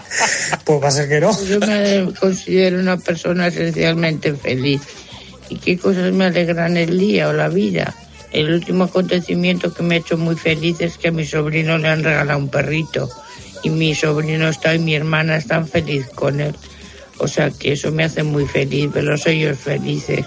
pues 0.63 0.83
va 0.83 0.87
a 0.87 0.91
ser 0.91 1.09
que 1.09 1.19
no. 1.19 1.31
Yo 1.45 1.59
me 1.59 2.13
considero 2.19 2.79
una 2.79 2.97
persona 2.97 3.47
esencialmente 3.47 4.33
feliz. 4.33 4.81
¿Y 5.49 5.57
qué 5.57 5.77
cosas 5.77 6.11
me 6.13 6.25
alegran 6.25 6.77
el 6.77 6.99
día 6.99 7.29
o 7.29 7.33
la 7.33 7.49
vida? 7.49 7.95
El 8.31 8.53
último 8.53 8.83
acontecimiento 8.83 9.73
que 9.73 9.81
me 9.81 9.95
ha 9.95 9.97
hecho 9.99 10.17
muy 10.17 10.35
feliz 10.35 10.79
es 10.81 10.97
que 10.97 11.07
a 11.07 11.11
mi 11.11 11.25
sobrino 11.25 11.77
le 11.77 11.87
han 11.87 12.03
regalado 12.03 12.37
un 12.37 12.49
perrito. 12.49 13.09
Y 13.63 13.69
mi 13.71 13.95
sobrino 13.95 14.47
está 14.47 14.75
y 14.75 14.79
mi 14.79 14.95
hermana 14.95 15.37
están 15.37 15.67
feliz 15.67 16.05
con 16.13 16.39
él. 16.39 16.55
O 17.17 17.27
sea 17.27 17.49
que 17.51 17.73
eso 17.73 17.91
me 17.91 18.03
hace 18.03 18.23
muy 18.23 18.45
feliz, 18.45 18.91
verlos 18.91 19.25
ellos 19.25 19.57
felices. 19.57 20.25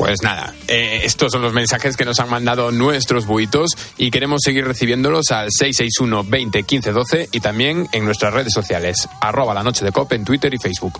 Pues 0.00 0.22
nada, 0.22 0.54
eh, 0.66 1.02
estos 1.04 1.30
son 1.30 1.42
los 1.42 1.52
mensajes 1.52 1.94
que 1.94 2.06
nos 2.06 2.20
han 2.20 2.30
mandado 2.30 2.70
nuestros 2.70 3.26
buitos 3.26 3.72
y 3.98 4.10
queremos 4.10 4.40
seguir 4.42 4.64
recibiéndolos 4.64 5.30
al 5.30 5.48
661 5.50 6.24
20 6.24 6.62
15 6.62 6.92
12 6.92 7.28
y 7.30 7.40
también 7.40 7.86
en 7.92 8.06
nuestras 8.06 8.32
redes 8.32 8.54
sociales, 8.54 9.06
arroba 9.20 9.52
la 9.52 9.62
noche 9.62 9.84
de 9.84 9.92
COP 9.92 10.14
en 10.14 10.24
Twitter 10.24 10.54
y 10.54 10.56
Facebook. 10.56 10.94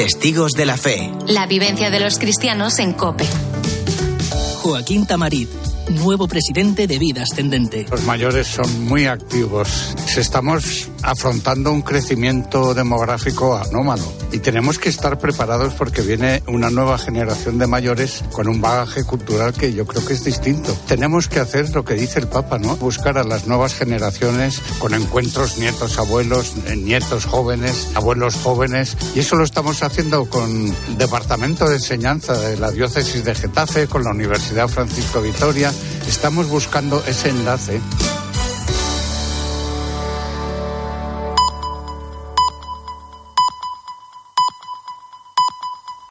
Testigos 0.00 0.52
de 0.52 0.64
la 0.64 0.78
Fe. 0.78 1.12
La 1.26 1.46
vivencia 1.46 1.90
de 1.90 2.00
los 2.00 2.18
cristianos 2.18 2.78
en 2.78 2.94
COPE. 2.94 3.26
Joaquín 4.62 5.06
Tamarit, 5.06 5.50
nuevo 5.90 6.28
presidente 6.28 6.86
de 6.86 6.98
Vida 6.98 7.22
Ascendente. 7.22 7.86
Los 7.90 8.04
mayores 8.04 8.46
son 8.46 8.84
muy 8.84 9.06
activos. 9.06 9.94
Estamos 10.16 10.88
afrontando 11.02 11.72
un 11.72 11.82
crecimiento 11.82 12.74
demográfico 12.74 13.56
anómalo 13.56 14.04
y 14.32 14.38
tenemos 14.38 14.78
que 14.78 14.88
estar 14.88 15.18
preparados 15.18 15.74
porque 15.74 16.02
viene 16.02 16.42
una 16.46 16.70
nueva 16.70 16.98
generación 16.98 17.58
de 17.58 17.66
mayores 17.66 18.22
con 18.32 18.48
un 18.48 18.60
bagaje 18.60 19.04
cultural 19.04 19.52
que 19.52 19.72
yo 19.72 19.86
creo 19.86 20.04
que 20.04 20.12
es 20.12 20.24
distinto. 20.24 20.76
Tenemos 20.86 21.28
que 21.28 21.40
hacer 21.40 21.70
lo 21.74 21.84
que 21.84 21.94
dice 21.94 22.20
el 22.20 22.28
Papa, 22.28 22.58
¿no? 22.58 22.76
Buscar 22.76 23.18
a 23.18 23.24
las 23.24 23.46
nuevas 23.46 23.74
generaciones 23.74 24.60
con 24.78 24.94
encuentros 24.94 25.58
nietos, 25.58 25.98
abuelos, 25.98 26.54
eh, 26.66 26.76
nietos 26.76 27.24
jóvenes, 27.24 27.90
abuelos 27.94 28.36
jóvenes 28.36 28.96
y 29.14 29.20
eso 29.20 29.36
lo 29.36 29.44
estamos 29.44 29.82
haciendo 29.82 30.26
con 30.26 30.74
el 30.88 30.98
Departamento 30.98 31.68
de 31.68 31.76
Enseñanza 31.76 32.38
de 32.38 32.56
la 32.56 32.70
Diócesis 32.70 33.24
de 33.24 33.34
Getafe, 33.34 33.86
con 33.86 34.04
la 34.04 34.10
Universidad 34.10 34.68
Francisco 34.68 35.20
Vitoria. 35.22 35.72
Estamos 36.06 36.48
buscando 36.48 37.02
ese 37.06 37.28
enlace 37.28 37.80